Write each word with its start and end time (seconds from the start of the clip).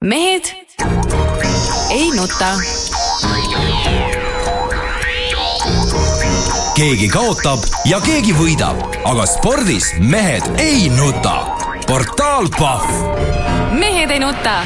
mehed 0.00 0.46
ei 1.90 2.10
nuta. 2.16 2.50
keegi 6.74 7.08
kaotab 7.08 7.58
ja 7.84 8.00
keegi 8.00 8.34
võidab, 8.34 8.80
aga 9.04 9.26
spordis 9.30 9.92
mehed 10.00 10.48
ei 10.58 10.88
nuta. 10.90 11.36
portaal 11.86 12.50
Pahv. 12.58 12.90
mehed 13.78 14.10
ei 14.10 14.18
nuta. 14.18 14.62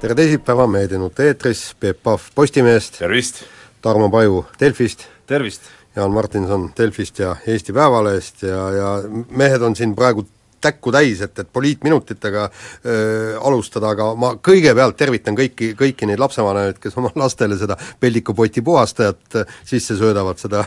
tere 0.00 0.14
teisipäeva, 0.14 0.66
Mehed 0.66 0.92
ei 0.92 0.98
nuta 0.98 1.22
eetris, 1.22 1.74
Peep 1.80 2.02
Pahv 2.02 2.20
Postimehest, 2.34 2.98
tervist! 2.98 3.44
Tarmo 3.80 4.10
Paju 4.10 4.44
Delfist, 4.60 5.06
tervist! 5.26 5.75
Jaan 5.96 6.12
Martinson 6.12 6.70
Delfist 6.76 7.18
ja 7.18 7.36
Eesti 7.46 7.72
Päevalehest 7.72 8.42
ja, 8.42 8.64
ja 8.72 8.88
mehed 9.30 9.62
on 9.62 9.76
siin 9.76 9.94
praegu 9.96 10.26
täkku 10.60 10.92
täis, 10.92 11.20
et, 11.22 11.38
et 11.38 11.48
poliitminutitega 11.52 12.48
öö, 12.48 13.38
alustada, 13.40 13.92
aga 13.92 14.10
ma 14.18 14.32
kõigepealt 14.42 14.96
tervitan 14.98 15.36
kõiki, 15.38 15.72
kõiki 15.78 16.08
neid 16.08 16.20
lapsevanemaid, 16.20 16.80
kes 16.82 16.96
oma 17.00 17.12
lastele 17.16 17.58
seda 17.60 17.76
peldikupoti 18.00 18.64
puhastajat 18.64 19.40
sisse 19.64 19.98
söödavad, 19.98 20.40
seda 20.40 20.64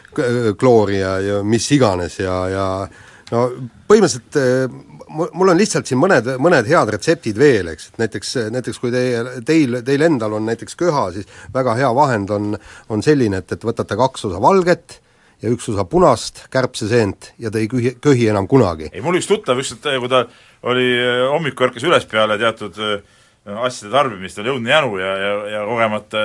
kloori 0.60 1.00
ja, 1.00 1.16
ja 1.24 1.40
mis 1.42 1.70
iganes 1.72 2.20
ja, 2.20 2.36
ja 2.52 2.66
no 3.30 3.44
põhimõtteliselt 3.90 4.40
mul 5.10 5.52
on 5.52 5.58
lihtsalt 5.58 5.90
siin 5.90 5.98
mõned, 6.00 6.28
mõned 6.42 6.68
head 6.70 6.90
retseptid 6.94 7.38
veel, 7.38 7.72
eks, 7.72 7.90
et 7.90 8.00
näiteks, 8.04 8.32
näiteks 8.54 8.80
kui 8.82 8.92
teie, 8.94 9.22
teil, 9.46 9.80
teil 9.86 10.06
endal 10.06 10.36
on 10.38 10.46
näiteks 10.46 10.78
köha, 10.78 11.08
siis 11.14 11.30
väga 11.54 11.74
hea 11.78 11.90
vahend 11.96 12.30
on, 12.34 12.50
on 12.88 13.02
selline, 13.02 13.42
et, 13.42 13.56
et 13.56 13.66
võtate 13.66 13.98
kaks 13.98 14.28
osa 14.30 14.42
valget, 14.42 15.00
ja 15.42 15.50
üks 15.52 15.70
osa 15.72 15.86
punast 15.88 16.44
kärbseseent 16.52 17.32
ja 17.40 17.50
ta 17.52 17.60
ei 17.60 17.68
köhi, 17.70 17.94
köhi 18.02 18.28
enam 18.28 18.48
kunagi. 18.48 18.90
ei, 18.92 19.02
mul 19.04 19.18
üks 19.18 19.28
tuttav 19.30 19.60
ükskord, 19.60 19.88
kui 20.02 20.12
ta 20.12 20.26
oli 20.70 20.90
hommikul 21.32 21.70
ärkas 21.70 21.86
üles 21.88 22.06
peale 22.10 22.36
teatud 22.40 22.76
äh, 22.78 23.00
asjade 23.40 23.90
tarbimist, 23.94 24.38
oli 24.42 24.50
õudne 24.52 24.68
jänu 24.68 24.98
ja, 25.00 25.10
ja, 25.16 25.30
ja 25.48 25.60
kogemata 25.64 26.24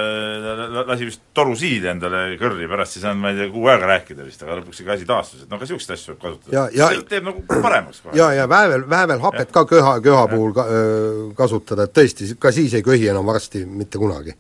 lasi 0.90 1.08
vist 1.08 1.22
torusiili 1.38 1.88
endale 1.88 2.24
kõrri, 2.42 2.68
pärast 2.68 2.98
ei 2.98 3.06
saanud, 3.06 3.22
ma 3.24 3.32
ei 3.32 3.40
tea, 3.40 3.52
kuu 3.54 3.70
aega 3.72 3.88
rääkida 3.94 4.26
vist, 4.28 4.44
aga 4.44 4.58
lõpuks 4.60 4.82
ikka 4.84 4.98
asi 4.98 5.08
taastus, 5.08 5.46
et 5.46 5.52
noh, 5.52 5.62
ka 5.62 5.64
niisuguseid 5.64 5.96
asju 5.96 6.12
võib 6.14 6.26
kasutada. 6.26 6.66
see 6.76 7.06
teeb 7.14 7.30
nagu 7.30 7.46
paremaks 7.48 8.04
kohe. 8.04 8.18
ja, 8.20 8.32
ja 8.36 8.50
väävel, 8.52 8.84
väävelhapet 8.92 9.54
ka 9.56 9.64
köha, 9.70 9.94
köha 10.04 10.26
ja. 10.26 10.34
puhul 10.34 10.58
ka, 10.58 10.68
öö, 10.68 11.14
kasutada, 11.40 11.88
et 11.88 11.96
tõesti, 11.96 12.34
ka 12.36 12.52
siis 12.56 12.76
ei 12.76 12.84
köhi 12.84 13.08
enam 13.14 13.32
varsti 13.32 13.64
mitte 13.66 14.02
kunagi. 14.02 14.36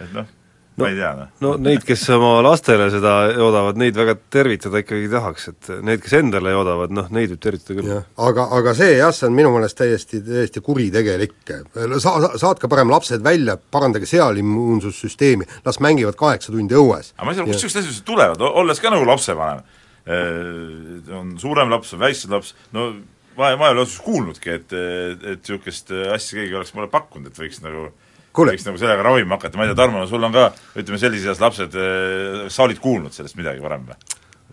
et 0.00 0.12
noh 0.12 0.20
no, 0.20 0.39
ma 0.82 0.90
ei 0.90 0.96
tea, 0.98 1.10
noh. 1.18 1.28
no 1.44 1.52
neid, 1.60 1.84
kes 1.86 2.02
oma 2.14 2.30
lastele 2.44 2.86
seda 2.92 3.14
joodavad, 3.34 3.78
neid 3.80 3.98
väga 3.98 4.16
tervitada 4.32 4.82
ikkagi 4.82 5.10
tahaks, 5.12 5.48
et 5.52 5.70
need, 5.86 6.02
kes 6.04 6.16
endale 6.20 6.54
joodavad, 6.54 6.94
noh, 6.96 7.10
neid 7.14 7.34
võib 7.34 7.42
tervitada 7.44 7.76
küll. 7.78 7.92
aga, 8.28 8.46
aga 8.58 8.74
see 8.78 8.96
jah, 8.98 9.12
see 9.16 9.28
on 9.28 9.36
minu 9.36 9.52
meelest 9.54 9.78
täiesti, 9.80 10.22
täiesti 10.26 10.62
kuritegelik. 10.64 11.36
Sa-, 12.02 12.16
saatke 12.40 12.70
parem 12.72 12.92
lapsed 12.92 13.24
välja, 13.24 13.56
parandage 13.60 14.08
seal 14.10 14.40
immuunsussüsteemi, 14.42 15.48
las 15.66 15.80
mängivad 15.84 16.18
kaheksa 16.20 16.54
tundi 16.54 16.78
õues. 16.78 17.14
aga 17.16 17.28
ma 17.28 17.34
ei 17.34 17.40
saa 17.40 17.46
aru, 17.46 17.54
kust 17.54 17.66
niisugused 17.68 17.94
asjad 17.94 18.10
tulevad, 18.10 18.44
olles 18.50 18.82
ka 18.82 18.92
nagu 18.92 19.08
lapsevanem, 19.08 19.64
on 21.20 21.34
suurem 21.40 21.72
laps, 21.72 21.94
on 21.94 22.04
väiksem 22.04 22.34
laps, 22.34 22.54
no 22.76 22.90
ma, 23.36 23.54
ma 23.56 23.70
ei 23.70 23.74
ole 23.76 23.84
otseselt 23.84 24.06
kuulnudki, 24.06 24.54
et, 24.58 24.76
et 24.76 25.42
niisugust 25.42 25.92
asja 26.14 26.40
keegi 26.40 26.56
oleks 26.56 26.72
mulle 26.76 26.90
pakkunud, 26.92 27.30
et 27.30 27.42
võiks 27.44 27.62
nagu 27.64 27.90
Kule. 28.32 28.54
võiks 28.54 28.66
nagu 28.66 28.78
sellega 28.78 29.02
ravima 29.02 29.36
hakata, 29.36 29.58
ma 29.58 29.66
ei 29.66 29.72
tea, 29.72 29.80
Tarmo, 29.82 30.06
sul 30.06 30.22
on 30.22 30.34
ka 30.34 30.50
ütleme, 30.78 30.98
sellises 31.02 31.32
eas 31.32 31.42
lapsed, 31.42 31.74
eh, 31.74 32.48
sa 32.52 32.66
olid 32.66 32.78
kuulnud 32.82 33.14
sellest 33.14 33.38
midagi 33.38 33.62
varem 33.62 33.88
või? 33.88 33.98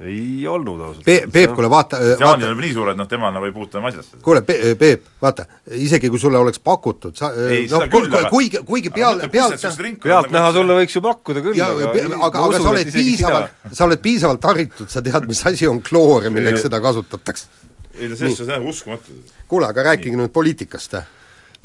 ei 0.01 0.47
olnud 0.47 0.81
ausalt 0.81 1.05
Pe-, 1.05 1.23
Peep, 1.33 1.53
kuule 1.57 1.69
vaata 1.69 1.97
Jaanil 2.19 2.51
on 2.51 2.59
nii 2.61 2.73
suur, 2.73 2.91
et 2.91 2.99
noh, 2.99 3.07
temal 3.09 3.31
nagu 3.33 3.47
ei 3.47 3.53
puutu 3.53 3.79
enam 3.79 3.89
asjasse. 3.89 4.19
kuule, 4.21 4.43
Peep, 4.45 5.07
vaata, 5.21 5.47
isegi 5.73 6.11
kui 6.13 6.21
sulle 6.21 6.37
oleks 6.37 6.61
pakutud, 6.61 7.15
sa 7.17 7.31
ei, 7.47 7.65
noh, 7.71 7.87
aga 7.87 8.29
kuigi, 8.29 8.61
kuigi 8.67 8.93
peal, 8.93 9.23
pealt 9.33 9.65
pealtnäha 10.03 10.53
sulle 10.53 10.77
võiks 10.81 10.97
ju 10.99 11.03
pakkuda 11.05 11.45
küll, 11.45 11.61
aga 11.65 11.89
aga, 12.29 12.45
aga 12.45 12.61
sa 12.61 12.73
oled 12.73 12.93
piisavalt, 12.93 13.57
sa 13.71 13.89
oled 13.89 14.03
piisavalt 14.05 14.49
haritud, 14.51 14.89
sa 14.93 15.01
tead, 15.05 15.29
mis 15.29 15.43
asi 15.49 15.69
on 15.69 15.81
kloor 15.85 16.29
ja 16.29 16.33
milleks 16.33 16.67
seda 16.67 16.81
kasutatakse. 16.83 17.49
ei 17.97 18.11
no 18.11 18.15
selles 18.15 18.37
suhtes 18.37 18.53
jah, 18.53 18.61
uskumatu. 18.61 19.17
kuule, 19.49 19.65
aga 19.73 19.89
rääkige 19.91 20.19
nüüd 20.19 20.33
poliitikast, 20.33 20.93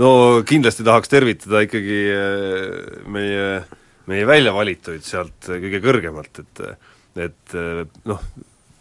no 0.02 0.12
kindlasti 0.48 0.86
tahaks 0.86 1.12
tervitada 1.12 1.62
ikkagi 1.66 2.00
äh, 2.12 3.02
meie, 3.12 3.50
meie 4.10 4.28
väljavalituid 4.28 5.04
sealt 5.06 5.52
kõige 5.52 5.82
kõrgemalt, 5.84 6.42
et 6.42 6.64
et 7.22 7.54
noh, 8.08 8.22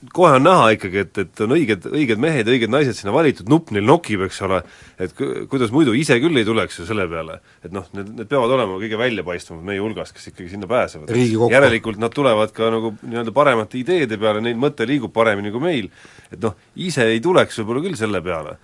kohe 0.09 0.37
on 0.37 0.45
näha 0.45 0.71
ikkagi, 0.75 1.03
et, 1.03 1.19
et 1.21 1.41
on 1.45 1.53
õiged, 1.53 1.85
õiged 1.91 2.21
mehed 2.21 2.47
ja 2.47 2.55
õiged 2.55 2.71
naised 2.73 2.97
sinna 2.97 3.13
valitud, 3.13 3.49
nupp 3.51 3.69
neil 3.75 3.85
nokib, 3.85 4.23
eks 4.25 4.41
ole, 4.47 4.61
et 5.01 5.13
kuidas 5.51 5.73
muidu 5.73 5.93
ise 5.97 6.17
küll 6.23 6.41
ei 6.41 6.47
tuleks 6.47 6.79
ju 6.79 6.87
selle 6.87 7.05
peale. 7.11 7.38
et 7.61 7.73
noh, 7.75 7.85
need, 7.97 8.09
need 8.17 8.31
peavad 8.31 8.55
olema 8.57 8.79
kõige 8.81 8.97
väljapaistvamad 9.01 9.67
meie 9.67 9.83
hulgast, 9.83 10.15
kes 10.17 10.31
ikkagi 10.31 10.49
sinna 10.55 10.69
pääsevad. 10.71 11.13
järelikult 11.53 12.01
nad 12.01 12.13
tulevad 12.15 12.53
ka 12.55 12.71
nagu 12.73 12.95
nii-öelda 13.01 13.35
paremate 13.35 13.77
ideede 13.81 14.17
peale, 14.21 14.41
neil 14.41 14.57
mõte 14.57 14.88
liigub 14.89 15.13
paremini 15.13 15.53
kui 15.53 15.63
meil. 15.63 15.91
et 16.31 16.39
noh, 16.41 16.57
ise 16.75 17.05
ei 17.05 17.21
tuleks 17.21 17.61
võib-olla 17.61 17.85
küll 17.85 17.99
selle 17.99 18.23
peale 18.25 18.57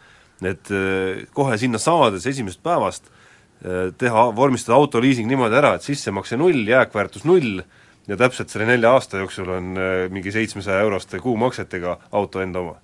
et 0.46 0.72
äh, 0.74 1.25
kohe 1.34 1.58
sinna 1.58 1.80
saades 1.81 2.28
esimesest 2.30 2.62
päevast 2.66 3.08
äh, 3.09 3.94
teha, 3.98 4.28
vormistada 4.36 4.78
autoliising 4.78 5.30
niimoodi 5.30 5.58
ära, 5.58 5.75
et 5.78 5.86
sissemakse 5.86 6.38
null, 6.38 6.62
jääkväärtus 6.68 7.25
null 7.25 7.62
ja 8.08 8.18
täpselt 8.20 8.52
selle 8.53 8.68
nelja 8.70 8.94
aasta 8.96 9.22
jooksul 9.24 9.50
on 9.58 9.72
äh, 9.78 10.03
mingi 10.14 10.31
seitsmesaja 10.31 10.84
euroste 10.86 11.20
kuumaksetega 11.24 11.98
auto 12.12 12.44
enda 12.44 12.64
oma. 12.64 12.78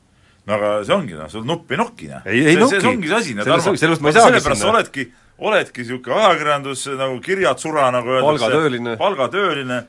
No 0.44 0.58
aga 0.58 0.72
see 0.84 0.96
ongi 0.96 1.16
noh, 1.16 1.30
sul 1.32 1.46
nupp 1.48 1.72
ei 1.72 1.80
noki 1.80 2.10
noh. 2.12 2.26
ei 2.28 2.58
noki. 2.60 2.80
see 2.82 2.90
ongi 2.90 3.12
see 3.12 3.20
asi, 3.22 3.36
noh 3.38 3.48
Tarmo, 3.48 3.76
sellepärast 3.80 4.60
sa 4.60 4.72
oledki, 4.74 5.08
oledki 5.40 5.86
niisugune 5.86 6.20
ajakirjandus 6.20 6.86
nagu 7.00 7.22
kirjad 7.24 7.64
sura, 7.64 7.88
nagu 7.96 8.12
öeldakse, 8.12 8.50
palgatööline, 8.50 8.98
palgatööline, 9.00 9.80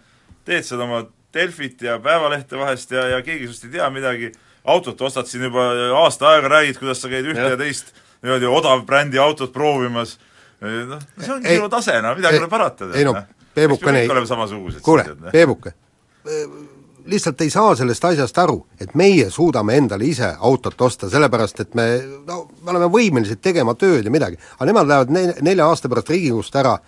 teed 0.47 0.69
seda 0.69 0.87
oma 0.87 1.03
Delfit 1.35 1.83
ja 1.83 1.99
Päevalehte 1.99 2.59
vahest 2.61 2.95
ja, 2.95 3.09
ja 3.17 3.23
keegi 3.27 3.49
sinust 3.49 3.67
ei 3.67 3.73
tea 3.75 3.89
midagi, 3.91 4.31
autot 4.65 5.01
ostad 5.07 5.29
siin 5.29 5.45
juba 5.49 5.67
aasta 6.01 6.31
aega, 6.35 6.49
räägid, 6.49 6.79
kuidas 6.81 7.03
sa 7.03 7.11
käid 7.13 7.27
ühte 7.29 7.43
ja, 7.43 7.55
ja 7.55 7.61
teist 7.61 7.93
niimoodi 8.25 8.49
odav 8.49 8.85
brändi 8.89 9.21
autot 9.21 9.53
proovimas, 9.53 10.17
noh, 10.61 11.03
see 11.21 11.33
ongi 11.35 11.57
sinu 11.57 11.69
tase, 11.73 11.99
no 12.03 12.15
midagi 12.17 12.39
ei. 12.39 12.45
ole 12.45 12.53
parata. 12.53 12.89
ei 12.95 13.05
no, 13.05 13.17
Peebuke, 13.55 13.93
ei, 14.01 14.09
kuule, 14.83 15.05
Peebuke, 15.33 15.75
lihtsalt 17.05 17.41
ei 17.45 17.51
saa 17.53 17.75
sellest 17.77 18.05
asjast 18.09 18.39
aru, 18.41 18.57
et 18.81 18.95
meie 18.99 19.29
suudame 19.31 19.77
endale 19.79 20.09
ise 20.09 20.31
autot 20.39 20.81
osta, 20.87 21.11
sellepärast 21.13 21.61
et 21.67 21.75
me, 21.79 21.87
no 22.27 22.45
me 22.63 22.73
oleme 22.73 22.89
võimelised 22.93 23.43
tegema 23.45 23.77
tööd 23.79 24.09
ja 24.09 24.13
midagi, 24.13 24.41
aga 24.57 24.69
nemad 24.71 24.91
lähevad 24.91 25.13
ne-, 25.15 25.35
nelja 25.45 25.69
aasta 25.69 25.91
pärast 25.93 26.13
Riigikogust 26.15 26.57
ära, 26.61 26.79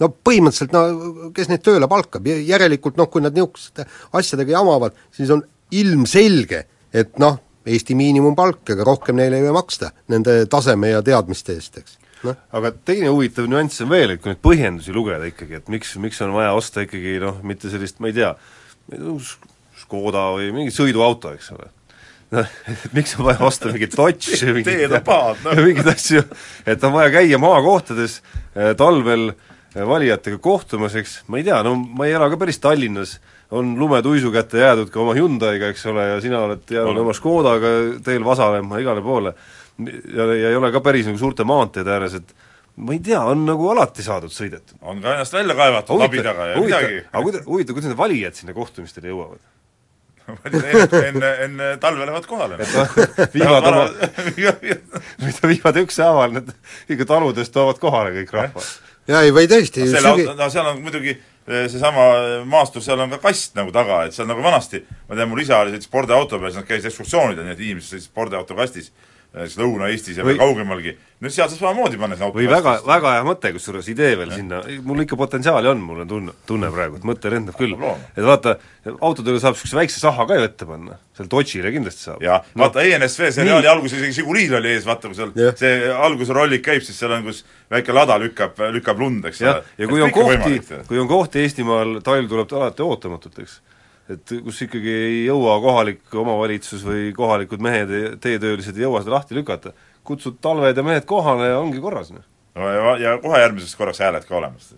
no 0.00 0.10
põhimõtteliselt 0.14 0.74
no 0.74 1.32
kes 1.34 1.50
neid 1.50 1.64
tööle 1.66 1.90
palkab, 1.90 2.28
järelikult 2.30 3.00
noh, 3.00 3.10
kui 3.10 3.24
nad 3.24 3.34
niisuguste 3.34 3.88
asjadega 4.14 4.56
jamavad, 4.56 4.94
siis 5.14 5.32
on 5.34 5.42
ilmselge, 5.74 6.64
et 6.94 7.18
noh, 7.22 7.40
Eesti 7.64 7.94
miinimumpalk, 7.96 8.60
ega 8.74 8.84
rohkem 8.84 9.16
neile 9.16 9.38
ei 9.40 9.52
maksta 9.54 9.88
nende 10.12 10.42
taseme 10.52 10.90
ja 10.90 10.98
teadmiste 11.04 11.54
eest, 11.56 11.78
eks 11.80 11.94
noh. 12.28 12.36
aga 12.56 12.72
teine 12.86 13.12
huvitav 13.12 13.48
nüanss 13.50 13.82
on 13.84 13.90
veel, 13.92 14.14
et 14.14 14.22
kui 14.22 14.32
neid 14.32 14.42
põhjendusi 14.44 14.94
lugeda 14.94 15.28
ikkagi, 15.28 15.60
et 15.60 15.70
miks, 15.72 15.94
miks 16.02 16.20
on 16.24 16.34
vaja 16.36 16.52
osta 16.56 16.84
ikkagi 16.84 17.16
noh, 17.22 17.40
mitte 17.46 17.72
sellist, 17.72 18.00
ma 18.02 18.10
ei 18.10 18.18
tea, 18.18 18.34
Škoda 19.80 20.26
või 20.36 20.50
mingi 20.54 20.72
sõiduauto, 20.74 21.32
eks 21.36 21.50
ole. 21.54 21.70
noh, 22.34 22.52
et 22.70 22.84
miks 22.96 23.16
on 23.18 23.26
vaja 23.28 23.44
osta 23.46 23.72
mingit 23.72 23.96
Dodge 23.96 24.52
mingit, 24.52 24.68
teed 24.68 24.92
on 24.92 25.04
pahad, 25.06 25.42
noh. 25.44 25.60
mingeid 25.66 25.90
asju, 25.94 26.24
et 26.68 26.84
on 26.84 26.94
vaja 26.96 27.12
käia 27.18 27.40
maakohtades 27.40 28.20
eh, 28.20 28.72
talvel 28.78 29.30
eh, 29.32 29.52
valijatega 29.74 30.38
kohtumas, 30.38 30.94
eks, 31.00 31.16
ma 31.26 31.40
ei 31.40 31.46
tea, 31.46 31.58
no 31.66 31.74
ma 31.74 32.06
ei 32.06 32.14
ela 32.14 32.28
ka 32.30 32.38
päris 32.38 32.60
Tallinnas, 32.62 33.16
on 33.54 33.74
lumetuisu 33.78 34.30
kätte 34.34 34.62
jäädud 34.62 34.90
ka 34.94 35.00
oma 35.02 35.16
Hyundai'ga, 35.18 35.72
eks 35.74 35.86
ole, 35.90 36.06
ja 36.12 36.20
sina 36.22 36.44
oled 36.46 36.70
jäänud 36.70 37.00
oma 37.02 37.14
Škodaga 37.16 37.74
teel 38.06 38.24
vasalema 38.24 38.78
igale 38.82 39.02
poole. 39.02 39.34
ja, 40.16 40.26
ja 40.34 40.50
ei 40.52 40.56
ole 40.56 40.70
ka 40.72 40.80
päris 40.80 41.06
nagu 41.06 41.18
suurte 41.18 41.44
maanteede 41.44 41.90
ääres, 41.90 42.14
et 42.20 42.34
ma 42.76 42.94
ei 42.94 43.00
tea, 43.02 43.22
on 43.22 43.42
nagu 43.46 43.66
alati 43.70 44.02
saadud 44.06 44.32
sõidetud. 44.34 44.78
on 44.82 45.02
ka 45.02 45.16
ennast 45.16 45.34
välja 45.34 45.58
kaevatud 45.58 45.98
labi 45.98 46.22
taga 46.22 46.46
ja 46.52 46.62
midagi. 46.62 47.02
aga 47.10 47.24
kuida-, 47.26 47.42
huvitav, 47.46 47.74
kuidas 47.74 47.90
need 47.90 47.98
valijad 47.98 48.38
sinna 48.38 48.54
kohtumistele 48.54 49.10
jõuavad? 49.10 49.42
enne, 51.08 51.30
enne, 51.44 51.66
talve 51.80 52.06
lähevad 52.06 52.26
kohale. 52.26 52.56
viivad 53.34 53.66
oma, 53.68 53.82
mida 55.20 55.50
viivad 55.50 55.82
ükshaaval, 55.82 56.38
need 56.38 56.54
ikka 56.94 57.06
taludest 57.10 57.52
toovad 57.52 57.80
kohale 57.82 58.14
kõik 58.16 58.32
rahva. 58.32 58.64
Jaa, 59.10 59.22
ei 59.22 59.32
või 59.36 59.48
tõesti 59.50 59.84
no, 59.84 59.92
selle, 59.92 60.16
sügi... 60.16 60.26
no 60.38 60.50
seal 60.52 60.72
on 60.72 60.82
muidugi 60.84 61.16
Eh, 61.44 61.66
seesama 61.68 62.04
maastur, 62.48 62.80
seal 62.80 63.02
on 63.04 63.10
ka 63.12 63.18
kast 63.20 63.52
nagu 63.58 63.68
taga, 63.72 63.98
et 64.06 64.14
seal 64.16 64.24
nagu 64.24 64.40
vanasti, 64.40 64.78
ma 65.10 65.16
tean, 65.18 65.28
mul 65.28 65.42
isa 65.42 65.58
oli 65.60 65.76
spordiauto 65.82 66.38
peal, 66.40 66.48
siis 66.48 66.62
nad 66.62 66.68
käisid 66.70 66.88
ekskursioonidel, 66.88 67.44
nii 67.44 67.52
et 67.52 67.60
inimesed 67.66 67.90
sõitsid 67.90 68.08
spordiauto 68.08 68.56
kastis 68.56 68.88
näiteks 69.34 69.56
Lõuna-Eestis 69.58 70.18
ja 70.20 70.24
Või- 70.26 70.36
kaugemalgi, 70.38 70.92
no 71.20 71.30
seal 71.32 71.48
saab 71.50 71.58
samamoodi 71.58 71.98
panna 71.98 72.14
sinna 72.14 72.28
või 72.34 72.46
väga, 72.50 72.74
väga 72.86 73.14
hea 73.16 73.24
mõte, 73.26 73.50
kusjuures 73.56 73.88
idee 73.90 74.12
veel 74.20 74.30
sinna, 74.30 74.60
mul 74.86 75.02
ikka 75.02 75.18
potentsiaali 75.18 75.70
on, 75.72 75.80
mul 75.82 76.04
on 76.04 76.08
tunne, 76.12 76.34
tunne 76.46 76.70
praegu, 76.70 77.00
et 77.00 77.06
mõte 77.08 77.32
lendab 77.32 77.58
küll. 77.58 77.74
et 78.14 78.22
vaata, 78.22 78.54
autodele 79.00 79.40
saab 79.42 79.56
niisuguse 79.56 79.80
väikse 79.80 79.98
saha 80.04 80.26
ka 80.30 80.38
ju 80.38 80.46
ette 80.46 80.68
panna, 80.70 80.98
seal 81.18 81.28
Dodge'ile 81.34 81.74
kindlasti 81.74 82.06
saab. 82.06 82.22
ja 82.22 82.38
vaata 82.62 82.86
ENSV 82.86 83.32
seriaali 83.40 83.66
alguses 83.66 83.98
isegi 83.98 84.20
Žigulil 84.20 84.54
oli 84.60 84.74
ees, 84.76 84.86
vaata 84.86 85.10
kui 85.10 85.18
seal 85.18 85.34
Jah. 85.34 85.58
see 85.58 85.90
alguse 85.90 86.32
rollik 86.32 86.62
käib, 86.62 86.86
siis 86.86 86.98
seal 87.02 87.16
on, 87.18 87.26
kus 87.26 87.42
väike 87.74 87.92
lada 87.96 88.20
lükkab, 88.22 88.62
lükkab 88.78 89.02
lund, 89.02 89.26
eks 89.26 89.42
jah, 89.42 89.62
ja 89.78 89.90
kui 89.90 90.02
on 90.02 90.14
kohti 90.14 90.60
kui 90.86 90.98
on 91.02 91.10
kohti 91.10 91.42
Eestimaal, 91.42 91.98
talv 92.06 92.30
tuleb 92.30 92.54
alati 92.54 92.86
ootamatult, 92.86 93.42
eks, 93.42 93.58
et 94.12 94.34
kus 94.44 94.60
ikkagi 94.66 94.92
ei 94.92 95.18
jõua 95.24 95.56
kohalik 95.64 96.14
omavalitsus 96.20 96.84
või 96.84 97.08
kohalikud 97.16 97.62
mehed, 97.64 97.92
teetöölised 98.20 98.76
ei 98.76 98.84
jõua 98.84 99.00
seda 99.02 99.16
lahti 99.16 99.36
lükata, 99.36 99.72
kutsud 100.04 100.40
talved 100.44 100.76
ja 100.76 100.84
mehed 100.84 101.06
kohale 101.08 101.52
ja 101.54 101.60
ongi 101.60 101.80
korras, 101.80 102.10
noh. 102.12 102.24
no 102.58 102.72
ja, 102.72 102.96
ja 103.00 103.14
kohe 103.22 103.40
järgmiseks 103.40 103.78
korraks 103.78 104.02
hääled 104.04 104.26
ka 104.28 104.36
olemas. 104.36 104.74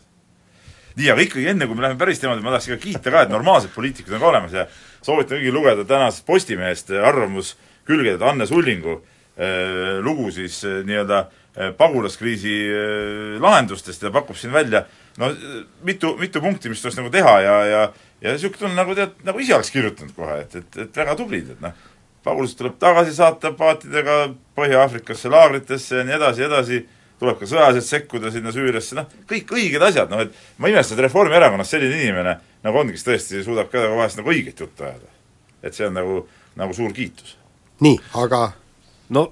nii, 0.97 1.11
aga 1.13 1.25
ikkagi 1.27 1.49
enne, 1.51 1.67
kui 1.67 1.79
me 1.79 1.85
läheme 1.85 1.99
päris 1.99 2.23
teemade, 2.23 2.45
ma 2.45 2.55
tahaks 2.55 2.71
ikka 2.71 2.83
kiita 2.85 3.15
ka, 3.15 3.25
et 3.27 3.35
normaalsed 3.35 3.75
poliitikud 3.75 4.15
on 4.15 4.23
ka 4.23 4.31
olemas 4.31 4.55
ja 4.55 4.69
soovitan 5.03 5.41
kõigil 5.41 5.59
lugeda 5.59 5.85
tänasest 5.89 6.27
Postimehest 6.27 6.95
arvamuskülgedelt 6.95 8.23
Anne 8.23 8.47
Sullingu 8.47 9.01
eh, 9.01 9.99
lugu 10.07 10.31
siis 10.31 10.63
eh, 10.65 10.79
nii-öelda 10.87 11.19
eh, 11.27 11.75
pagulaskriisi 11.77 12.55
lahendustest 13.43 14.07
ja 14.07 14.15
pakub 14.15 14.39
siin 14.39 14.55
välja 14.55 14.87
no 15.19 15.31
mitu, 15.83 16.15
mitu 16.21 16.41
punkti, 16.41 16.71
mis 16.71 16.83
tuleks 16.83 16.99
nagu 17.01 17.11
teha 17.13 17.35
ja, 17.41 17.57
ja 17.67 17.83
ja 18.21 18.33
niisugune 18.33 18.63
tunne, 18.63 18.79
nagu 18.79 18.97
tead, 18.97 19.15
nagu 19.27 19.43
ise 19.43 19.55
oleks 19.57 19.71
kirjutanud 19.75 20.17
kohe, 20.17 20.41
et, 20.45 20.59
et, 20.61 20.83
et 20.87 21.01
väga 21.03 21.17
tublid, 21.19 21.53
et 21.55 21.63
noh, 21.65 21.87
pagulased 22.27 22.59
tuleb 22.59 22.77
tagasi 22.83 23.15
saata 23.15 23.53
paatidega 23.57 24.19
Põhja-Aafrikasse 24.57 25.31
laagritesse 25.31 26.01
ja 26.01 26.07
nii 26.07 26.17
edasi 26.17 26.47
edasi, 26.47 26.83
tuleb 27.21 27.39
ka 27.41 27.49
sõjaliselt 27.49 27.89
sekkuda 27.89 28.33
sinna 28.33 28.53
Süüriasse, 28.53 28.97
noh, 28.99 29.09
kõik 29.31 29.53
õiged 29.57 29.85
asjad, 29.89 30.11
noh 30.13 30.25
et 30.27 30.35
ma 30.61 30.73
imestan, 30.73 30.99
et 30.99 31.07
Reformierakonnas 31.07 31.71
selline 31.73 32.01
inimene 32.01 32.37
nagu 32.67 32.81
on, 32.81 32.93
kes 32.93 33.07
tõesti 33.07 33.43
suudab 33.47 33.71
ka 33.73 33.85
vahest 33.95 34.21
nagu 34.21 34.33
õiget 34.33 34.61
juttu 34.61 34.85
ajada. 34.85 35.13
et 35.63 35.75
see 35.75 35.87
on 35.87 35.95
nagu, 35.97 36.21
nagu 36.57 36.75
suur 36.75 36.93
kiitus. 36.95 37.37
nii, 37.81 37.99
aga 38.15 38.53
no 39.09 39.29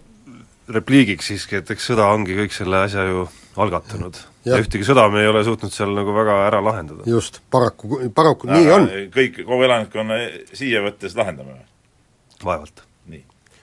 repliigiks 0.68 1.26
siiski, 1.30 1.60
et 1.60 1.70
eks 1.70 1.90
sõda 1.90 2.08
ongi 2.14 2.36
kõik 2.38 2.54
selle 2.54 2.84
asja 2.86 3.04
ju 3.08 3.26
algatanud. 3.56 4.22
Jah. 4.44 4.58
ja 4.58 4.64
ühtegi 4.64 4.86
sõda 4.86 5.06
me 5.12 5.22
ei 5.24 5.28
ole 5.30 5.44
suutnud 5.46 5.72
seal 5.72 5.94
nagu 5.96 6.14
väga 6.14 6.40
ära 6.48 6.60
lahendada. 6.64 7.04
just, 7.08 7.40
paraku, 7.50 8.00
paraku 8.14 8.50
nii 8.50 8.72
on. 8.74 8.88
kõik, 9.14 9.44
kogu 9.44 9.62
elanikkonna 9.68 10.18
siia 10.52 10.82
võttes 10.84 11.16
lahendame 11.16 11.54
või? 11.54 11.62
vaevalt. 12.44 12.82
nii. 13.08 13.22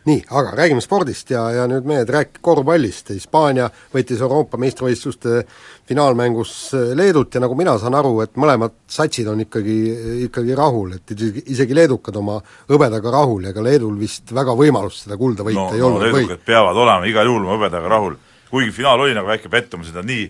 nii, 0.09 0.23
aga 0.29 0.55
räägime 0.57 0.81
spordist 0.81 1.29
ja, 1.33 1.43
ja 1.53 1.67
nüüd 1.69 1.85
mehed, 1.85 2.09
rääkige 2.09 2.41
korvpallist, 2.41 3.11
Hispaania 3.13 3.67
võttis 3.93 4.23
Euroopa 4.23 4.57
meistrivõistluste 4.61 5.43
finaalmängus 5.91 6.55
Leedut 6.97 7.35
ja 7.35 7.43
nagu 7.43 7.55
mina 7.59 7.75
saan 7.77 7.99
aru, 7.99 8.15
et 8.25 8.33
mõlemad 8.41 8.79
satsid 8.89 9.29
on 9.29 9.43
ikkagi, 9.45 9.77
ikkagi 10.25 10.57
rahul, 10.57 10.95
et 10.97 11.13
isegi, 11.13 11.77
leedukad 11.77 12.17
oma 12.17 12.39
hõbedaga 12.71 13.13
rahul 13.13 13.45
ja 13.49 13.53
ka 13.53 13.63
Leedul 13.65 13.99
vist 13.99 14.33
väga 14.33 14.57
võimalust 14.57 15.05
seda 15.05 15.19
kulda 15.19 15.45
võita 15.45 15.67
no, 15.67 15.77
ei 15.77 15.83
no 15.83 15.91
olnud 15.91 16.07
või? 16.07 16.25
leedukad 16.25 16.45
peavad 16.47 16.83
olema 16.87 17.11
igal 17.11 17.29
juhul 17.29 17.45
oma 17.45 17.59
hõbedaga 17.59 17.95
rahul. 17.97 18.19
Kuigi 18.51 18.75
finaal 18.75 19.01
oli 19.01 19.15
nagu 19.17 19.29
väike 19.31 19.49
pettumus, 19.49 19.89
et 19.89 19.97
nad 19.97 20.07
nii, 20.07 20.27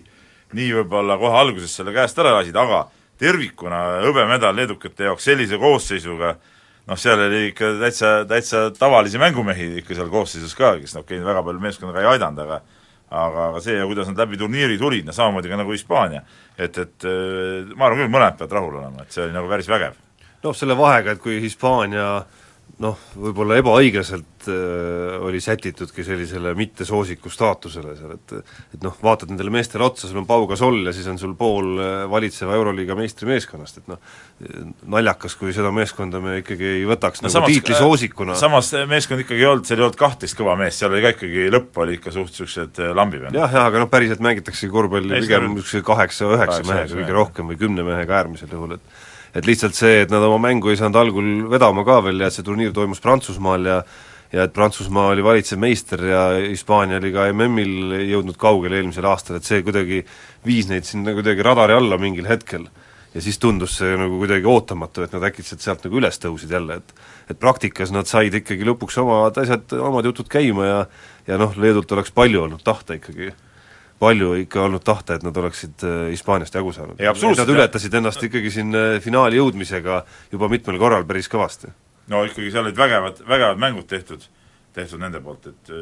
nii 0.56 0.72
võib-olla 0.80 1.18
kohe 1.20 1.38
alguses 1.38 1.74
selle 1.74 1.94
käest 1.94 2.18
ära 2.22 2.34
lasid, 2.38 2.56
aga 2.56 2.86
tervikuna 3.20 3.82
hõbemedal 4.06 4.56
leedukate 4.56 5.10
jaoks 5.10 5.28
sellise 5.28 5.58
koosseisuga 5.60 6.36
noh, 6.88 6.98
seal 6.98 7.20
oli 7.28 7.48
ikka 7.50 7.74
täitsa, 7.80 8.12
täitsa 8.28 8.68
tavalisi 8.78 9.20
mängumehi 9.22 9.68
ikka 9.82 9.96
seal 9.98 10.10
koosseisus 10.12 10.54
ka, 10.58 10.76
kes 10.82 10.96
noh, 10.96 11.06
okei, 11.06 11.20
väga 11.24 11.44
palju 11.46 11.62
meeskondaga 11.62 12.02
ei 12.02 12.14
aidanud, 12.14 12.42
aga 12.46 12.62
aga, 13.12 13.48
aga 13.50 13.60
see 13.60 13.80
kuidas 13.84 14.08
nad 14.08 14.22
läbi 14.24 14.38
turniiri 14.40 14.78
tulid, 14.80 15.04
no 15.06 15.14
samamoodi 15.14 15.50
ka 15.52 15.58
nagu 15.60 15.74
Hispaania, 15.74 16.22
et, 16.56 16.78
et 16.78 17.08
äh, 17.08 17.74
ma 17.76 17.88
arvan 17.88 18.02
küll, 18.02 18.12
mõlemad 18.12 18.38
peavad 18.38 18.56
rahul 18.56 18.78
olema, 18.80 19.04
et 19.04 19.14
see 19.14 19.26
oli 19.26 19.36
nagu 19.36 19.50
päris 19.50 19.68
vägev. 19.70 19.98
noh, 20.42 20.56
selle 20.56 20.76
vahega, 20.78 21.14
et 21.14 21.22
kui 21.22 21.38
Hispaania 21.42 22.06
noh, 22.82 23.02
võib-olla 23.14 23.60
ebaõiglaselt 23.60 24.31
oli 25.22 25.40
sätitudki 25.40 26.04
sellisele 26.04 26.54
mittesoosiku 26.58 27.30
staatusele 27.30 27.94
seal, 27.98 28.16
et 28.16 28.34
et 28.74 28.82
noh, 28.82 28.96
vaatad 29.02 29.30
nendele 29.30 29.52
meestele 29.54 29.84
otsa, 29.86 30.08
sul 30.10 30.22
on 30.22 30.26
Pau 30.26 30.46
Gasol 30.50 30.80
ja 30.86 30.94
siis 30.96 31.06
on 31.10 31.20
sul 31.20 31.36
pool 31.38 31.76
äh, 31.78 32.04
valitseva 32.10 32.56
Euroliiga 32.58 32.96
meistrimeeskonnast, 32.98 33.82
et 33.82 33.90
noh, 33.92 34.00
naljakas, 34.90 35.36
kui 35.38 35.54
seda 35.54 35.70
meeskonda 35.74 36.20
me 36.22 36.40
ikkagi 36.40 36.68
ei 36.80 36.84
võtaks 36.88 37.22
no, 37.22 37.30
nagu 37.32 37.52
tiitlisoosikuna. 37.52 38.36
samas 38.40 38.72
meeskond 38.90 39.22
ikkagi 39.22 39.44
ei 39.44 39.50
olnud, 39.52 39.68
seal 39.68 39.80
ei 39.80 39.86
olnud 39.86 40.00
kahtteist 40.00 40.38
kõva 40.38 40.56
meest, 40.58 40.82
seal 40.82 40.92
oli 40.92 41.04
ka 41.04 41.14
ikkagi, 41.16 41.46
lõpp 41.52 41.82
oli 41.84 41.98
ikka 42.00 42.14
suht- 42.14 42.32
niisugused 42.32 42.82
äh, 42.82 42.92
lambipennad. 42.96 43.36
jah, 43.36 43.52
jah, 43.52 43.68
aga 43.70 43.84
noh, 43.84 43.90
päriselt 43.92 44.22
mängitaksegi 44.24 44.72
korvpalli 44.72 45.22
pigem 45.22 45.48
niisuguse 45.52 45.82
kaheksa-üheksa 45.86 46.60
Kaheksa, 46.62 46.72
mehega 46.72 47.00
kõige 47.00 47.16
rohkem 47.16 47.50
või 47.52 47.58
kümne 47.60 47.86
mehega 47.86 48.20
äärmisel 48.22 48.52
juhul, 48.52 48.76
et 48.78 49.10
et 49.32 49.46
lihtsalt 49.48 49.76
see, 49.76 50.02
et 50.04 50.10
nad 50.12 50.20
oma 50.26 50.36
mängu 50.44 50.68
ei 50.68 50.76
saanud 50.76 50.98
algul 51.00 51.28
vedama 51.48 51.86
ka 51.88 52.02
veel 52.04 52.20
ja 52.20 52.28
et 52.28 52.36
see 52.36 52.44
turniir 52.44 52.74
toimus 52.76 53.00
Prantsusmaal 53.00 53.64
ja 53.64 53.78
ja 54.32 54.46
et 54.46 54.52
Prantsusmaa 54.56 55.10
oli 55.12 55.24
valitsev 55.24 55.60
meister 55.60 56.04
ja 56.04 56.22
Hispaania 56.40 57.00
oli 57.00 57.12
ka 57.12 57.26
MM-il 57.32 57.96
jõudnud 58.08 58.38
kaugele 58.40 58.80
eelmisel 58.80 59.06
aastal, 59.10 59.38
et 59.38 59.48
see 59.48 59.60
kuidagi 59.64 60.00
viis 60.46 60.70
neid 60.70 60.88
sinna 60.88 61.14
kuidagi 61.16 61.44
radari 61.44 61.76
alla 61.76 61.98
mingil 62.00 62.28
hetkel. 62.28 62.66
ja 63.12 63.20
siis 63.20 63.36
tundus 63.38 63.74
see 63.76 63.96
nagu 64.00 64.16
kuidagi 64.16 64.48
ootamatu, 64.48 65.02
et 65.04 65.12
nad 65.12 65.26
äkitselt 65.28 65.60
sealt 65.60 65.84
nagu 65.84 65.98
üles 66.00 66.16
tõusid 66.18 66.52
jälle, 66.52 66.80
et 66.80 66.94
et 67.30 67.38
praktikas 67.38 67.92
nad 67.92 68.08
said 68.08 68.34
ikkagi 68.34 68.64
lõpuks 68.64 68.98
omad 69.02 69.36
asjad, 69.38 69.72
omad 69.76 70.04
jutud 70.08 70.28
käima 70.28 70.66
ja 70.66 70.84
ja 71.26 71.38
noh, 71.38 71.52
Leedult 71.56 71.92
oleks 71.92 72.10
palju 72.10 72.42
olnud 72.42 72.64
tahta 72.64 72.96
ikkagi 72.96 73.32
palju 74.02 74.34
ikka 74.42 74.64
olnud 74.66 74.82
tahta, 74.82 75.14
et 75.14 75.22
nad 75.22 75.36
oleksid 75.38 75.84
äh, 75.86 76.10
Hispaaniast 76.10 76.56
jagu 76.58 76.72
saanud. 76.74 76.98
Nad 77.38 77.54
ületasid 77.54 77.94
ennast 77.94 78.24
ikkagi 78.26 78.50
siin 78.50 78.74
äh, 78.74 78.96
finaali 79.04 79.38
jõudmisega 79.38 80.02
juba 80.32 80.48
mitmel 80.50 80.80
korral 80.82 81.06
päris 81.06 81.30
kõvasti. 81.30 81.70
No 82.12 82.22
ikkagi 82.28 82.52
seal 82.52 82.68
olid 82.68 82.78
vägevad, 82.78 83.24
vägevad 83.28 83.60
mängud 83.62 83.88
tehtud, 83.90 84.24
tehtud 84.76 85.02
nende 85.02 85.20
poolt, 85.24 85.50
et 85.50 85.72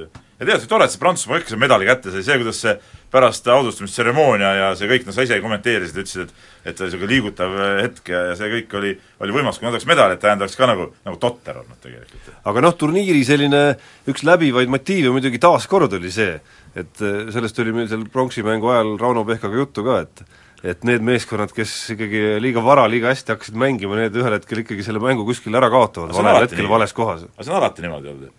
ja 0.41 0.47
tead, 0.49 0.65
tore, 0.71 0.87
et 0.87 0.94
see 0.94 1.03
Prantsusmaa 1.03 1.41
ikka 1.41 1.53
selle 1.53 1.62
medali 1.62 1.87
kätte 1.88 2.12
sai, 2.15 2.25
see, 2.27 2.38
kuidas 2.41 2.62
see 2.65 2.75
pärast 3.11 3.49
austustamistseremoonia 3.50 4.50
ja 4.56 4.71
see 4.79 4.88
kõik, 4.91 5.05
noh 5.06 5.15
sa 5.15 5.27
ise 5.27 5.38
kommenteerisid, 5.43 6.00
ütlesid, 6.03 6.31
et 6.31 6.50
et 6.61 6.77
see 6.77 6.85
oli 6.85 6.91
niisugune 6.91 7.11
liigutav 7.15 7.55
hetk 7.81 8.11
ja, 8.12 8.23
ja 8.31 8.35
see 8.38 8.50
kõik 8.53 8.75
oli, 8.77 8.91
oli 9.25 9.37
võimas, 9.37 9.59
kui 9.59 9.67
nad 9.67 9.77
oleks 9.77 9.88
medalit 9.88 10.25
ajanud, 10.25 10.44
oleks 10.44 10.59
ka 10.61 10.69
nagu, 10.69 10.88
nagu 11.06 11.21
totter 11.23 11.61
olnud 11.62 11.81
tegelikult. 11.81 12.35
aga 12.53 12.65
noh, 12.67 12.76
turniiri 12.83 13.23
selline 13.25 13.62
üks 14.11 14.25
läbivaid 14.29 14.73
motiive 14.73 15.12
muidugi 15.15 15.41
taaskord 15.41 15.97
oli 15.97 16.12
see, 16.15 16.37
et 16.76 17.00
sellest 17.33 17.65
oli 17.65 17.75
meil 17.76 17.88
seal 17.91 18.05
pronksimängu 18.12 18.75
ajal 18.75 18.94
Rauno 19.00 19.25
Pehkaga 19.29 19.62
juttu 19.62 19.87
ka, 19.87 20.03
et 20.05 20.25
et 20.65 20.85
need 20.85 21.05
meeskonnad, 21.05 21.53
kes 21.57 21.73
ikkagi 21.95 22.23
liiga 22.43 22.62
vara, 22.65 22.85
liiga 22.91 23.12
hästi 23.12 23.33
hakkasid 23.35 23.57
mängima, 23.61 23.97
need 23.97 24.17
ühel 24.21 24.37
hetkel 24.37 24.62
ikkagi 24.65 24.85
selle 24.85 25.01
mängu 25.03 25.25
kuskil 25.29 25.57
ära 25.57 25.71
kaotavad, 25.73 26.12
valel 26.17 26.45
hetkel 26.45 26.65
nii. 26.65 26.73
vales 26.73 26.93
kohas. 26.97 27.25
aga 27.31 27.47
see 27.47 27.55
on 27.55 27.61
alati 27.61 27.87
niimoodi 27.87 28.12
olnud. 28.12 28.35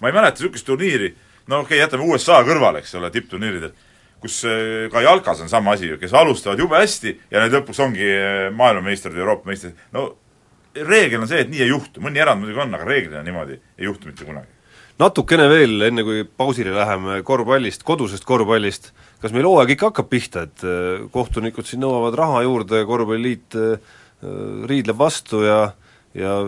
ma 0.00 0.08
ei 0.08 0.16
mäleta 0.16 0.40
niisugust 0.40 0.66
turniiri, 0.68 1.12
no 1.46 1.60
okei 1.60 1.76
okay,, 1.76 1.82
jätame 1.84 2.08
USA 2.08 2.40
kõrvale, 2.46 2.80
eks 2.80 2.94
ole, 2.96 3.10
tippturniiridel, 3.12 3.74
kus 4.22 4.38
äh, 4.48 4.86
ka 4.92 5.02
jalkas 5.04 5.42
on 5.44 5.52
sama 5.52 5.76
asi 5.76 5.90
ju, 5.92 5.98
kes 6.00 6.14
alustavad 6.16 6.58
jube 6.62 6.80
hästi 6.80 7.18
ja 7.30 7.44
need 7.44 7.58
lõpuks 7.58 7.82
ongi 7.84 8.08
äh, 8.14 8.48
maailmameistrid 8.56 9.20
Euroopa 9.20 9.52
meistrid, 9.52 9.76
no 9.92 10.08
reegel 10.88 11.24
on 11.24 11.28
see, 11.28 11.42
et 11.44 11.50
nii 11.52 11.66
ei 11.66 11.72
juhtu, 11.72 12.00
mõni 12.04 12.22
erand 12.22 12.42
muidugi 12.42 12.64
on, 12.64 12.72
aga 12.76 12.86
reeglina 12.88 13.22
niimoodi 13.26 13.58
ei 13.58 13.88
juhtu 13.88 14.08
mitte 14.08 14.24
kunagi. 14.24 14.48
natukene 14.98 15.48
veel, 15.52 15.76
enne 15.90 16.04
kui 16.06 16.24
pausile 16.24 16.72
läheme, 16.74 17.20
korvpallist, 17.26 17.84
kodusest 17.86 18.24
korvpallist, 18.28 18.92
kas 19.22 19.34
meil 19.34 19.48
hooaeg 19.48 19.74
ikka 19.74 19.90
hakkab 19.90 20.10
pihta, 20.10 20.46
et 20.48 20.64
äh, 20.66 21.04
kohtunikud 21.14 21.66
siin 21.68 21.82
nõuavad 21.84 22.16
raha 22.18 22.42
juurde, 22.46 22.84
korvpalliliit 22.88 23.58
äh, 23.58 23.94
riidleb 24.70 24.98
vastu 24.98 25.44
ja 25.46 25.60
ja 26.16 26.38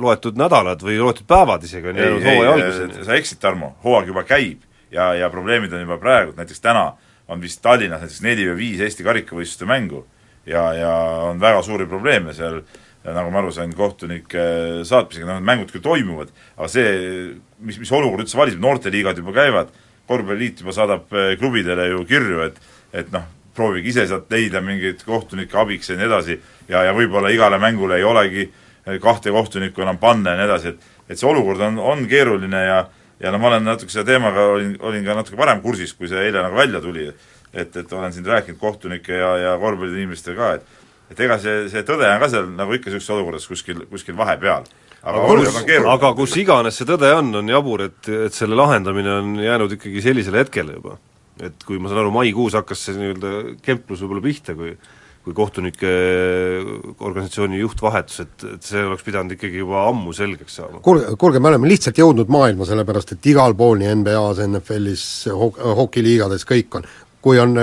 loetud 0.00 0.38
nädalad 0.40 0.80
või 0.82 0.96
loetud 0.98 1.26
päevad 1.28 1.62
isegi 1.66 1.90
on 1.90 1.98
jäänud 2.00 2.24
hooaja 2.24 2.52
alguseni. 2.56 3.04
sa 3.04 3.14
eksid, 3.14 3.38
Tarmo, 3.42 3.74
hooaeg 3.84 4.08
juba 4.08 4.24
käib 4.26 4.62
ja, 4.90 5.12
ja 5.14 5.28
probleemid 5.30 5.72
on 5.76 5.84
juba 5.84 5.98
praegu, 6.00 6.32
näiteks 6.36 6.64
täna 6.64 6.86
on 7.28 7.40
vist 7.40 7.60
Tallinnas 7.62 8.02
näiteks 8.02 8.22
neli 8.24 8.46
või 8.48 8.56
viis 8.58 8.80
Eesti 8.82 9.04
karikavõistluste 9.06 9.68
mängu 9.68 10.00
ja, 10.48 10.64
ja 10.74 10.94
on 11.28 11.40
väga 11.40 11.62
suuri 11.62 11.86
probleeme 11.86 12.34
seal, 12.34 12.62
nagu 13.04 13.30
ma 13.34 13.42
aru 13.42 13.52
sain, 13.54 13.72
kohtunike 13.76 14.44
saatmisega, 14.88 15.28
noh 15.28 15.38
need 15.40 15.48
mängud 15.48 15.72
küll 15.74 15.84
toimuvad, 15.84 16.32
aga 16.56 16.70
see, 16.70 16.90
mis, 17.60 17.78
mis 17.82 17.92
olukord 17.94 18.24
üldse 18.24 18.38
valitseb, 18.38 18.62
noorteliigad 18.62 19.18
juba 19.22 19.34
käivad, 19.36 19.72
korvpalliliit 20.08 20.60
juba 20.60 20.74
saadab 20.76 21.12
eh, 21.12 21.36
klubidele 21.38 21.88
ju 21.92 22.04
kirju, 22.08 22.40
et 22.46 22.60
et 22.92 23.12
noh, 23.12 23.24
proovige 23.56 23.88
ise 23.88 24.06
sealt 24.08 24.30
leida 24.32 24.60
mingeid 24.60 25.04
kohtunikke 25.06 25.56
abiks 25.58 25.88
ja 25.90 25.96
nii 25.96 26.08
edasi, 26.08 26.38
ja, 26.68 26.82
ja 26.88 26.92
võib-olla 26.96 27.30
igale 27.32 27.58
mängule 27.60 27.96
ei 28.00 28.04
olegi 28.04 28.42
eh, 28.44 28.98
kahte 29.00 29.32
kohtunikku 29.32 29.84
enam 29.84 30.00
panna 30.02 30.34
ja 30.34 30.42
nii 30.42 30.50
edasi, 30.50 30.74
et 30.74 30.90
et 31.12 31.18
see 31.18 31.28
olukord 31.28 31.60
on, 31.60 31.78
on 31.78 32.06
keeruline 32.08 32.64
ja 32.66 32.82
ja 33.22 33.30
no 33.30 33.38
ma 33.38 33.52
olen 33.52 33.64
natuke 33.64 33.92
selle 33.92 34.06
teemaga, 34.08 34.48
olin, 34.56 34.76
olin 34.80 35.04
ka 35.06 35.14
natuke 35.14 35.38
varem 35.38 35.60
kursis, 35.62 35.92
kui 35.94 36.08
see 36.10 36.20
eile 36.26 36.42
nagu 36.42 36.56
välja 36.58 36.80
tuli, 36.82 37.06
et, 37.52 37.76
et 37.76 37.92
olen 37.92 38.12
siin 38.12 38.26
rääkinud 38.26 38.58
kohtunike 38.58 39.14
ja, 39.14 39.36
ja 39.38 39.52
korvpalliinimestega 39.62 40.38
ka, 40.38 40.54
et 40.58 40.80
et 41.12 41.20
ega 41.20 41.36
see, 41.38 41.66
see 41.68 41.82
tõde 41.84 42.08
on 42.08 42.22
ka 42.22 42.28
seal 42.32 42.48
nagu 42.56 42.72
ikka 42.72 42.88
niisuguses 42.88 43.12
olukorras 43.12 43.46
kuskil, 43.46 43.84
kuskil 43.90 44.16
vahepeal. 44.16 44.64
Aga 45.02 45.22
keeruline. 45.66 45.92
aga 45.92 46.12
kus 46.18 46.36
iganes 46.40 46.78
see 46.78 46.88
tõde 46.88 47.10
on, 47.18 47.32
on 47.42 47.52
jabur, 47.54 47.86
et, 47.88 48.00
et 48.28 48.34
selle 48.34 48.58
lahendamine 48.58 49.14
on 49.18 49.36
jäänud 49.42 49.76
ikkagi 49.78 50.04
sellisele 50.04 50.44
hetkele 50.44 50.78
juba. 50.78 50.98
et 51.42 51.64
kui 51.66 51.80
ma 51.82 51.90
saan 51.90 52.04
aru, 52.04 52.14
maikuus 52.14 52.54
hakkas 52.58 52.86
see 52.86 52.98
nii-öelda 52.98 53.56
kemplus 53.64 54.04
võib-olla 54.04 54.26
pihta, 54.28 54.56
kui 54.58 54.76
kui 55.22 55.34
kohtunike 55.38 55.90
organisatsiooni 56.98 57.60
juht 57.60 57.78
vahetus, 57.82 58.24
et, 58.24 58.44
et 58.56 58.66
see 58.66 58.80
oleks 58.82 59.04
pidanud 59.06 59.36
ikkagi 59.36 59.60
juba 59.60 59.84
ammu 59.86 60.10
selgeks 60.16 60.56
saama. 60.58 60.80
kuulge, 60.82 61.12
kuulge, 61.18 61.38
me 61.38 61.52
oleme 61.52 61.70
lihtsalt 61.70 62.00
jõudnud 62.02 62.32
maailma, 62.32 62.66
sellepärast 62.66 63.14
et 63.14 63.28
igal 63.30 63.54
pool, 63.58 63.78
nii 63.78 63.92
NBA-s, 64.00 64.42
NFL-is, 64.48 65.04
hokiliigades, 65.78 66.46
kõik 66.48 66.78
on, 66.78 66.88
kui 67.22 67.38
on 67.38 67.54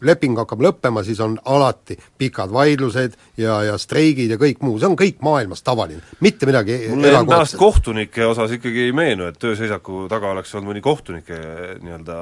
leping 0.00 0.38
hakkab 0.38 0.62
lõppema, 0.66 1.04
siis 1.06 1.20
on 1.24 1.38
alati 1.44 1.96
pikad 2.18 2.52
vaidlused 2.52 3.16
ja, 3.40 3.60
ja 3.64 3.78
streigid 3.80 4.34
ja 4.34 4.38
kõik 4.40 4.62
muu, 4.64 4.78
see 4.80 4.90
on 4.90 4.96
kõik 4.98 5.22
maailmas 5.24 5.64
tavaline, 5.66 6.02
mitte 6.20 6.48
midagi 6.48 6.78
mulle 6.92 7.14
enda-, 7.16 7.42
kohtunike 7.58 8.26
osas 8.26 8.56
ikkagi 8.58 8.88
ei 8.88 8.96
meenu, 8.96 9.30
et 9.30 9.38
tööseisaku 9.40 10.06
taga 10.12 10.34
oleks 10.34 10.54
olnud 10.54 10.72
mõni 10.72 10.84
kohtunike 10.84 11.40
nii-öelda 11.82 12.18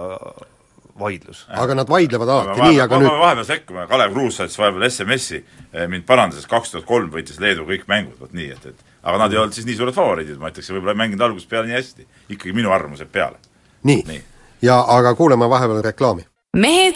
vaidlus. 0.99 1.47
aga 1.51 1.75
nad 1.75 1.89
vaidlevad 1.89 2.29
alati 2.29 2.61
nii, 2.63 2.81
aga 2.81 2.99
nüüd 3.03 3.21
vahepeal 3.21 3.49
sekkuma, 3.49 3.87
Kalev 3.91 4.13
Kruus 4.15 4.39
saatis 4.39 4.59
vahepeal 4.59 4.89
SMS-i, 4.89 5.45
eh, 5.73 5.89
mind 5.91 6.07
parandas, 6.07 6.47
kaks 6.51 6.75
tuhat 6.75 6.87
kolm 6.89 7.11
võitis 7.13 7.41
Leedu 7.43 7.67
kõik 7.69 7.89
mängud, 7.91 8.19
vot 8.21 8.33
nii, 8.33 8.51
et, 8.55 8.67
et 8.71 8.93
aga 9.03 9.25
nad 9.25 9.33
ei 9.33 9.41
olnud 9.43 9.57
siis 9.57 9.67
nii 9.69 9.81
suured 9.81 9.97
favoriidid, 9.97 10.39
ma 10.41 10.53
ütleks, 10.53 10.71
võib-olla 10.73 10.95
ei 10.95 11.03
mänginud 11.03 11.27
algusest 11.27 11.51
peale 11.51 11.69
nii 11.69 11.77
hästi. 11.79 12.07
ikkagi 12.37 12.55
minu 12.57 12.73
arvamus 12.73 13.03
jääb 13.03 13.13
peale. 13.13 13.43
nii, 13.83 14.05
nii., 14.07 14.23
ja 14.63 14.81
aga 14.97 15.15
kuulame 15.15 15.49
vahepeal 15.51 15.83
reklaami. 15.83 16.27
Mehed 16.55 16.95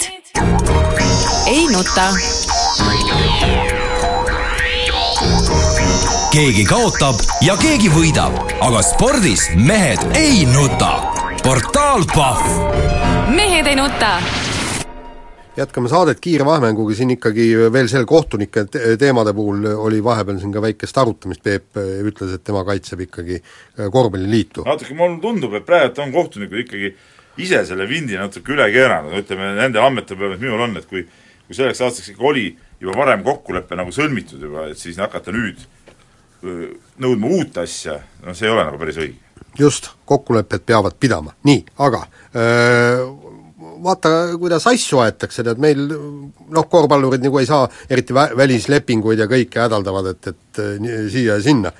ei 1.47 1.67
nuta. 1.73 2.05
keegi 6.31 6.63
kaotab 6.69 7.19
ja 7.43 7.57
keegi 7.59 7.91
võidab, 7.91 8.37
aga 8.63 8.85
spordis 8.87 9.49
mehed 9.59 10.05
ei 10.15 10.45
nuta. 10.47 10.93
portaal 11.43 12.07
Pahv 12.15 13.35
mehed 13.35 13.67
ei 13.67 13.75
nuta 13.75 14.13
jätkame 15.59 15.91
saadet 15.91 16.23
kiire 16.23 16.47
vahemänguga, 16.47 16.95
siin 16.95 17.17
ikkagi 17.19 17.51
veel 17.75 17.91
seal 17.91 18.07
kohtunike 18.07 18.69
teemade 18.99 19.35
puhul 19.35 19.67
oli 19.75 19.99
vahepeal 20.05 20.39
siin 20.39 20.55
ka 20.55 20.63
väikest 20.63 21.03
arutamist, 21.03 21.43
Peep 21.43 21.83
ütles, 21.83 22.31
et 22.31 22.47
tema 22.47 22.63
kaitseb 22.63 23.09
ikkagi 23.09 23.43
äh, 23.43 23.91
korvpalliliitu. 23.91 24.63
natuke 24.71 24.95
mulle 24.95 25.19
tundub, 25.25 25.59
et 25.59 25.67
praegu 25.67 26.07
on 26.07 26.15
kohtunikud 26.15 26.63
ikkagi 26.63 26.95
ise 27.39 27.65
selle 27.67 27.87
vindi 27.89 28.19
natuke 28.19 28.53
üle 28.55 28.67
keeranud, 28.75 29.15
ütleme 29.23 29.55
nende 29.59 29.81
andmete 29.83 30.17
peale, 30.19 30.37
mis 30.37 30.45
minul 30.47 30.67
on, 30.67 30.77
et 30.81 30.89
kui 30.91 31.07
kui 31.49 31.57
selleks 31.57 31.81
aastaks 31.81 32.13
ikka 32.13 32.27
oli 32.29 32.51
juba 32.81 32.95
varem 32.99 33.23
kokkulepe 33.25 33.77
nagu 33.79 33.93
sõlmitud 33.95 34.43
juba, 34.45 34.67
et 34.69 34.79
siis 34.79 34.99
hakata 35.01 35.33
nüüd 35.33 35.63
nõudma 37.01 37.31
uut 37.35 37.57
asja, 37.65 37.97
no 38.23 38.35
see 38.37 38.47
ei 38.47 38.53
ole 38.53 38.67
nagu 38.69 38.79
päris 38.79 39.01
õige 39.01 39.17
just, 39.59 39.89
kokkulepped 40.07 40.63
peavad 40.69 40.95
pidama, 41.01 41.33
nii, 41.49 41.65
aga 41.83 42.05
öö, 42.37 43.07
vaata, 43.83 44.13
kuidas 44.39 44.69
asju 44.71 45.01
aetakse, 45.03 45.43
tead 45.47 45.59
meil 45.63 45.81
noh, 45.89 46.69
korvpallurid 46.71 47.25
nagu 47.25 47.41
ei 47.41 47.49
saa 47.49 47.65
eriti 47.91 48.15
vä-, 48.15 48.31
välislepinguid 48.39 49.25
ja 49.25 49.27
kõike 49.31 49.65
hädaldavad, 49.65 50.13
et, 50.13 50.31
et 50.31 50.63
siia 51.11 51.39
ja 51.39 51.43
sinna 51.43 51.73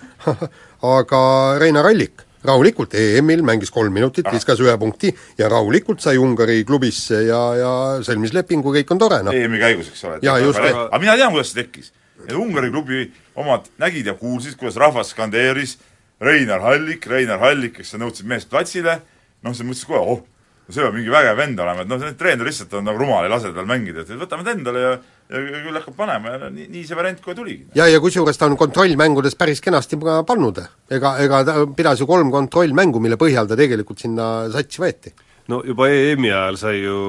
aga 0.97 1.21
Reinar 1.61 1.93
Allik 1.93 2.25
rahulikult 2.49 2.97
EM-il 2.99 3.45
mängis 3.47 3.73
kolm 3.75 3.95
minutit, 3.95 4.27
viskas 4.33 4.61
ühe 4.65 4.75
punkti 4.81 5.13
ja 5.39 5.51
rahulikult 5.53 6.03
sai 6.05 6.19
Ungari 6.21 6.63
klubisse 6.69 7.23
ja, 7.27 7.43
ja 7.59 7.73
sõlmis 8.07 8.35
lepingu, 8.37 8.73
kõik 8.75 8.95
on 8.95 9.03
tore, 9.03 9.21
noh. 9.27 9.37
EM-i 9.37 9.61
käigus, 9.63 9.93
eks 9.93 10.05
ole. 10.09 10.19
jaa, 10.25 10.39
just. 10.43 10.65
aga 10.65 11.03
mina 11.03 11.17
tean, 11.21 11.35
kuidas 11.37 11.53
see 11.53 11.63
tekkis. 11.63 11.93
Ungari 12.35 12.73
klubi 12.73 13.07
omad 13.39 13.69
nägid 13.81 14.09
ja 14.11 14.17
kuulsid, 14.19 14.59
kuidas 14.61 14.77
rahvas 14.81 15.15
skandeeris 15.15 15.79
Reinar 16.21 16.65
Hallik, 16.65 17.07
Reinar 17.07 17.39
Hallik, 17.45 17.79
kes 17.79 17.95
nõudsid 18.01 18.27
meest 18.29 18.51
platsile, 18.51 18.99
noh, 19.47 19.55
siis 19.55 19.67
mõtlesid 19.67 19.91
kohe, 19.91 20.01
oh, 20.03 20.25
see 20.69 20.85
peab 20.85 20.97
mingi 20.97 21.13
vägev 21.13 21.39
vend 21.39 21.61
olema, 21.65 21.85
et 21.85 21.89
noh, 21.91 22.01
see 22.03 22.17
treener 22.19 22.49
lihtsalt 22.49 22.75
on 22.77 22.85
nagu 22.89 23.01
rumal, 23.01 23.25
ei 23.25 23.33
lase 23.33 23.53
tal 23.57 23.69
mängida, 23.69 24.05
et 24.05 24.21
võtame 24.21 24.45
ta 24.45 24.53
endale 24.57 24.83
ja 24.85 24.99
ja 25.29 25.41
küll 25.45 25.77
hakkab 25.77 25.97
panema 25.97 26.35
ja 26.35 26.51
nii, 26.53 26.69
nii 26.73 26.85
see 26.89 26.97
variant 26.97 27.19
kohe 27.25 27.37
tuligi. 27.37 27.67
ja, 27.77 27.87
ja 27.89 28.01
kusjuures 28.01 28.39
ta 28.41 28.47
on 28.49 28.57
kontrollmängudes 28.61 29.37
päris 29.37 29.61
kenasti 29.65 29.99
ka 30.01 30.23
pannud, 30.29 30.61
ega, 30.91 31.17
ega 31.25 31.43
ta 31.45 31.57
pidas 31.77 32.01
ju 32.01 32.09
kolm 32.09 32.33
kontrollmängu, 32.33 33.01
mille 33.05 33.19
põhjal 33.21 33.49
ta 33.49 33.59
tegelikult 33.59 34.01
sinna 34.01 34.49
satsi 34.53 34.81
võeti. 34.85 35.13
no 35.53 35.61
juba 35.65 35.91
EM-i 35.93 36.33
ajal 36.33 36.61
sai 36.61 36.81
ju, 36.81 37.03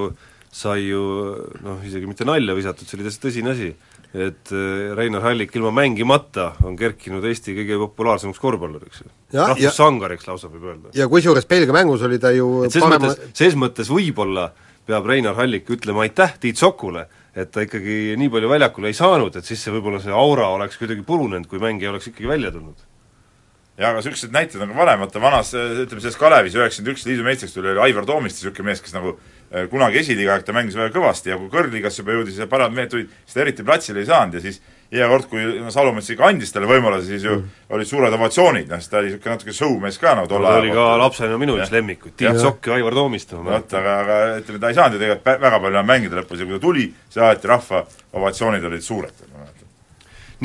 sai 0.51 0.89
ju 0.89 1.03
noh, 1.63 1.79
isegi 1.87 2.11
mitte 2.11 2.27
nalja 2.27 2.57
visatud, 2.57 2.87
see 2.87 2.99
oli 2.99 3.07
täitsa 3.07 3.23
tõsine 3.27 3.55
asi 3.55 3.71
et 4.13 4.51
äh, 4.51 4.95
Reinar 4.97 5.21
Hallik 5.21 5.53
ilma 5.55 5.71
mängimata 5.81 6.53
on 6.65 6.77
kerkinud 6.77 7.25
Eesti 7.29 7.53
kõige 7.59 7.77
populaarsemaks 7.83 8.41
korvpalluriks. 8.41 9.03
rahvussangariks 9.33 10.27
lausa 10.27 10.49
võib 10.49 10.65
öelda. 10.71 10.93
ja 10.97 11.07
kusjuures 11.07 11.45
Belgia 11.45 11.75
mängus 11.75 12.01
oli 12.01 12.17
ta 12.19 12.31
ju 12.33 12.63
et 12.65 12.73
ses 12.73 12.81
parema... 12.81 13.05
mõttes, 13.05 13.31
ses 13.37 13.55
mõttes 13.55 13.93
võib-olla 13.93 14.49
peab 14.89 15.05
Reinar 15.05 15.37
Hallik 15.37 15.69
ütlema 15.69 16.07
aitäh 16.07 16.33
Tiit 16.41 16.57
Sokule, 16.57 17.05
et 17.37 17.51
ta 17.53 17.61
ikkagi 17.61 18.15
nii 18.17 18.31
palju 18.33 18.49
väljakule 18.49 18.89
ei 18.89 18.97
saanud, 18.97 19.35
et 19.37 19.45
siis 19.45 19.61
see 19.61 19.73
võib-olla 19.75 20.01
see 20.01 20.13
aura 20.13 20.49
oleks 20.55 20.81
kuidagi 20.81 21.05
purunenud, 21.05 21.45
kui 21.45 21.61
mängija 21.61 21.93
oleks 21.93 22.09
ikkagi 22.09 22.31
välja 22.31 22.49
tulnud 22.55 22.88
jaa, 23.79 23.89
aga 23.89 23.97
niisugused 24.01 24.35
näited 24.35 24.61
on 24.61 24.73
ka 24.73 24.79
varem, 24.81 25.03
vaata 25.05 25.23
vanas, 25.23 25.53
ütleme 25.55 26.03
selles 26.03 26.19
Kalevis 26.19 26.57
üheksakümmend 26.59 26.95
üks 26.95 27.05
liidu 27.07 27.25
meistriks 27.25 27.55
tuli, 27.55 27.71
oli 27.73 27.87
Aivar 27.87 28.07
Toomiste, 28.09 28.43
niisugune 28.43 28.71
mees, 28.71 28.83
kes 28.83 28.95
nagu 28.97 29.15
Äh, 29.49 29.65
kunagi 29.65 29.97
esiliiga 29.97 30.35
aeg 30.35 30.43
ta 30.45 30.53
mängis 30.53 30.75
väga 30.77 30.91
kõvasti 30.93 31.31
ja 31.31 31.35
kui 31.39 31.47
kõrgliigasse 31.49 32.03
juba 32.03 32.13
jõudis 32.13 32.35
ja 32.37 32.45
paremad 32.45 32.75
mehed 32.77 32.91
tulid, 32.91 33.15
siis 33.23 33.33
ta 33.33 33.41
eriti 33.41 33.63
platsile 33.65 34.03
ei 34.03 34.05
saanud 34.05 34.37
ja 34.37 34.41
siis 34.43 34.59
iga 34.93 35.07
kord, 35.09 35.25
kui 35.31 35.41
no 35.41 35.73
Salumets 35.73 36.11
ikka 36.13 36.27
andis 36.27 36.53
talle 36.53 36.69
võimaluse, 36.69 37.07
siis 37.07 37.25
ju 37.25 37.33
mm. 37.33 37.63
olid 37.73 37.89
suured 37.89 38.13
ovatsioonid, 38.13 38.69
noh, 38.69 38.77
siis 38.77 38.91
ta 38.91 38.99
oli 38.99 39.09
niisugune 39.09 39.33
natuke 39.33 39.55
show-mees 39.57 39.97
ka 40.03 40.13
nagu 40.19 40.29
tol 40.29 40.45
ajal. 40.45 40.61
oli 40.61 40.75
ka 40.77 40.85
lapsena 41.01 41.41
minu 41.41 41.57
üks 41.57 41.73
lemmikud, 41.73 42.13
Tiit 42.21 42.37
Sokk 42.43 42.69
ja 42.69 42.77
Aivar 42.77 42.99
Toomiste. 42.99 43.41
vot, 43.49 43.75
aga, 43.81 43.97
aga 44.03 44.19
ütleme, 44.43 44.61
ta 44.61 44.69
ei 44.69 44.77
saanud 44.77 44.99
ju 44.99 45.01
tegelikult 45.01 45.43
väga 45.47 45.63
palju 45.65 45.79
enam 45.79 45.91
mängida 45.95 46.21
lõpus 46.21 46.43
ja 46.43 46.49
kui 46.51 46.59
ta 46.59 46.63
tuli, 46.67 46.87
siis 47.09 47.25
alati 47.25 47.53
rahva 47.55 47.83
ovatsioonid 48.21 48.69
olid 48.69 48.85
suured. 48.85 49.27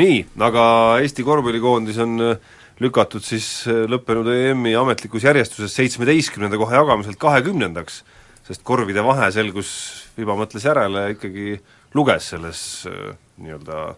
nii, 0.00 0.18
aga 0.48 0.66
Eesti 1.04 1.28
korvpallikoondis 1.28 2.00
on 2.08 2.30
äh, 2.30 2.52
lükatud 2.82 3.22
siis 3.22 3.66
äh, 3.70 3.84
lõppenud 3.90 4.28
EM-i 4.32 4.74
ametlikus 4.78 5.26
järjestuses 5.26 5.76
seitsmeteistkümnenda 5.78 6.58
koha 6.58 6.80
jagamiselt 6.80 7.20
kahekümnendaks 7.22 8.02
sest 8.44 8.64
korvide 8.66 9.04
vahe 9.04 9.30
selgus, 9.34 9.70
Viba 10.14 10.36
mõtles 10.38 10.62
järele, 10.62 11.08
ikkagi 11.16 11.56
luges 11.96 12.28
selles 12.34 12.58
äh, 12.86 13.14
nii-öelda 13.42 13.94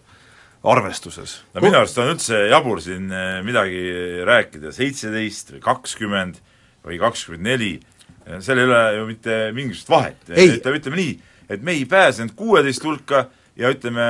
arvestuses. 0.67 1.41
no 1.53 1.61
minu 1.61 1.77
arust 1.79 1.99
on 2.01 2.13
üldse 2.13 2.39
jabur 2.51 2.81
siin 2.83 3.11
äh, 3.13 3.39
midagi 3.45 3.83
rääkida, 4.27 4.71
seitseteist 4.75 5.55
või 5.55 5.63
kakskümmend 5.67 6.41
või 6.87 6.99
kakskümmend 7.01 7.45
neli, 7.45 7.73
seal 8.43 8.61
ei 8.61 8.67
ole 8.67 8.81
ju 8.95 9.07
mitte 9.09 9.35
mingisugust 9.55 9.91
vahet. 9.91 10.23
ütleme, 10.31 10.79
ütleme 10.79 10.99
nii, 11.01 11.13
et 11.51 11.63
me 11.63 11.75
ei 11.75 11.85
pääsenud 11.89 12.33
kuueteist 12.39 12.83
hulka 12.87 13.27
ja 13.57 13.71
ütleme, 13.73 14.05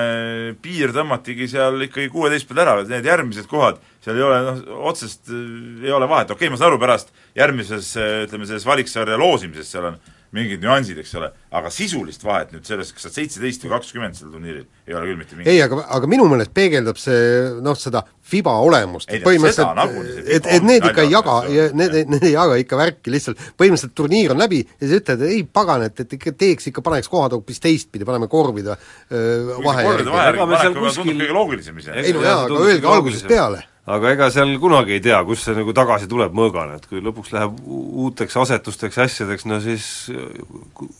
piir 0.63 0.91
tõmmatigi 0.95 1.47
seal 1.51 1.79
ikkagi 1.87 2.11
kuueteist 2.11 2.49
peal 2.49 2.63
ära, 2.65 2.75
need 2.89 3.07
järgmised 3.07 3.47
kohad, 3.51 3.79
seal 4.03 4.19
ei 4.19 4.25
ole 4.27 4.41
noh, 4.43 4.61
otsest 4.91 5.31
ei 5.31 5.93
ole 5.93 6.09
vahet, 6.09 6.31
okei 6.33 6.47
okay,, 6.47 6.53
ma 6.53 6.59
saan 6.59 6.73
aru, 6.73 6.81
pärast 6.83 7.13
järgmises 7.37 7.93
ütleme, 8.27 8.49
selles 8.49 8.67
valiksarja 8.67 9.19
loosimises 9.19 9.71
seal 9.71 9.91
on 9.93 9.99
mingid 10.35 10.63
nüansid, 10.63 10.97
eks 11.01 11.13
ole, 11.19 11.29
aga 11.55 11.69
sisulist 11.71 12.23
vahet 12.25 12.51
nüüd 12.55 12.67
selles, 12.67 12.89
kas 12.93 13.05
sa 13.05 13.09
oled 13.09 13.17
seitseteist 13.17 13.63
või 13.63 13.71
kakskümmend 13.75 14.17
sel 14.17 14.31
turniiril, 14.33 14.65
ei 14.87 14.95
ole 14.97 15.09
küll 15.09 15.19
mitte 15.21 15.37
mingit. 15.37 15.51
ei, 15.53 15.61
aga, 15.63 15.79
aga 15.97 16.09
minu 16.11 16.25
meelest 16.31 16.51
peegeldab 16.57 16.99
see 16.99 17.21
noh, 17.63 17.77
seda 17.79 18.03
FIBA 18.27 18.55
olemust, 18.67 19.13
põhimõtteliselt 19.23 20.27
et, 20.27 20.49
et 20.57 20.67
need 20.67 20.89
ikka 20.89 21.05
ei 21.05 21.13
jaga, 21.13 21.37
need, 21.79 21.95
need 22.11 22.27
ei 22.27 22.33
jaga 22.33 22.59
ikka 22.59 22.81
värki 22.81 23.13
lihtsalt, 23.13 23.45
põhimõtteliselt 23.59 23.95
turniir 23.95 24.35
on 24.35 24.43
läbi 24.43 24.59
ja 24.65 24.91
sa 24.91 24.99
ütled, 24.99 25.23
ei 25.29 25.45
pagan, 25.47 25.87
et, 25.87 26.03
et 26.03 26.17
ikka 26.19 26.35
teeks 26.43 26.71
ikka, 26.73 26.83
paneks 26.85 27.11
kohad 27.11 27.37
hoopis 27.37 27.63
teistpidi, 27.63 28.07
paneme 28.07 28.27
korvide 28.31 28.75
vahe 28.75 29.87
järgi. 29.87 29.93
korvide 29.93 30.13
vahe 30.17 30.27
järgi 30.27 30.75
tundub 30.75 31.17
kõige 31.23 31.39
loogilisem 31.39 31.81
ise. 31.83 31.97
ei 32.03 32.15
no 32.15 32.27
jaa, 32.27 32.43
aga 32.49 32.61
öelge 32.67 32.95
algusest 32.97 33.31
peale 33.31 33.63
aga 33.87 34.11
ega 34.11 34.27
seal 34.33 34.51
kunagi 34.59 34.97
ei 34.97 35.01
tea, 35.03 35.17
kust 35.27 35.47
see 35.47 35.55
nagu 35.55 35.71
tagasi 35.75 36.09
tuleb 36.11 36.35
mõõgana, 36.35 36.75
et 36.79 36.87
kui 36.89 36.99
lõpuks 37.03 37.31
läheb 37.35 37.59
uuteks 37.63 38.35
asetusteks 38.43 38.99
ja 38.99 39.07
asjadeks, 39.07 39.47
no 39.47 39.59
siis 39.63 39.87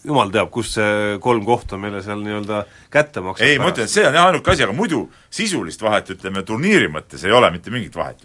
jumal 0.08 0.32
teab, 0.34 0.50
kust 0.54 0.78
see 0.78 1.18
kolm 1.24 1.44
kohta 1.48 1.80
meile 1.82 2.02
seal 2.06 2.24
nii-öelda 2.24 2.64
kätte 2.94 3.24
maksab. 3.26 3.48
ei, 3.48 3.60
ma 3.60 3.74
ütlen, 3.74 3.90
et 3.90 3.94
see 3.94 4.08
on 4.08 4.16
jah 4.16 4.30
ainuke 4.30 4.54
asi, 4.54 4.64
aga 4.64 4.76
muidu 4.78 5.04
sisulist 5.28 5.84
vahet, 5.84 6.14
ütleme, 6.16 6.46
turniiri 6.48 6.88
mõttes 6.94 7.28
ei 7.28 7.36
ole 7.36 7.52
mitte 7.56 7.74
mingit 7.74 7.98
vahet. 7.98 8.24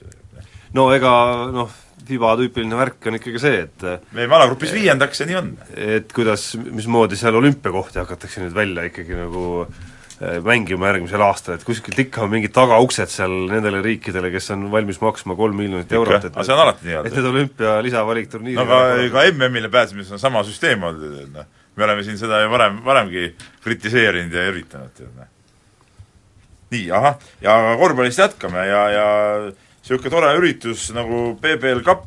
no 0.79 0.93
ega 0.95 1.15
noh, 1.53 1.73
FIBA 2.03 2.35
tüüpiline 2.39 2.79
värk 2.79 3.07
on 3.11 3.19
ikkagi 3.19 3.43
see, 3.43 3.65
et 3.67 3.85
me 4.15 4.25
jäime 4.25 4.39
alagrupis 4.39 4.75
viiendaks 4.75 5.23
ja 5.23 5.27
nii 5.27 5.41
on. 5.41 5.51
et 5.75 6.15
kuidas, 6.15 6.53
mismoodi 6.63 7.19
seal 7.19 7.35
olümpiakohti 7.39 8.03
hakatakse 8.03 8.47
nüüd 8.47 8.55
välja 8.55 8.87
ikkagi 8.91 9.19
nagu 9.19 9.43
Äh, 9.67 9.91
mängima 10.45 10.91
järgmisel 10.91 11.23
aastal, 11.25 11.57
et 11.57 11.65
kuskilt 11.67 11.99
ikka 11.99 12.23
on 12.27 12.31
mingid 12.31 12.53
tagauksed 12.55 13.11
seal 13.11 13.33
nendele 13.51 13.81
riikidele, 13.83 14.31
kes 14.35 14.53
on 14.55 14.69
valmis 14.71 15.01
maksma 15.03 15.35
kolm 15.39 15.57
miljonit 15.59 15.93
eurot, 15.99 16.29
et 16.29 16.39
see 16.39 16.55
on 16.55 16.63
alati 16.63 16.87
nii 16.87 16.97
olnud. 17.01 17.11
et 17.11 17.19
need 17.19 17.29
olümpia 17.33 17.73
lisavalikturniirid 17.83 18.61
no 18.61 18.79
aga 18.79 19.09
ka 19.15 19.25
MM-ile 19.33 19.71
pääsemises 19.73 20.15
on 20.15 20.23
sama 20.23 20.45
süsteem 20.47 20.85
olnud, 20.87 21.19
et 21.25 21.33
noh, 21.35 21.49
me 21.77 21.87
oleme 21.89 22.07
siin 22.07 22.21
seda 22.21 22.39
ju 22.45 22.53
varem, 22.53 22.79
varemgi 22.87 23.33
kritiseerinud 23.65 24.39
ja 24.39 24.47
üritanud, 24.53 24.95
tead 24.95 25.11
noh. 25.17 25.31
nii, 26.77 26.87
ahah, 27.01 27.19
ja 27.43 27.59
korvpallist 27.81 28.23
jätkame 28.23 28.67
ja, 28.69 28.83
ja 28.95 29.07
niisugune 29.51 30.15
tore 30.15 30.35
üritus 30.39 30.91
nagu 30.95 31.33
PBL 31.43 31.83
Cup, 31.89 32.07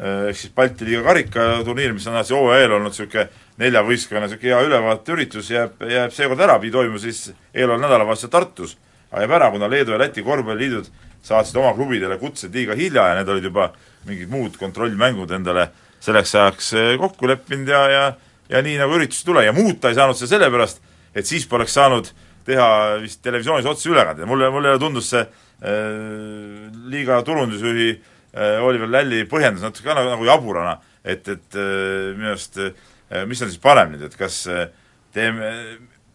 ehk 0.00 0.38
siis 0.38 0.54
Balti 0.56 0.88
liiga 0.88 1.04
karikaturniir, 1.10 1.92
mis 1.92 2.08
on 2.08 2.16
alati 2.16 2.38
hooajal 2.38 2.78
olnud 2.78 2.94
niisugune 2.94 3.28
nelja 3.62 3.84
võistkonna 3.86 4.26
niisugune 4.26 4.50
hea 4.50 4.62
ülevaateüritus, 4.66 5.50
jääb, 5.50 5.84
jääb 5.90 6.12
seekord 6.14 6.40
ära, 6.42 6.58
toimuma 6.58 6.98
siis 6.98 7.28
eeloleval 7.54 7.84
nädalavahetusel 7.86 8.30
Tartus. 8.30 8.76
aga 9.10 9.22
jääb 9.22 9.36
ära, 9.38 9.50
kuna 9.50 9.70
Leedu 9.70 9.92
ja 9.92 9.98
Läti 9.98 10.22
korvpalliliidud 10.22 10.90
saatsid 11.22 11.56
oma 11.56 11.72
klubidele 11.74 12.18
kutsed 12.18 12.54
liiga 12.54 12.74
hilja 12.74 13.08
ja 13.08 13.14
need 13.14 13.28
olid 13.28 13.44
juba 13.44 13.72
mingid 14.04 14.28
muud 14.28 14.56
kontrollmängud 14.58 15.30
endale 15.30 15.68
selleks 16.00 16.34
ajaks 16.34 16.72
eh, 16.72 16.96
kokku 16.98 17.28
leppinud 17.28 17.68
ja, 17.68 17.88
ja 17.88 18.04
ja 18.48 18.62
nii 18.64 18.76
nagu 18.80 18.98
üritus 18.98 19.22
ei 19.22 19.28
tule 19.28 19.44
ja 19.46 19.52
muuta 19.56 19.90
ei 19.90 19.98
saanud 19.98 20.18
seda 20.18 20.34
sellepärast, 20.36 20.80
et 21.16 21.28
siis 21.28 21.46
poleks 21.48 21.76
saanud 21.76 22.10
teha 22.44 22.66
vist 23.00 23.22
televisioonis 23.24 23.68
otseülekande, 23.68 24.26
mulle, 24.28 24.50
mulle 24.52 24.74
tundus 24.80 25.08
see 25.14 25.22
äh, 25.22 25.30
liiga 26.92 27.22
turundusjuhi 27.24 27.88
äh, 27.94 28.58
Oliver 28.64 28.90
Lälli 28.90 29.22
põhjendus 29.30 29.64
natuke 29.64 29.88
ka 29.88 29.96
nagu, 29.96 30.12
nagu 30.12 30.28
jaburana, 30.28 30.76
et, 31.04 31.28
et 31.28 31.56
äh, 31.56 32.12
minu 32.18 32.34
arust 32.34 32.60
äh, 32.60 32.74
mis 33.28 33.42
on 33.42 33.50
siis 33.50 33.62
parem 33.62 33.94
nüüd, 33.94 34.06
et 34.08 34.16
kas 34.18 34.44
äh, 34.50 34.68
teeme, 35.14 35.50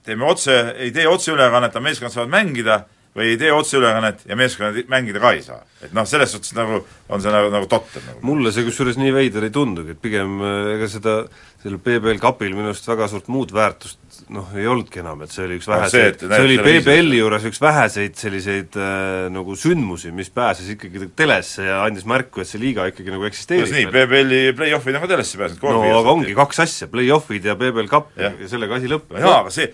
teeme 0.06 0.26
otse, 0.30 0.56
ei 0.78 0.94
tee 0.96 1.08
otseülekannet, 1.10 1.76
aga 1.76 1.86
meeskonnad 1.86 2.16
saavad 2.16 2.34
mängida, 2.34 2.82
või 3.18 3.32
ei 3.34 3.38
tee 3.42 3.52
otseülekannet 3.54 4.26
ja 4.30 4.38
meeskonnad 4.38 4.90
mängida 4.92 5.22
ka 5.22 5.32
ei 5.36 5.42
saa. 5.44 5.64
et 5.82 5.94
noh, 5.98 6.06
selles 6.08 6.32
suhtes 6.32 6.54
nagu 6.58 6.84
on 7.10 7.22
see 7.22 7.34
nagu, 7.34 7.50
nagu 7.54 7.68
totter 7.70 8.04
nagu. 8.06 8.22
mulle 8.26 8.54
see 8.56 8.66
kusjuures 8.68 9.00
nii 9.02 9.14
veider 9.16 9.48
ei 9.48 9.54
tundugi, 9.54 9.96
et 9.96 10.02
pigem 10.02 10.40
äh, 10.42 10.74
ega 10.76 10.90
seda, 10.92 11.16
sellel 11.64 11.82
PBL 11.84 12.22
kapil 12.22 12.54
minu 12.56 12.72
arust 12.72 12.88
väga 12.90 13.10
suurt 13.12 13.32
muud 13.34 13.54
väärtust 13.56 14.00
noh, 14.34 14.48
ei 14.58 14.68
olnudki 14.70 15.00
enam, 15.02 15.22
et 15.26 15.32
see 15.34 15.46
oli 15.46 15.58
üks 15.60 15.68
No 15.70 15.76
väheseid, 15.78 16.20
see, 16.22 16.30
see 16.32 16.46
oli 16.46 16.58
PBL-i 16.62 17.20
juures 17.22 17.46
üks 17.50 17.62
väheseid 17.64 18.18
selliseid 18.20 18.76
äh, 18.80 19.28
nagu 19.34 19.56
sündmusi, 19.60 20.12
mis 20.16 20.30
pääses 20.34 20.68
ikkagi 20.74 21.08
telesse 21.18 21.66
ja 21.68 21.80
andis 21.86 22.06
märku, 22.10 22.44
et 22.44 22.50
see 22.50 22.62
liiga 22.62 22.86
ikkagi 22.92 23.14
nagu 23.14 23.28
eksisteerib. 23.30 23.66
kuidas 23.66 23.78
nii, 23.78 23.90
PBL-i 23.96 24.42
play-off'id 24.60 25.00
on 25.00 25.06
ka 25.06 25.12
telesse 25.14 25.40
pääsenud, 25.42 25.64
no 25.80 25.84
aga 26.02 26.14
ongi 26.18 26.36
kaks 26.38 26.62
asja, 26.66 26.90
play-off'id 26.92 27.48
ja 27.50 27.56
PBL 27.60 27.90
Cup 27.92 28.12
ja, 28.20 28.34
ja 28.36 28.52
sellega 28.52 28.78
asi 28.80 28.92
lõppeb. 28.92 29.18
no 29.18 29.24
jaa, 29.26 29.40
aga 29.46 29.56
see, 29.56 29.72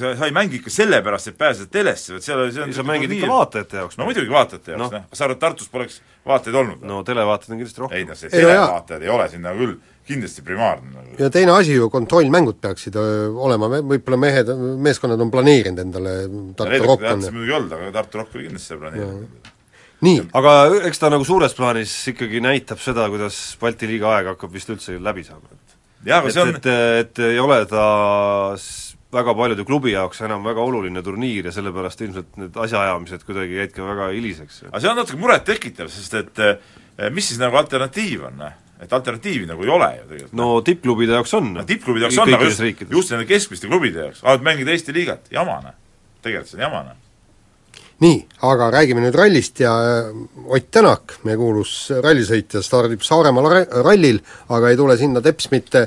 sa, 0.00 0.14
sa 0.22 0.30
ei 0.30 0.36
mängi 0.36 0.60
ikka 0.60 0.72
sellepärast, 0.74 1.32
et 1.32 1.38
pääseda 1.40 1.70
telesse, 1.80 2.14
vaid 2.16 2.26
seal, 2.26 2.46
see 2.54 2.64
on 2.66 2.74
sa 2.76 2.86
mängid 2.86 3.12
ikka 3.18 3.30
vaatajate 3.30 3.82
jaoks. 3.82 3.98
no 4.00 4.08
muidugi 4.08 4.32
vaatajate 4.32 4.76
jaoks 4.76 4.84
Noh. 4.86 4.96
noh, 5.00 5.08
sa 5.12 5.26
arvad, 5.28 5.40
Tartus 5.42 5.68
poleks 5.72 6.00
vaatajaid 6.26 6.60
olnud? 6.62 6.82
no 6.86 7.02
televaatajad 7.06 7.54
on 7.56 7.62
kindlasti 7.64 7.80
ei 7.80 7.86
rohkem. 7.86 8.10
noh, 8.12 8.20
see 8.20 8.30
Ei, 8.32 8.42
no 8.42 8.48
jaa. 8.48 8.66
televaatajad 8.66 9.02
ei 9.08 9.14
ole 9.18 9.28
siin 9.32 9.44
nagu 9.46 9.64
küll 9.64 9.78
kindlasti 10.10 10.44
primaarne 10.46 10.90
nagu. 10.94 11.14
ja 11.18 11.30
teine 11.32 11.54
asi 11.54 11.76
ju, 11.76 11.88
kontrollmängud 11.92 12.60
peaksid 12.62 12.98
öö, 13.00 13.30
olema, 13.46 13.70
võib-olla 13.78 14.18
mehed, 14.20 14.52
meeskonnad 14.88 15.22
on 15.22 15.32
planeerinud 15.32 15.84
endale 15.84 16.16
Tartu 16.58 16.82
Rock 16.84 17.08
on 17.12 17.24
muidugi 17.28 17.56
olnud, 17.58 17.78
aga 17.78 17.94
Tartu 18.00 18.22
Rock 18.22 18.36
oli 18.36 18.48
kindlasti 18.48 18.72
seda 18.72 18.82
planeerinud. 18.84 19.50
nii, 20.08 20.20
aga 20.42 20.54
eks 20.90 21.02
ta 21.02 21.12
nagu 21.12 21.26
suures 21.28 21.56
plaanis 21.56 21.96
ikkagi 22.14 22.42
näitab 22.44 22.82
seda, 22.82 23.08
kuidas 23.12 23.40
Balti 23.60 23.90
liiga 23.90 24.14
aeg 24.16 24.32
hakkab 24.34 24.54
vist 24.54 24.72
üldse 24.72 24.98
läbi 24.98 25.26
saama, 25.26 25.50
et 25.54 25.76
jaa, 26.10 26.20
aga 26.20 26.30
et, 26.30 26.36
see 26.36 26.46
on, 26.46 26.54
et, 26.56 26.70
et 27.04 27.24
ei 27.30 27.42
ole 27.42 27.62
ta 27.70 27.88
väga 29.12 29.34
paljude 29.34 29.66
klubi 29.66 29.92
jaoks 29.92 30.22
enam 30.26 30.44
väga 30.46 30.62
oluline 30.62 31.02
turniir 31.02 31.48
ja 31.50 31.52
sellepärast 31.54 32.02
ilmselt 32.06 32.36
need 32.38 32.58
asjaajamised 32.64 33.24
kuidagi 33.26 33.58
jäid 33.58 33.72
ka 33.74 33.86
väga 33.86 34.10
hiliseks. 34.14 34.64
aga 34.70 34.80
see 34.80 34.90
on 34.90 35.00
natuke 35.02 35.20
murettekitav, 35.20 35.90
sest 35.90 36.14
et 36.20 36.42
eh, 36.46 37.10
mis 37.10 37.26
siis 37.32 37.40
nagu 37.42 37.58
alternatiiv 37.58 38.28
on, 38.30 38.38
noh? 38.44 38.58
Et 38.80 38.92
alternatiivi 38.92 39.46
nagu 39.48 39.64
ei 39.64 39.72
ole 39.74 39.90
ju 39.96 40.06
tegelikult. 40.08 40.32
no 40.40 40.48
tippklubide 40.64 41.18
jaoks 41.18 41.34
on. 41.38 41.52
no 41.58 41.66
tippklubide 41.68 42.08
jaoks 42.08 42.18
on, 42.22 42.34
aga 42.34 42.48
just, 42.48 42.84
just 42.96 43.14
nende 43.14 43.28
keskmiste 43.28 43.68
klubide 43.70 44.06
jaoks, 44.06 44.24
tahavad 44.24 44.46
mängida 44.46 44.74
Eesti 44.74 44.94
liigat, 44.96 45.30
jama 45.34 45.60
noh. 45.64 45.76
tegelikult 46.24 46.52
see 46.52 46.60
on 46.60 46.64
jama 46.66 46.82
noh. 46.88 47.00
nii, 48.04 48.20
aga 48.50 48.70
räägime 48.76 49.04
nüüd 49.04 49.18
rallist 49.20 49.60
ja 49.60 49.74
äh, 49.88 50.14
Ott 50.50 50.70
Tänak, 50.72 51.18
meie 51.28 51.36
kuulus 51.40 51.74
rallisõitja, 52.02 52.62
stardib 52.64 53.04
Saaremaal 53.06 53.50
ra- 53.52 53.66
rallil, 53.84 54.22
aga 54.48 54.72
ei 54.72 54.80
tule 54.80 54.96
sinna 55.00 55.22
teps 55.24 55.50
mitte 55.52 55.86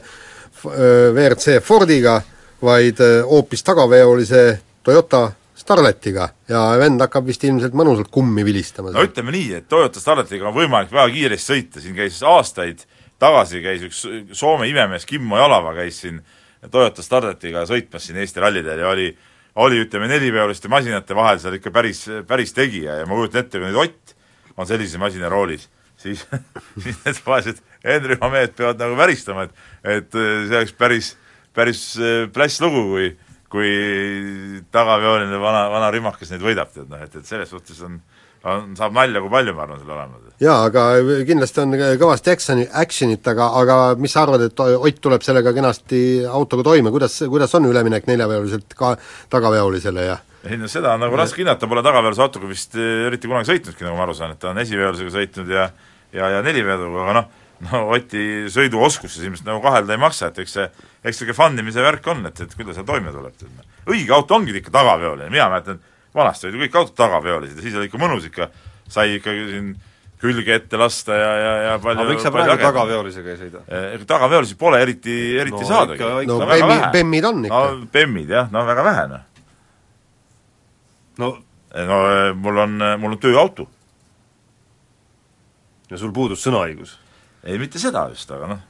WRC 0.63 1.59
Fordiga, 1.59 2.21
vaid 2.63 3.01
öö, 3.03 3.23
hoopis 3.27 3.63
tagaveolise 3.67 4.43
Toyota 4.83 5.31
Starletiga. 5.63 6.29
Ja 6.51 6.65
vend 6.82 7.01
hakkab 7.01 7.27
vist 7.27 7.43
ilmselt 7.48 7.75
mõnusalt 7.77 8.12
kummi 8.13 8.46
vilistama 8.46 8.93
no 8.93 9.03
ütleme 9.08 9.34
nii, 9.36 9.50
et 9.62 9.70
Toyota 9.72 10.03
Starletiga 10.03 10.50
on 10.50 10.58
võimalik 10.58 10.91
väga 10.93 11.10
kiiresti 11.15 11.53
sõita, 11.53 11.84
siin 11.84 11.98
käis 11.98 12.22
aastaid 12.27 12.84
tagasi 13.24 13.62
käis 13.63 13.86
üks 13.88 14.05
Soome 14.36 14.67
imemees 14.72 15.08
Kimmo 15.08 15.39
Jalava 15.39 15.75
käis 15.77 16.01
siin 16.03 16.20
Toyota 16.72 17.03
Starletiga 17.05 17.64
sõitmas 17.70 18.07
siin 18.07 18.20
Eesti 18.20 18.44
rallidel 18.44 18.83
ja 18.83 18.92
oli 18.92 19.14
oli 19.55 19.83
ütleme 19.83 20.07
neliveoliste 20.09 20.70
masinate 20.72 21.16
vahel 21.16 21.40
seal 21.42 21.57
ikka 21.59 21.72
päris, 21.74 22.05
päris 22.27 22.53
tegija. 22.57 23.00
Ja 23.01 23.09
ma 23.09 23.18
kujutan 23.18 23.44
ette, 23.44 23.59
kui 23.59 23.70
nüüd 23.70 23.79
Ott 23.83 24.16
on 24.57 24.70
sellise 24.70 25.01
masina 25.01 25.29
roolis, 25.29 25.68
siis 25.98 26.25
siis 26.83 26.98
need 27.05 27.20
vaesed 27.25 27.61
Henrimaa 27.83 28.31
mehed 28.33 28.55
peavad 28.57 28.81
nagu 28.81 28.98
väristama, 28.98 29.48
et 29.48 30.00
et 30.00 30.18
see 30.18 30.57
oleks 30.57 30.74
päris, 30.77 31.14
päris 31.53 31.83
äh, 32.00 32.25
pläss 32.33 32.61
lugu, 32.64 32.85
kui 32.94 33.11
kui 33.53 33.70
tagaveoline 34.74 35.37
vana, 35.42 35.68
vana 35.70 35.94
rimakas 35.94 36.33
neid 36.33 36.44
võidab, 36.44 36.74
tead 36.74 36.89
noh, 36.89 37.01
et, 37.05 37.13
et 37.20 37.27
selles 37.27 37.51
suhtes 37.53 37.77
on, 37.85 38.00
on, 38.50 38.72
saab 38.79 38.96
nalja 38.98 39.22
kui 39.22 39.29
palju, 39.33 39.53
ma 39.53 39.68
arvan, 39.68 39.81
seal 39.81 39.94
olema. 39.94 40.33
jaa, 40.42 40.57
aga 40.72 40.87
kindlasti 41.29 41.61
on 41.61 41.77
kõvasti 42.01 42.33
action'i, 42.33 42.66
action'it, 42.81 43.29
aga, 43.29 43.51
aga 43.61 43.77
mis 44.01 44.16
sa 44.16 44.25
arvad, 44.25 44.48
et 44.48 44.63
Ott 44.63 45.01
tuleb 45.03 45.25
sellega 45.25 45.53
kenasti 45.53 46.01
autoga 46.25 46.66
toime, 46.72 46.92
kuidas, 46.94 47.20
kuidas 47.29 47.53
on 47.59 47.70
üleminek 47.70 48.09
neljaveoliselt 48.09 48.74
ka 48.79 48.96
tagaveolisele 49.33 50.09
ja 50.09 50.20
ei 50.44 50.57
no 50.59 50.68
seda 50.68 50.98
on 50.98 51.05
nagu 51.05 51.16
raske 51.16 51.39
hinnata, 51.39 51.70
pole 51.72 51.85
tagaveolise 51.85 52.25
autoga 52.25 52.50
vist 52.50 52.74
eriti 52.75 53.29
kunagi 53.31 53.48
sõitnudki, 53.53 53.85
nagu 53.85 53.96
ma 53.96 54.03
aru 54.07 54.18
saan, 54.18 54.33
et 54.33 54.42
ta 54.42 54.50
on 54.51 54.59
esiveolisega 54.66 55.13
sõitnud 55.13 55.53
ja 55.53 55.70
ja, 56.13 56.29
ja 56.37 56.42
neliveolisega, 56.46 57.05
aga 57.05 57.16
noh, 57.22 57.29
no 57.69 57.85
Oti 57.95 58.49
sõiduoskuses 58.51 59.23
ilmselt 59.23 59.47
nagu 59.47 59.61
kahelda 59.63 59.95
ei 59.95 60.01
maksa, 60.01 60.29
et 60.31 60.43
eks 60.43 60.57
see, 60.57 60.67
eks 61.03 61.23
see 61.23 61.37
fun 61.37 61.57
imise 61.59 61.83
värk 61.85 62.07
on, 62.11 62.25
et, 62.29 62.43
et 62.43 62.53
ta 62.57 62.75
seal 62.75 62.87
toime 62.87 63.13
tuleb. 63.15 63.47
õige 63.87 64.13
auto 64.15 64.35
ongi 64.39 64.55
ikka 64.59 64.73
tagaveoline, 64.73 65.31
mina 65.33 65.49
mäletan, 65.51 65.79
vanasti 66.15 66.47
olid 66.47 66.59
ju 66.59 66.65
kõik 66.65 66.77
autod 66.81 66.99
tagaveolised 66.99 67.57
ja 67.59 67.65
siis 67.65 67.75
oli 67.79 67.89
ikka 67.89 68.01
mõnus 68.01 68.27
ikka, 68.29 68.49
sai 68.91 69.17
ikkagi 69.17 69.49
siin 69.51 69.73
külge 70.23 70.55
ette 70.55 70.79
lasta 70.79 71.15
ja, 71.19 71.31
ja, 71.35 71.53
ja 71.67 71.71
palju 71.83 71.99
aga 71.99 72.13
miks 72.13 72.23
sa 72.23 72.31
praegu 72.31 72.55
tagaveolisega 72.61 73.33
ei 73.33 73.39
sõida? 73.41 73.63
ega 73.67 74.05
tagaveolisi 74.07 74.55
pole 74.59 74.79
eriti, 74.79 75.15
eriti 75.41 75.59
No 75.59 75.67
saadagi. 75.67 76.27
no 76.29 76.37
Bemmi. 76.47 76.77
Bemmid 76.93 77.27
on 77.27 77.41
ikka 77.49 77.59
no 77.59 77.87
Bemmid 77.91 78.31
jah, 78.31 78.51
no 78.53 78.63
väga 78.69 78.85
vähe 78.87 79.07
noh. 79.11 79.25
no 81.19 81.31
no 81.73 81.99
eh, 82.13 82.29
mul 82.37 82.61
on, 82.63 82.77
mul 83.01 83.17
on 83.17 83.19
tööauto. 83.19 83.67
ja 85.91 85.99
sul 85.99 86.13
puudus 86.15 86.45
sõnaõigus. 86.45 86.95
Ei, 87.44 87.60
mitte 87.62 87.82
seda 87.82 88.08
just, 88.14 88.32
aga 88.32 88.53
noh, 88.56 88.62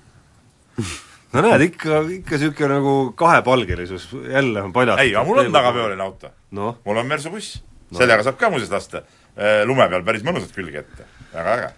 no 1.34 1.46
näed, 1.48 1.68
ikka, 1.70 2.02
ikka 2.20 2.40
niisugune 2.40 2.74
nagu 2.78 2.96
kahepalgelisus 3.20 4.10
jälle 4.30 4.66
on 4.66 4.74
paljas. 4.74 5.04
ei, 5.04 5.14
aga 5.16 5.26
mul 5.28 5.44
on 5.46 5.54
tagaveoline 5.54 6.04
auto. 6.04 6.34
noh, 6.58 6.82
mul 6.86 7.04
on 7.04 7.10
Mersu 7.10 7.34
buss 7.34 7.62
no.. 7.94 8.02
sellega 8.02 8.26
saab 8.26 8.42
ka 8.42 8.52
muuseas 8.54 8.74
lasta 8.74 9.04
eh, 9.38 9.64
lume 9.70 9.88
peal 9.90 10.06
päris 10.06 10.26
mõnusalt 10.26 10.54
külge 10.56 10.84
ette, 10.84 11.08
väga 11.34 11.56
äge. 11.58 11.72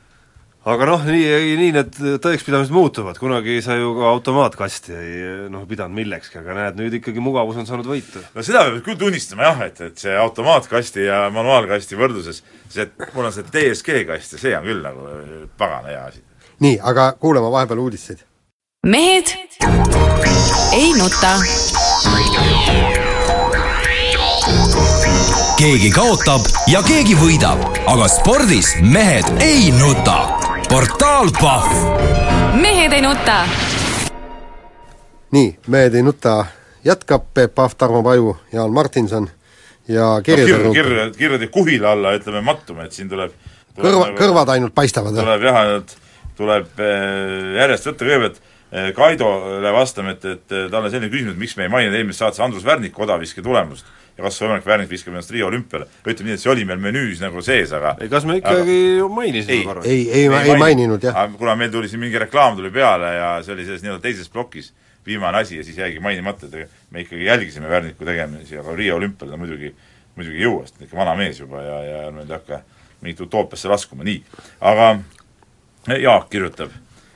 aga 0.72 0.88
noh, 0.90 1.08
nii, 1.08 1.56
nii 1.62 1.74
need 1.76 1.98
tõekspidamised 2.24 2.76
muutuvad, 2.76 3.20
kunagi 3.22 3.58
sa 3.66 3.78
ju 3.80 3.94
ka 4.00 4.12
automaatkasti 4.14 4.96
ei 5.00 5.26
noh, 5.54 5.66
pidanud 5.70 5.96
millekski, 6.00 6.40
aga 6.42 6.60
näed, 6.60 6.80
nüüd 6.80 7.00
ikkagi 7.00 7.24
mugavus 7.24 7.60
on 7.62 7.68
saanud 7.70 7.90
võitu. 7.92 8.24
no 8.36 8.46
seda 8.46 8.66
peab 8.70 8.84
küll 8.88 9.00
tunnistama 9.02 9.50
jah, 9.50 9.66
et, 9.70 9.84
et 9.92 10.06
see 10.08 10.16
automaatkasti 10.20 11.10
ja 11.10 11.26
manuaalkasti 11.36 12.00
võrdluses, 12.00 12.44
see, 12.72 12.88
mul 13.14 13.30
on 13.30 13.36
see 13.36 13.52
DSG 13.52 14.06
kast 14.10 14.38
ja 14.38 14.46
see 14.48 14.56
on 14.58 14.72
küll 14.72 14.84
nagu 14.86 15.12
pagana 15.60 15.92
hea 15.92 16.08
asi. 16.12 16.24
Nii, 16.60 16.80
aga 16.82 17.12
kuulame 17.20 17.52
vahepeal 17.52 17.80
uudiseid. 17.80 18.20
mehed 18.86 19.26
ei 20.74 20.94
nuta. 20.98 21.32
keegi 25.58 25.90
kaotab 25.92 26.42
ja 26.68 26.84
keegi 26.84 27.16
võidab, 27.16 27.62
aga 27.88 28.08
spordis 28.08 28.76
mehed 28.82 29.26
ei 29.42 29.72
nuta. 29.72 30.18
portaal 30.70 31.32
Pahv 31.42 31.72
mehed 32.62 32.94
ei 32.94 33.02
nuta. 33.02 33.40
nii, 35.32 35.58
Mehed 35.68 35.94
ei 35.96 36.04
nuta 36.04 36.46
jätkab, 36.86 37.24
Peep 37.34 37.56
Pahv, 37.56 37.72
Tarmo 37.78 38.04
Paju, 38.04 38.38
Jaan 38.54 38.72
Martinson 38.74 39.30
ja 39.88 40.02
no, 40.16 40.22
kirjade 40.24 40.64
rump- 40.64 40.74
kirju, 40.74 41.12
kirjade 41.18 41.48
kuhila 41.48 41.92
alla 41.92 42.14
ütleme 42.16 42.42
mattume, 42.42 42.86
et 42.86 42.92
siin 42.96 43.10
tuleb, 43.10 43.32
tuleb 43.76 43.92
kõrva, 43.92 44.08
kõrvad 44.18 44.52
ainult 44.56 44.74
paistavad. 44.76 45.14
tuleb 45.18 45.44
jah, 45.44 45.60
ainult 45.66 45.98
tuleb 46.38 46.82
eh, 46.84 47.52
järjest 47.60 47.92
võtta 47.92 48.08
kõigepealt 48.08 48.40
eh, 48.40 48.90
Kaidole 48.96 49.76
vastame, 49.76 50.16
et, 50.18 50.26
et 50.26 50.56
eh, 50.56 50.66
talle 50.72 50.92
selline 50.94 51.12
küsimus, 51.14 51.36
et 51.36 51.44
miks 51.44 51.56
me 51.60 51.68
ei 51.68 51.74
maininud 51.74 52.00
eelmises 52.00 52.24
saates 52.24 52.44
Andrus 52.44 52.66
Värniku 52.68 53.06
odaviske 53.06 53.44
tulemust 53.46 53.88
ja 54.16 54.24
kas 54.24 54.38
võimalik 54.40 54.66
Värnik 54.68 54.90
viskab 54.92 55.14
ennast 55.14 55.32
Rio 55.34 55.50
olümpiale. 55.50 55.88
ütleme 56.06 56.30
nii, 56.30 56.38
et 56.38 56.44
see 56.44 56.52
oli 56.52 56.66
meil 56.68 56.80
menüüs 56.82 57.22
nagu 57.24 57.42
sees, 57.44 57.74
aga 57.76 57.96
ei, 58.00 58.10
kas 58.12 58.28
me 58.28 58.38
ikkagi 58.40 58.78
mainisime 59.12 59.58
Ei. 59.58 59.66
korra? 59.68 59.84
ei, 59.84 60.06
ei, 60.22 60.30
ma 60.32 60.42
ei 60.48 60.60
maininud 60.60 61.04
jah. 61.04 61.18
aga 61.26 61.40
kuna 61.40 61.56
meil 61.60 61.74
tuli 61.74 61.92
siin 61.92 62.04
mingi 62.04 62.20
reklaam 62.22 62.56
tuli 62.56 62.72
peale 62.72 63.12
ja 63.18 63.32
see 63.44 63.56
oli 63.56 63.68
selles 63.68 63.84
nii-öelda 63.84 64.04
teises 64.06 64.32
plokis 64.32 64.72
viimane 65.06 65.44
asi 65.44 65.60
ja 65.60 65.64
siis 65.64 65.78
jäigi 65.78 66.00
mainimata, 66.00 66.48
et 66.48 66.72
me 66.92 67.04
ikkagi 67.04 67.28
jälgisime 67.28 67.70
Värniku 67.70 68.08
tegemisi, 68.08 68.58
aga 68.58 68.76
Riia 68.76 68.96
olümpiale 68.96 69.36
ta 69.36 69.38
muidugi, 69.38 69.74
muidugi 70.16 70.40
ei 70.40 70.48
jõua, 70.48 70.64
sest 70.64 70.78
ta 70.78 70.82
on 70.84 70.88
ikka 70.88 70.98
vana 70.98 71.18
mees 71.20 71.44
juba 71.44 71.62
ja, 71.62 71.76
ja 71.86 72.00
nüüd 72.16 72.32
ei 72.32 72.38
hakka, 72.40 72.62
mingit 73.04 73.22
utoopiasse 73.28 73.70
laskuma, 73.70 74.08
nii. 74.08 74.24
aga 74.66 74.96
Jaak 75.88 76.30
kirjutab, 76.34 76.72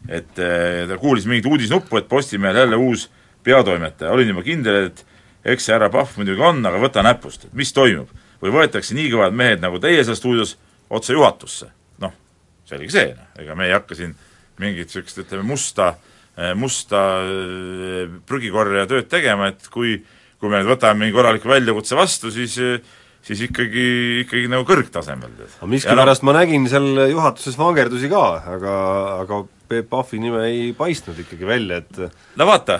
et 0.07 0.41
eh, 0.41 0.85
ta 0.89 0.97
kuulis 1.01 1.25
mingit 1.29 1.47
uudisnuppu, 1.49 1.97
et 1.97 2.09
Postimehel 2.09 2.61
jälle 2.63 2.77
uus 2.77 3.07
peatoimetaja, 3.43 4.11
olin 4.13 4.29
juba 4.33 4.43
kindel, 4.45 4.89
et 4.89 5.05
eks 5.45 5.65
see 5.65 5.73
härra 5.73 5.89
Pahv 5.93 6.19
muidugi 6.19 6.43
on, 6.45 6.61
aga 6.65 6.81
võta 6.81 7.03
näpust, 7.05 7.47
et 7.47 7.55
mis 7.57 7.73
toimub. 7.73 8.11
või 8.39 8.53
võetakse 8.55 8.95
nii 8.95 9.09
kõvad 9.11 9.33
mehed 9.35 9.59
nagu 9.59 9.81
teie 9.83 10.03
seal 10.03 10.15
stuudios 10.15 10.55
otse 10.89 11.13
juhatusse. 11.13 11.71
noh, 11.99 12.13
selge 12.65 12.91
see, 12.93 13.09
noh, 13.15 13.33
ega 13.41 13.55
me 13.55 13.67
ei 13.67 13.73
hakka 13.73 13.95
siin 13.95 14.15
mingit 14.59 14.87
niisugust, 14.87 15.17
ütleme, 15.23 15.43
musta, 15.43 15.95
musta 16.55 17.03
eh, 17.25 18.07
prügikorja 18.25 18.85
tööd 18.87 19.09
tegema, 19.09 19.49
et 19.49 19.67
kui 19.71 19.99
kui 20.39 20.47
me 20.47 20.61
nüüd 20.61 20.71
võtame 20.71 21.03
mingi 21.03 21.15
korraliku 21.15 21.49
väljakutse 21.51 21.97
vastu, 21.99 22.31
siis 22.31 22.55
siis 23.29 23.45
ikkagi, 23.45 23.85
ikkagi 24.23 24.49
nagu 24.49 24.65
kõrgtasemel. 24.67 25.35
aga 25.45 25.69
miskipärast 25.69 26.23
no, 26.23 26.31
ma 26.31 26.35
nägin 26.39 26.65
seal 26.71 27.05
juhatuses 27.11 27.57
vangerdusi 27.59 28.09
ka, 28.11 28.25
aga, 28.55 28.75
aga 29.23 29.41
Peep 29.69 29.89
Pahvi 29.91 30.17
nime 30.21 30.43
ei 30.47 30.69
paistnud 30.77 31.19
ikkagi 31.21 31.45
välja, 31.45 31.81
et 31.83 31.99
no 32.39 32.49
vaata, 32.49 32.79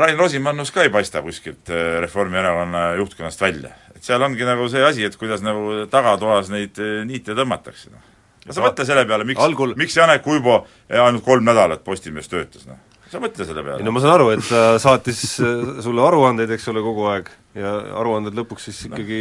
Rain 0.00 0.16
Rosimannus 0.20 0.72
ka 0.72 0.86
ei 0.86 0.92
paista 0.92 1.22
kuskilt 1.24 1.68
eh, 1.68 1.98
Reformierakonna 2.04 2.90
juhtkonnast 3.02 3.44
välja. 3.44 3.74
et 3.94 4.04
seal 4.04 4.24
ongi 4.24 4.48
nagu 4.48 4.68
see 4.72 4.84
asi, 4.84 5.04
et 5.04 5.16
kuidas 5.20 5.44
nagu 5.44 5.84
tagatoas 5.92 6.52
neid 6.54 6.80
eh, 6.80 7.02
niite 7.08 7.36
tõmmatakse, 7.36 7.92
noh. 7.92 8.04
ja 8.46 8.56
sa 8.56 8.64
mõtle 8.64 8.88
selle 8.88 9.04
peale, 9.08 9.28
miks 9.28 9.44
Algul..., 9.44 9.76
miks 9.76 10.00
Janek 10.00 10.26
Uibo 10.26 10.62
ainult 10.88 11.26
kolm 11.26 11.44
nädalat 11.44 11.84
Postimehes 11.84 12.32
töötas, 12.32 12.64
noh 12.70 12.86
sa 13.08 13.20
mõtle 13.22 13.44
selle 13.48 13.62
peale. 13.64 13.80
ei 13.80 13.86
no 13.86 13.92
ma 13.94 14.02
saan 14.04 14.18
aru, 14.18 14.30
et 14.34 14.44
ta 14.44 14.62
saatis 14.82 15.22
äh, 15.40 15.78
sulle 15.84 16.04
aruandeid, 16.04 16.50
eks 16.56 16.68
ole, 16.72 16.82
kogu 16.84 17.06
aeg 17.12 17.30
ja 17.58 17.72
aruanded 18.00 18.36
lõpuks 18.38 18.68
siis 18.68 18.84
ikkagi 18.88 19.20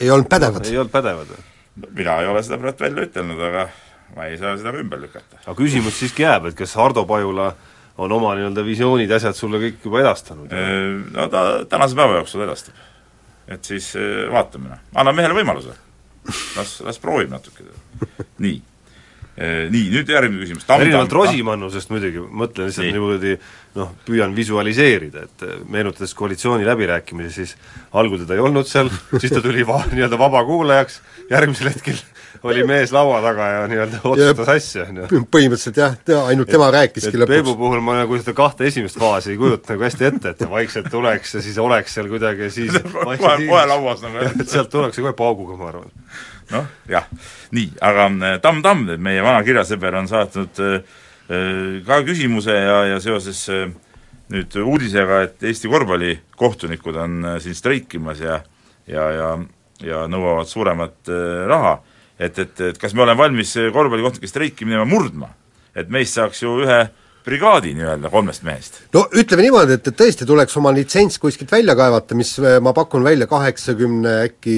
ei 0.00 0.10
olnud 0.12 0.28
pädevad? 0.30 0.66
ei 0.68 0.78
olnud 0.78 0.92
pädevad. 0.92 1.32
No, 1.78 1.90
mina 1.94 2.18
ei 2.22 2.30
ole 2.30 2.42
seda 2.44 2.58
praegu 2.60 2.84
välja 2.84 3.06
ütelnud, 3.08 3.42
aga 3.48 3.68
ma 4.16 4.28
ei 4.28 4.38
saa 4.40 4.56
seda 4.58 4.74
ka 4.74 4.82
ümber 4.82 5.02
lükata. 5.02 5.40
aga 5.44 5.56
küsimus 5.58 5.98
siiski 6.00 6.26
jääb, 6.26 6.50
et 6.50 6.58
kas 6.58 6.76
Hardo 6.78 7.04
Pajula 7.08 7.50
on 7.98 8.14
oma 8.14 8.34
nii-öelda 8.38 8.64
visioonid 8.66 9.10
ja 9.10 9.18
asjad 9.18 9.36
sulle 9.38 9.60
kõik 9.62 9.84
juba 9.84 10.02
edastanud? 10.04 10.54
No 11.14 11.28
ta 11.32 11.44
tänase 11.70 11.98
päeva 11.98 12.20
jooksul 12.20 12.46
edastab. 12.46 12.86
et 13.48 13.64
siis 13.64 13.94
äh, 13.96 14.26
vaatame, 14.32 14.74
noh. 14.74 14.82
anna 14.94 15.12
mehele 15.12 15.36
võimaluse. 15.38 15.76
las, 16.56 16.80
las 16.84 16.98
proovib 17.00 17.30
natuke. 17.32 17.64
nii 18.44 18.58
nii, 19.38 19.86
nüüd 19.94 20.08
järgmine 20.10 20.42
küsimus. 20.42 20.66
erinevalt 20.74 21.12
Rosimannusest 21.14 21.92
muidugi, 21.92 22.22
mõtlen 22.26 22.70
lihtsalt 22.70 22.90
niimoodi 22.90 23.36
noh, 23.78 23.90
püüan 24.06 24.34
visualiseerida, 24.36 25.24
et 25.28 25.46
eh, 25.46 25.56
meenutades 25.70 26.14
koalitsiooni 26.18 26.66
läbirääkimisi, 26.66 27.34
siis 27.34 27.56
algul 27.96 28.22
teda 28.24 28.38
ei 28.38 28.44
olnud 28.44 28.68
seal, 28.68 28.90
siis 29.18 29.34
ta 29.34 29.42
tuli 29.44 29.66
va-, 29.68 29.84
nii-öelda 29.94 30.18
vabakuulajaks, 30.20 31.02
järgmisel 31.30 31.70
hetkel 31.72 32.00
oli 32.46 32.62
mees 32.68 32.92
laua 32.94 33.18
taga 33.24 33.46
ja 33.50 33.66
nii-öelda 33.70 34.00
otsustas 34.04 34.50
asja, 34.52 34.86
on 34.88 35.00
ju. 35.02 35.22
põhimõtteliselt 35.32 35.80
jah, 35.80 35.96
ainult 36.28 36.50
tema 36.50 36.70
rääkiski 36.74 37.14
lõpuks. 37.14 37.34
Peebu 37.34 37.54
puhul 37.58 37.82
ma 37.84 37.98
nagu 38.02 38.18
seda 38.20 38.34
kahte 38.38 38.68
esimest 38.68 38.98
faasi 39.00 39.34
ei 39.34 39.40
kujuta 39.40 39.74
nagu 39.74 39.86
hästi 39.86 40.08
ette, 40.10 40.34
et 40.34 40.40
ta 40.42 40.50
vaikselt 40.50 40.90
tuleks 40.92 41.38
ja 41.38 41.44
siis 41.44 41.58
oleks 41.62 41.98
seal 41.98 42.10
kuidagi 42.10 42.50
siis 42.54 42.74
kohe, 42.94 43.18
kohe 43.18 43.64
lauas 43.70 44.02
nagu 44.04 44.22
et 44.28 44.46
sealt 44.46 44.70
tullakse 44.72 45.02
kohe 45.04 45.14
pauguga, 45.18 45.58
ma 45.58 45.72
arvan 45.72 45.94
noh, 46.52 46.68
jah, 46.88 47.08
nii, 47.54 47.68
aga 47.84 48.06
äh, 48.08 48.38
Tamm 48.44 48.62
Tamm, 48.64 48.88
meie 49.02 49.24
vana 49.24 49.42
kirjasõber, 49.46 49.98
on 50.00 50.08
saatnud 50.10 50.60
äh, 50.64 50.96
äh, 51.28 51.78
ka 51.86 52.00
küsimuse 52.06 52.54
ja, 52.54 52.78
ja 52.92 53.00
seoses 53.04 53.44
nüüd 54.28 54.56
uudisega, 54.60 55.22
et 55.24 55.44
Eesti 55.48 55.70
korvpallikohtunikud 55.72 56.96
on 57.00 57.30
siin 57.40 57.56
streikimas 57.56 58.20
ja 58.20 58.42
ja, 58.88 59.04
ja, 59.12 59.28
ja 59.84 60.02
nõuavad 60.08 60.48
suuremat 60.48 61.10
raha, 61.48 61.74
et, 62.16 62.38
et, 62.40 62.60
et 62.70 62.78
kas 62.80 62.94
me 62.96 63.04
oleme 63.04 63.20
valmis 63.20 63.52
korvpallikohtunike 63.72 64.28
streiki 64.28 64.68
minema 64.68 64.86
murdma, 64.88 65.28
et 65.76 65.92
meist 65.92 66.16
saaks 66.16 66.42
ju 66.44 66.54
ühe 66.64 66.78
brigaadi 67.26 67.72
nii-öelda 67.76 68.10
kolmest 68.12 68.44
mehest? 68.46 68.78
no 68.94 69.04
ütleme 69.18 69.44
niimoodi, 69.46 69.76
et, 69.78 69.88
et 69.90 69.96
tõesti 69.98 70.26
tuleks 70.28 70.56
oma 70.60 70.72
litsents 70.74 71.18
kuskilt 71.22 71.50
välja 71.52 71.74
kaevata, 71.78 72.16
mis 72.18 72.34
eh, 72.40 72.58
ma 72.64 72.72
pakun 72.76 73.04
välja 73.06 73.28
kaheksakümne 73.30 74.14
äkki 74.28 74.56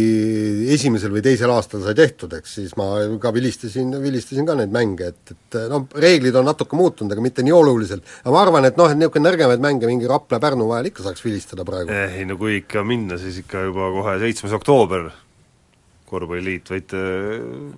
esimesel 0.77 1.15
või 1.15 1.25
teisel 1.25 1.53
aastal 1.55 1.85
sai 1.85 1.97
tehtud, 1.99 2.35
eks 2.39 2.59
siis 2.61 2.77
ma 2.81 2.91
ka 3.23 3.33
vilistasin, 3.37 3.95
vilistasin 4.03 4.49
ka 4.49 4.59
neid 4.59 4.75
mänge, 4.75 5.13
et, 5.15 5.35
et 5.35 5.59
noh, 5.73 5.87
reeglid 6.05 6.37
on 6.41 6.49
natuke 6.51 6.79
muutunud, 6.79 7.13
aga 7.15 7.25
mitte 7.25 7.47
nii 7.47 7.57
oluliselt. 7.57 8.05
aga 8.25 8.35
ma 8.35 8.45
arvan, 8.45 8.69
et 8.69 8.79
noh, 8.81 8.91
et 8.91 9.01
niisugune 9.01 9.29
nõrgemaid 9.29 9.65
mänge, 9.65 9.89
mingi 9.91 10.11
Rapla-Pärnu 10.11 10.69
vahel 10.71 10.91
ikka 10.93 11.07
saaks 11.09 11.25
vilistada 11.25 11.67
praegu. 11.69 11.91
ei 11.91 12.29
no 12.29 12.39
kui 12.41 12.61
ikka 12.61 12.85
minna, 12.87 13.19
siis 13.21 13.43
ikka 13.45 13.67
juba 13.71 13.91
kohe 13.97 14.19
seitsmes 14.23 14.55
oktoober 14.61 15.11
korvpalliliit, 16.11 16.71
võite 16.75 17.01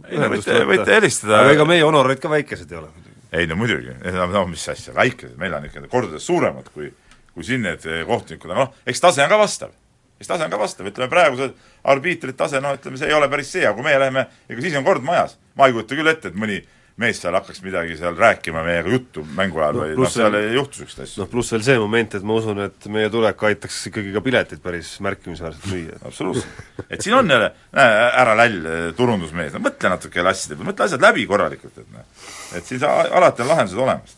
ei 0.09 0.21
no 0.21 0.29
võite, 0.33 0.61
võite 0.69 0.95
helistada 0.95 1.43
aga 1.43 1.57
ega 1.57 1.67
meie 1.69 1.85
honorid 1.85 2.21
ka 2.23 2.31
väikesed 2.33 2.71
ei 2.73 2.81
ole 2.81 3.12
ei 3.33 3.47
no 3.49 3.57
muidugi, 3.57 3.95
no 4.13 4.45
mis 4.51 4.65
asja, 4.69 4.95
väikesed, 4.97 5.39
meil 5.41 5.55
on 5.57 5.65
ikka 5.69 5.87
kordades 5.89 6.27
suuremad 6.29 6.69
kui 6.75 6.91
kui 7.33 7.47
siin 7.47 7.65
need 7.65 7.85
eh, 7.89 8.03
kohtunikud, 8.09 8.51
aga 8.51 8.67
noh, 8.67 8.75
eks 8.89 9.01
tase 9.01 9.23
on 9.25 9.31
ka 9.33 9.39
vastav. 9.41 9.73
eks 10.21 10.29
tase 10.29 10.45
on 10.45 10.53
ka 10.53 10.59
vastav, 10.61 10.87
ütleme 10.91 11.09
praegused 11.11 11.55
arbiitrid 11.89 12.37
tase, 12.39 12.61
noh 12.61 12.77
ütleme, 12.77 13.01
see 13.01 13.09
ei 13.09 13.17
ole 13.17 13.29
päris 13.33 13.51
see, 13.55 13.65
aga 13.65 13.75
kui 13.79 13.87
meie 13.87 13.99
läheme, 13.99 14.27
ega 14.49 14.65
siis 14.65 14.77
on 14.79 14.85
kord 14.87 15.05
majas. 15.07 15.39
ma 15.57 15.67
ei 15.67 15.77
kujuta 15.77 15.99
küll 15.99 16.13
ette, 16.13 16.33
et 16.33 16.39
mõni 16.39 16.61
mees 17.01 17.21
seal 17.23 17.37
hakkaks 17.37 17.63
midagi 17.65 17.97
seal 17.97 18.17
rääkima 18.19 18.63
meiega 18.67 18.93
juttu 18.93 19.25
mängu 19.37 19.63
ajal 19.63 19.79
no, 19.79 19.85
või 19.85 19.97
noh, 19.97 20.11
seal 20.13 20.37
ei 20.37 20.51
juhtu 20.57 20.83
niisuguseid 20.83 21.07
asju. 21.07 21.23
noh, 21.23 21.31
pluss 21.33 21.55
veel 21.55 21.65
see 21.65 21.77
moment, 21.81 22.17
et 22.19 22.27
ma 22.29 22.37
usun, 22.37 22.61
et 22.67 22.89
meie 22.93 23.11
tulek 23.13 23.45
aitaks 23.49 23.79
ikkagi 23.89 24.13
ka 24.13 24.23
piletit 24.25 24.63
päris 24.65 24.91
märkimisväärselt 25.05 25.69
müüa. 25.73 26.01
absoluutselt. 26.09 26.61
et 26.89 27.05
siin 27.05 27.17
on 27.17 27.33
jälle, 27.33 27.51
näe, 27.79 27.99
ära 28.25 28.37
läll, 28.43 28.69
turundusmees, 28.99 29.57
no 29.57 29.63
mõtle 29.65 29.95
natuke 29.95 30.21
asjade 30.21 30.59
peale, 30.59 30.69
mõtle 30.69 30.89
asjad 30.89 31.07
läbi 31.09 31.27
korralikult, 31.31 31.81
et 31.81 31.97
noh. 31.97 32.29
et 32.59 32.69
siis 32.69 32.85
alati 32.85 33.47
on 33.47 33.53
lahendused 33.55 33.85
olemas. 33.87 34.17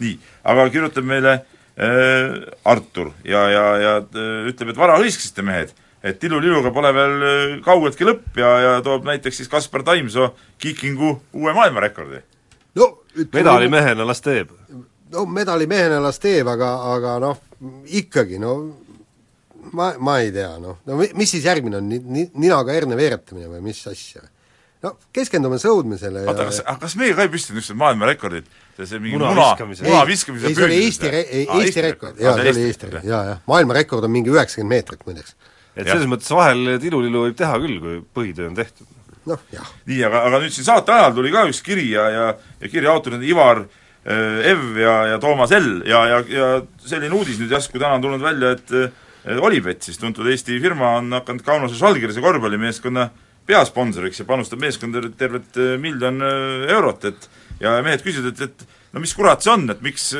nii, 0.00 0.16
aga 0.52 0.68
kirjutab 0.72 1.08
meile 1.08 1.36
äh, 1.36 2.40
Artur 2.72 3.12
ja, 3.24 3.46
ja, 3.52 3.64
ja 3.84 3.96
äh, 4.00 4.36
ütleb, 4.50 4.72
et 4.72 4.80
vara 4.80 4.96
hõiskasite 5.02 5.44
mehed 5.44 5.76
et 6.04 6.20
tiluliluga 6.20 6.72
pole 6.74 6.92
veel 6.94 7.14
äh, 7.24 7.42
kaugeltki 7.64 8.06
lõpp 8.06 8.40
ja, 8.40 8.50
ja 8.60 8.72
toob 8.84 9.06
näiteks 9.08 9.40
siis 9.40 9.50
Kaspar 9.52 9.84
Taimsoo 9.86 10.34
Kikingu 10.60 11.14
uue 11.32 11.54
maailmarekordi. 11.56 12.20
no 12.76 12.90
medalimehena 13.32 14.06
las 14.06 14.20
teeb. 14.24 14.52
no 15.12 15.24
medalimehena 15.26 16.02
las 16.04 16.20
teeb, 16.20 16.48
aga, 16.50 16.74
aga 16.94 17.16
noh, 17.24 17.40
ikkagi 18.00 18.38
no 18.42 18.54
ma, 19.72 19.94
ma 19.98 20.18
ei 20.20 20.32
tea, 20.34 20.52
noh, 20.60 20.82
no 20.84 21.00
mis 21.00 21.34
siis 21.36 21.48
järgmine 21.48 21.80
on, 21.80 21.88
ni-, 21.88 22.28
ninaga 22.34 22.76
herne 22.76 22.98
veeretamine 23.00 23.48
või 23.48 23.64
mis 23.70 23.80
asja? 23.88 24.26
no 24.84 24.92
keskendume 25.16 25.56
sõudmisele 25.62 26.26
oota, 26.28 26.50
kas, 26.50 26.60
kas 26.84 26.98
meie 27.00 27.16
ka 27.16 27.24
ei 27.24 27.32
püstitanud 27.32 27.62
niisugused 27.62 27.80
maailmarekordid? 27.80 28.52
see 28.76 29.00
mingi 29.00 29.16
muna, 29.16 29.32
muna 29.32 30.04
viskamise, 30.04 30.50
ei, 30.50 30.52
see 30.52 30.68
oli 30.68 30.78
Eesti 30.84 31.16
re-, 31.16 31.26
Eesti 31.62 31.88
rekord, 31.88 32.20
jaa, 32.20 32.36
see 32.36 32.52
oli 32.52 32.68
Eesti 32.68 32.90
rekord, 32.90 33.08
jaa, 33.08 33.24
jah. 33.30 33.42
maailmarekord 33.48 34.04
on 34.04 34.12
mingi 34.12 34.34
üheksakümmend 34.34 34.76
meetrit 34.76 35.08
muideks 35.08 35.36
et 35.74 35.88
selles 35.88 36.08
mõttes 36.10 36.30
vahel 36.34 36.76
tilulilu 36.82 37.26
võib 37.26 37.38
teha 37.38 37.56
küll, 37.62 37.78
kui 37.82 38.02
põhitöö 38.16 38.50
on 38.50 38.58
tehtud. 38.58 38.90
noh, 39.30 39.40
jah. 39.54 39.70
nii, 39.88 40.02
aga, 40.06 40.26
aga 40.28 40.42
nüüd 40.42 40.52
siin 40.54 40.66
saate 40.66 40.92
ajal 40.92 41.14
tuli 41.16 41.32
ka 41.32 41.46
üks 41.48 41.62
kiri 41.64 41.86
ja, 41.94 42.04
ja, 42.12 42.26
ja 42.60 42.70
kirja 42.70 42.92
autorid 42.92 43.22
on 43.22 43.26
Ivar 43.26 43.62
äh, 43.64 44.50
Ev 44.52 44.76
ja, 44.80 44.96
ja 45.14 45.20
Toomas 45.22 45.54
L 45.56 45.80
ja, 45.88 46.02
ja, 46.10 46.20
ja 46.28 46.50
selline 46.84 47.16
uudis 47.16 47.40
nüüd 47.40 47.54
järsku 47.54 47.80
täna 47.80 47.96
on 47.96 48.04
tulnud 48.04 48.24
välja, 48.24 48.54
et 48.58 48.74
äh, 48.76 49.40
Olipet, 49.40 49.80
siis 49.86 49.96
tuntud 49.96 50.28
Eesti 50.28 50.58
firma, 50.60 50.98
on 50.98 51.08
hakanud 51.16 51.46
Kaunase 51.46 51.78
Žalgirise 51.80 52.20
korvpallimeeskonna 52.20 53.08
peasponsoriks 53.48 54.20
ja 54.20 54.28
panustab 54.28 54.60
meeskonda 54.60 55.00
tervet 55.16 55.56
äh, 55.56 55.74
miljon 55.80 56.20
eurot, 56.68 57.08
et 57.08 57.28
ja 57.64 57.78
mehed 57.86 58.04
küsivad, 58.04 58.34
et, 58.34 58.50
et 58.52 58.92
no 58.92 59.00
mis 59.00 59.16
kurat 59.16 59.40
see 59.42 59.52
on, 59.54 59.64
et 59.72 59.80
miks, 59.84 60.10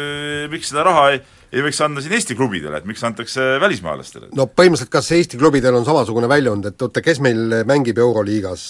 miks 0.50 0.72
seda 0.72 0.86
raha 0.88 1.08
ei 1.12 1.20
ei 1.54 1.64
võiks 1.64 1.80
anda 1.84 2.02
siin 2.02 2.14
Eesti 2.18 2.36
klubidele, 2.38 2.80
et 2.80 2.86
miks 2.88 3.02
antakse 3.06 3.54
välismaalastele? 3.62 4.30
no 4.34 4.48
põhimõtteliselt 4.50 4.92
kas 4.92 5.10
Eesti 5.16 5.40
klubidel 5.40 5.78
on 5.78 5.86
samasugune 5.86 6.30
väljund, 6.30 6.70
et 6.70 6.86
oota, 6.86 7.02
kes 7.04 7.22
meil 7.24 7.62
mängib 7.68 7.98
Euroliigas, 8.02 8.68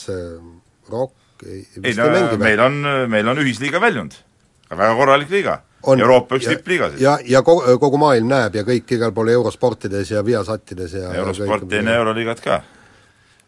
Rock 0.92 1.46
ei, 1.46 1.64
ei 1.82 1.94
no 1.98 2.08
ei 2.12 2.38
meil 2.38 2.60
on, 2.60 2.80
meil 3.10 3.28
on 3.28 3.40
ühisliiga 3.42 3.80
väljund. 3.82 4.18
väga 4.70 4.94
korralik 4.98 5.30
liiga. 5.30 5.60
Euroopa 5.84 6.38
üks 6.38 6.46
tippliiga 6.48 6.88
siis. 6.90 7.02
ja, 7.04 7.18
ja 7.28 7.42
kogu, 7.44 7.76
kogu 7.80 7.98
maailm 8.00 8.30
näeb 8.30 8.54
ja 8.56 8.62
kõik 8.64 8.94
igal 8.96 9.12
pool 9.12 9.28
eurosportides 9.34 10.14
ja 10.14 10.22
Viasatides 10.24 10.94
ja 10.96 11.12
eurosport 11.12 11.68
teine 11.68 11.98
Euroliigat 11.98 12.40
ka 12.40 12.62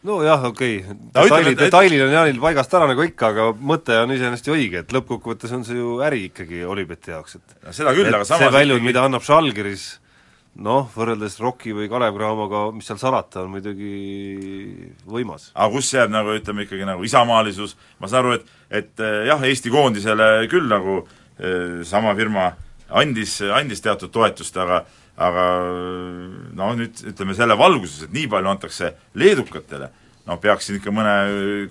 nojah, 0.07 0.47
okei 0.51 0.79
okay., 0.81 0.97
detailid, 1.14 1.59
detailid 1.59 2.07
on 2.07 2.14
Jaanil 2.14 2.40
paigast 2.42 2.75
ära 2.79 2.88
nagu 2.90 3.05
ikka, 3.07 3.31
aga 3.35 3.51
mõte 3.73 3.99
on 4.03 4.14
iseenesest 4.14 4.51
ju 4.51 4.57
õige, 4.57 4.83
et 4.85 4.95
lõppkokkuvõttes 4.95 5.55
on 5.57 5.64
see 5.66 5.79
ju 5.79 5.99
äri 6.07 6.27
ikkagi 6.31 6.64
Olibeti 6.66 7.14
jaoks, 7.14 7.38
et 7.40 7.57
ja 7.66 7.77
seda 7.77 7.95
küll, 7.97 8.11
aga 8.11 8.27
samas 8.29 8.47
see 8.47 8.57
väljund 8.57 8.81
ikkagi..., 8.81 8.90
mida 8.90 9.07
annab 9.09 9.25
Žalgiris, 9.27 9.87
noh, 10.66 10.87
võrreldes 10.95 11.38
Rocki 11.42 11.75
või 11.77 11.88
Kalev 11.92 12.16
Cramoga, 12.16 12.66
mis 12.77 12.88
seal 12.88 13.01
salata, 13.01 13.42
on 13.45 13.53
muidugi 13.57 14.92
võimas. 15.11 15.51
aga 15.55 15.71
kus 15.75 15.92
jääb 15.95 16.12
nagu 16.14 16.37
ütleme 16.37 16.66
ikkagi 16.66 16.88
nagu 16.88 17.05
isamaalisus, 17.07 17.77
ma 18.01 18.11
saan 18.12 18.25
aru, 18.25 18.38
et, 18.38 18.55
et 18.83 19.05
eh, 19.05 19.19
jah, 19.31 19.42
Eesti 19.51 19.73
koondisele 19.75 20.31
küll 20.53 20.71
nagu 20.71 21.03
eh, 21.03 21.83
sama 21.88 22.14
firma 22.19 22.53
andis, 22.88 23.40
andis 23.53 23.83
teatud 23.85 24.12
toetust, 24.14 24.57
aga 24.62 24.85
aga 25.17 25.45
no 26.57 26.73
nüüd 26.77 27.01
ütleme 27.13 27.37
selle 27.37 27.57
valguses, 27.59 28.05
et 28.07 28.13
nii 28.13 28.29
palju 28.33 28.53
antakse 28.53 28.93
leedukatele, 29.17 29.89
no 30.29 30.37
peaks 30.43 30.69
siin 30.69 30.81
ikka 30.81 30.93
mõne 30.93 31.17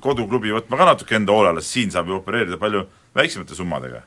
koduklubi 0.01 0.53
võtma 0.55 0.79
ka 0.81 0.89
natuke 0.93 1.17
enda 1.19 1.35
hoolele, 1.35 1.61
sest 1.61 1.77
siin 1.77 1.93
saab 1.93 2.09
ju 2.09 2.19
opereerida 2.19 2.57
palju 2.61 2.85
väiksemate 3.15 3.57
summadega. 3.57 4.01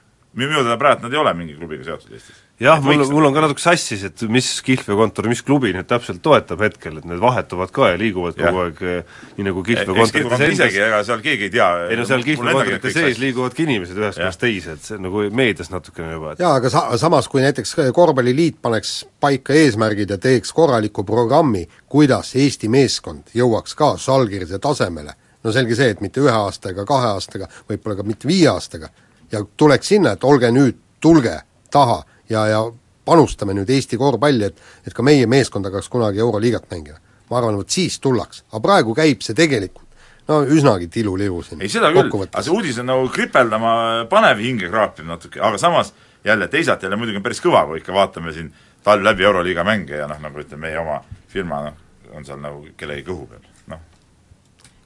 Minu 0.47 0.63
teada 0.63 0.77
praegu 0.81 1.07
nad 1.07 1.15
ei 1.15 1.21
ole 1.21 1.33
mingi 1.37 1.57
klubiga 1.59 1.85
seotud 1.87 2.15
Eestis. 2.15 2.39
jah, 2.63 2.81
mul, 2.83 3.05
mul 3.13 3.29
on 3.29 3.35
ka 3.35 3.43
natuke 3.45 3.63
sassis, 3.63 4.05
et 4.09 4.23
mis 4.33 4.49
kihlveokontor, 4.67 5.29
mis 5.31 5.43
klubi 5.47 5.73
nüüd 5.75 5.89
täpselt 5.91 6.23
toetab 6.25 6.63
hetkel, 6.65 7.01
et 7.01 7.09
need 7.09 7.21
vahetuvad 7.23 7.73
ka 7.75 7.93
ja 7.93 7.99
liiguvad 8.01 8.39
Jah. 8.39 8.51
kogu 8.51 8.65
aeg 8.65 8.83
eh, 8.83 9.21
nii 9.39 9.49
nagu 9.49 9.65
kihlveokontorites 9.67 10.17
kihlveokontor 10.17 10.55
isegi, 10.57 10.83
ega 10.89 11.03
seal 11.09 11.23
keegi 11.25 11.49
ei 11.49 11.55
tea 11.55 11.69
ei 11.89 12.01
no 12.01 12.09
seal 12.09 12.27
kihlveokontorite 12.27 12.95
sees 12.95 13.23
liiguvadki 13.23 13.67
inimesed 13.69 14.03
ühest 14.03 14.23
kohast 14.23 14.43
teise, 14.43 14.77
et 14.79 14.91
see 14.91 15.01
nagu 15.03 15.25
meedias 15.43 15.73
natukene 15.75 16.15
juba, 16.17 16.35
et 16.35 16.45
jaa, 16.45 16.55
aga 16.63 16.73
sa-, 16.73 16.87
samas 17.01 17.31
kui 17.31 17.45
näiteks 17.45 17.77
korvpalliliit 17.97 18.61
paneks 18.63 18.99
paika 19.21 19.57
eesmärgid 19.59 20.15
ja 20.15 20.21
teeks 20.23 20.53
korraliku 20.57 21.05
programmi, 21.09 21.65
kuidas 21.89 22.35
Eesti 22.39 22.71
meeskond 22.71 23.35
jõuaks 23.35 23.75
ka 23.79 23.95
Žalgirise 24.01 24.61
tasemele, 24.63 25.15
no 25.45 25.53
selge 25.55 25.77
see, 25.79 25.93
et 25.95 26.01
mitte 26.05 26.23
ühe 26.23 26.35
aastaga, 26.35 26.85
kahe 26.89 27.13
aastaga, 27.15 27.49
võib-olla 27.71 28.01
ka 28.01 28.07
mitte 28.07 28.29
viie 28.31 28.49
aastaga, 28.51 28.91
ja 29.33 29.45
tuleks 29.57 29.89
sinna, 29.95 30.15
et 30.17 30.25
olge 30.25 30.51
nüüd, 30.55 30.79
tulge 31.01 31.35
taha 31.71 32.03
ja, 32.31 32.47
ja 32.47 32.63
panustame 33.05 33.55
nüüd 33.57 33.71
Eesti 33.71 33.99
korvpalli, 34.01 34.49
et 34.49 34.89
et 34.89 34.95
ka 34.95 35.03
meie 35.03 35.27
meeskond 35.27 35.67
hakkaks 35.69 35.89
kunagi 35.89 36.21
Euroliigat 36.25 36.71
mängima. 36.71 36.99
ma 37.31 37.39
arvan, 37.39 37.57
vot 37.57 37.71
siis 37.71 38.01
tullaks, 38.01 38.45
aga 38.49 38.61
praegu 38.61 38.95
käib 38.95 39.21
see 39.23 39.35
tegelikult 39.37 39.89
no 40.29 40.43
üsnagi 40.45 40.89
tilulilu 40.93 41.43
siin 41.43 41.63
ei 41.65 41.73
seda 41.73 41.91
küll, 41.93 42.11
aga 42.29 42.43
see 42.45 42.53
uudis 42.53 42.79
on 42.81 42.89
nagu 42.89 43.09
kripeldama 43.13 43.73
panev, 44.11 44.41
hinge 44.45 44.69
kraapib 44.69 45.09
natuke, 45.09 45.41
aga 45.41 45.59
samas 45.61 45.93
jälle 46.25 46.49
teisalt 46.49 46.83
jälle 46.83 46.97
muidugi 46.97 47.21
on 47.21 47.25
päris 47.25 47.43
kõva, 47.45 47.65
kui 47.69 47.83
ikka 47.83 47.95
vaatame 47.97 48.33
siin 48.37 48.53
talv 48.85 49.05
läbi 49.05 49.25
Euroliiga 49.25 49.65
mänge 49.65 50.01
ja 50.01 50.09
noh, 50.09 50.21
nagu 50.21 50.41
ütleme, 50.41 50.69
meie 50.69 50.81
oma 50.81 51.01
firma 51.29 51.63
noh, 51.69 51.77
on 52.17 52.25
seal 52.25 52.41
nagu 52.43 52.65
kellegi 52.77 53.05
kõhu 53.09 53.29
peal, 53.31 53.45
noh. 53.73 53.85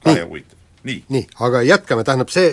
ka 0.03 0.15
huvitav, 0.19 0.59
nii. 0.87 0.97
nii, 1.15 1.23
aga 1.45 1.61
jätkame, 1.63 2.03
tähendab 2.07 2.31
see, 2.33 2.49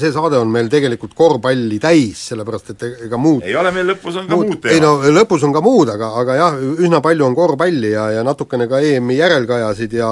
see 0.00 0.12
saade 0.14 0.38
on 0.40 0.50
meil 0.52 0.70
tegelikult 0.72 1.14
korvpalli 1.16 1.78
täis, 1.82 2.22
sellepärast 2.30 2.72
et 2.72 2.84
ega 3.08 3.20
muud 3.20 3.44
ei 3.46 3.56
ole 3.58 3.72
meil 3.74 3.90
lõpus, 3.92 4.16
on 4.20 4.28
ka 4.30 4.38
muud 4.38 4.68
ei 4.72 4.80
no 4.80 4.94
teemad. 5.02 5.18
lõpus 5.18 5.44
on 5.48 5.52
ka 5.56 5.62
muud, 5.64 5.92
aga, 5.92 6.10
aga 6.22 6.38
jah, 6.40 6.56
üsna 6.86 7.02
palju 7.04 7.28
on 7.28 7.36
korvpalli 7.36 7.92
ja, 7.92 8.08
ja 8.16 8.24
natukene 8.26 8.68
ka 8.70 8.80
EM-i 8.80 9.18
järelkajasid 9.20 9.98
ja 9.98 10.10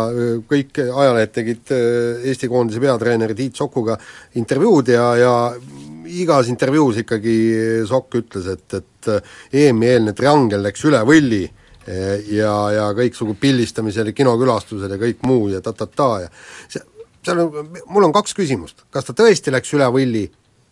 kõik 0.50 0.82
ajalehed 0.84 1.34
tegid 1.34 1.74
Eesti 1.74 2.52
koondise 2.52 2.82
peatreeneri 2.84 3.36
Tiit 3.38 3.56
Sokuga 3.58 3.96
intervjuud 4.40 4.92
ja, 4.92 5.08
ja 5.18 5.34
igas 6.20 6.52
intervjuus 6.52 7.00
ikkagi 7.04 7.36
Sokk 7.88 8.20
ütles, 8.20 8.48
et, 8.52 8.80
et 8.80 9.62
EM-i 9.64 9.92
eelne 9.94 10.16
triangel 10.16 10.64
läks 10.68 10.84
üle 10.88 11.00
võlli 11.08 11.44
ja, 12.32 12.54
ja 12.72 12.88
kõiksugu 12.96 13.36
pildistamised 13.40 14.08
ja 14.10 14.16
kinokülastused 14.16 14.90
ja 14.90 14.98
kõik 15.00 15.24
muu 15.28 15.48
ja 15.52 15.60
ta-ta-ta 15.64 16.10
ja 16.24 16.30
see, 16.68 16.82
seal 17.24 17.44
on, 17.44 17.70
mul 17.90 18.08
on 18.08 18.14
kaks 18.14 18.34
küsimust, 18.36 18.84
kas 18.90 19.06
ta 19.08 19.16
tõesti 19.16 19.52
läks 19.54 19.72
üle 19.76 19.88
võlli 19.92 20.24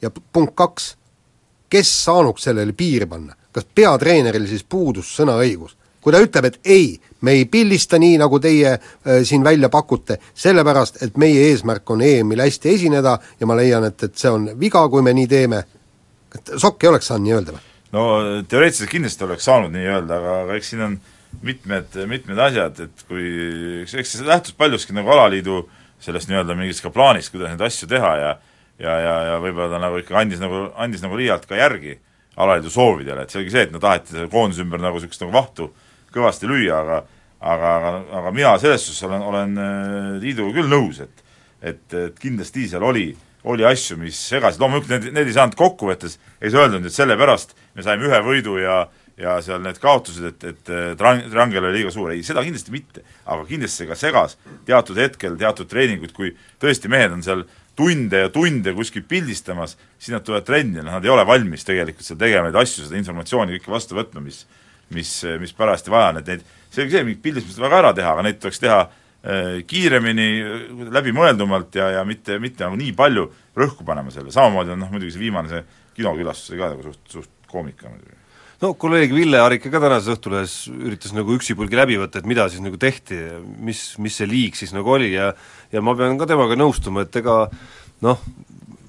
ja 0.02 0.10
punkt 0.10 0.54
kaks, 0.58 0.92
kes 1.72 1.92
saanuks 2.04 2.48
sellele 2.48 2.74
piiri 2.76 3.08
panna? 3.08 3.36
kas 3.52 3.66
peatreeneril 3.74 4.46
siis 4.48 4.64
puudus 4.64 5.10
sõnaõigus? 5.18 5.76
kui 6.02 6.10
ta 6.10 6.18
ütleb, 6.18 6.48
et 6.48 6.56
ei, 6.66 6.96
me 7.22 7.36
ei 7.38 7.44
pildista 7.46 7.98
nii, 8.02 8.16
nagu 8.18 8.40
teie 8.42 8.72
äh, 8.74 9.20
siin 9.22 9.44
välja 9.46 9.68
pakute, 9.70 10.16
sellepärast 10.34 10.98
et 11.06 11.18
meie 11.20 11.44
eesmärk 11.52 11.90
on 11.94 12.02
EM-il 12.02 12.42
hästi 12.42 12.72
esineda 12.74 13.12
ja 13.38 13.46
ma 13.46 13.54
leian, 13.54 13.86
et, 13.86 14.08
et 14.08 14.16
see 14.18 14.32
on 14.32 14.48
viga, 14.58 14.82
kui 14.90 15.04
me 15.04 15.14
nii 15.14 15.30
teeme, 15.30 15.62
Sokk 16.32 16.80
ei 16.82 16.88
oleks 16.88 17.10
saanud 17.10 17.28
nii 17.28 17.36
öelda 17.36 17.54
või? 17.54 17.64
no 17.92 18.02
teoreetiliselt 18.48 18.90
kindlasti 18.90 19.26
oleks 19.28 19.46
saanud 19.46 19.74
nii 19.74 19.84
öelda, 19.84 20.18
aga, 20.18 20.36
aga 20.46 20.56
eks 20.58 20.72
siin 20.72 20.84
on 20.88 20.96
mitmed, 21.44 21.98
mitmed 22.08 22.40
asjad, 22.48 22.80
et 22.86 23.04
kui, 23.08 23.28
eks, 23.84 23.94
eks 24.00 24.16
see 24.16 24.26
lähtus 24.26 24.56
paljuski 24.58 24.96
nagu 24.96 25.12
alaliidu 25.12 25.62
sellest 26.02 26.30
nii-öelda 26.30 26.56
mingist 26.58 26.82
ka 26.84 26.92
plaanist, 26.94 27.32
kuidas 27.32 27.52
neid 27.52 27.62
asju 27.68 27.88
teha 27.90 28.12
ja 28.20 28.32
ja, 28.82 28.94
ja, 28.98 29.16
ja 29.30 29.40
võib-olla 29.42 29.70
ta 29.74 29.80
nagu 29.82 30.00
ikka 30.00 30.16
andis 30.18 30.40
nagu, 30.42 30.66
andis 30.80 31.02
nagu 31.04 31.18
liialt 31.18 31.44
ka 31.46 31.58
järgi 31.58 31.98
alaliidu 32.40 32.70
soovidele, 32.72 33.24
et 33.24 33.32
see 33.32 33.42
oligi 33.42 33.54
see, 33.54 33.66
et 33.68 33.74
no 33.74 33.80
taheti 33.82 34.16
selle 34.16 34.30
koondise 34.32 34.64
ümber 34.64 34.80
nagu 34.82 34.96
niisugust 34.96 35.22
nagu 35.22 35.34
vahtu 35.34 35.68
kõvasti 36.12 36.48
lüüa, 36.48 36.78
aga 36.80 37.02
aga, 37.42 37.74
aga, 37.76 37.90
aga 38.20 38.32
mina 38.34 38.54
selles 38.62 38.86
suhtes 38.86 39.02
olen, 39.08 39.26
olen 39.26 39.58
äh, 39.58 40.08
liiduga 40.22 40.54
küll 40.60 40.72
nõus, 40.72 41.02
et 41.04 41.22
et, 41.62 41.84
et 41.94 42.16
kindlasti 42.18 42.64
seal 42.72 42.82
oli, 42.82 43.12
oli 43.46 43.62
asju, 43.66 43.94
mis 44.00 44.18
segasid, 44.32 44.58
loomulikult 44.62 44.90
need, 44.96 45.12
need 45.14 45.28
ei 45.30 45.36
saanud 45.36 45.54
kokkuvõttes, 45.58 46.16
ei 46.42 46.50
saa 46.50 46.64
öelda 46.64 46.80
nüüd, 46.80 46.88
et 46.90 46.96
sellepärast 46.96 47.54
me 47.76 47.84
saime 47.86 48.08
ühe 48.08 48.18
võidu 48.26 48.56
ja 48.58 48.80
ja 49.22 49.38
seal 49.44 49.62
need 49.62 49.78
kaotused, 49.82 50.28
et, 50.32 50.46
et 50.50 50.70
äh, 50.72 50.92
trang-, 50.98 51.24
triangel 51.30 51.68
oli 51.68 51.80
liiga 51.80 51.94
suur, 51.94 52.12
ei, 52.14 52.24
seda 52.26 52.44
kindlasti 52.44 52.74
mitte. 52.74 53.04
aga 53.24 53.46
kindlasti 53.48 53.82
see 53.82 53.90
ka 53.90 53.98
segas 53.98 54.38
teatud 54.68 54.98
hetkel 54.98 55.38
teatud 55.40 55.70
treeninguid, 55.70 56.14
kui 56.16 56.34
tõesti 56.62 56.90
mehed 56.92 57.14
on 57.14 57.22
seal 57.22 57.46
tunde 57.78 58.26
ja 58.26 58.32
tunde 58.32 58.74
kuskil 58.76 59.06
pildistamas, 59.08 59.78
siis 59.96 60.12
nad 60.12 60.26
tulevad 60.26 60.44
trenni 60.48 60.82
ja 60.82 60.84
noh, 60.84 60.98
nad 60.98 61.06
ei 61.06 61.12
ole 61.14 61.24
valmis 61.26 61.64
tegelikult 61.64 62.04
seal 62.04 62.20
tegema 62.20 62.50
neid 62.50 62.58
asju, 62.60 62.84
seda 62.84 62.98
informatsiooni 63.00 63.56
kõike 63.56 63.72
vastu 63.72 63.96
võtma, 63.96 64.20
mis 64.24 64.42
mis, 64.92 65.24
mis 65.40 65.52
parajasti 65.56 65.92
vaja 65.92 66.10
on, 66.12 66.20
et 66.20 66.32
neid, 66.32 66.42
selge 66.72 66.96
see, 66.96 67.04
mingit 67.06 67.22
pildistamist 67.24 67.60
väga 67.62 67.80
ära 67.82 67.92
teha, 67.96 68.14
aga 68.14 68.24
neid 68.26 68.40
tuleks 68.42 68.62
teha 68.62 68.78
äh, 68.82 69.60
kiiremini, 69.68 70.28
läbimõeldumalt 70.94 71.78
ja, 71.78 71.90
ja 71.98 72.06
mitte, 72.08 72.38
mitte 72.42 72.66
nagu 72.66 72.78
nii 72.80 72.94
palju 72.98 73.28
rõhku 73.58 73.86
panema 73.88 74.12
selle, 74.14 74.34
samamoodi 74.34 74.74
on 74.74 74.84
noh, 74.84 74.90
muidugi 74.92 75.14
see 75.14 75.24
viimane, 75.24 75.52
see 75.52 75.62
kinokülastus 75.98 76.52
oli 76.52 76.62
ka 76.62 76.72
nagu 76.74 76.90
suht, 76.90 77.04
suht 77.12 77.32
koomika 77.52 77.88
muidugi. 77.90 78.18
No 78.62 78.72
kolleeg 78.78 79.12
Ville 79.14 79.40
Arike 79.42 79.72
ka 79.72 79.80
tänases 79.82 80.14
Õhtulehes 80.14 80.54
üritas 80.70 81.14
nagu 81.16 81.34
üksipulgi 81.34 81.78
läbi 81.78 81.98
võtta, 82.00 82.22
et 82.22 82.28
mida 82.30 82.46
siis 82.50 82.62
nagu 82.62 82.78
tehti 82.80 83.18
ja 83.18 83.40
mis, 83.42 83.84
mis 84.02 84.20
see 84.20 84.28
liig 84.30 84.58
siis 84.58 84.74
nagu 84.76 84.94
oli 84.94 85.12
ja 85.16 85.32
ja 85.72 85.82
ma 85.82 85.96
pean 85.98 86.18
ka 86.20 86.28
temaga 86.30 86.56
nõustuma, 86.58 87.02
et 87.06 87.16
ega 87.18 87.46
noh, 88.04 88.22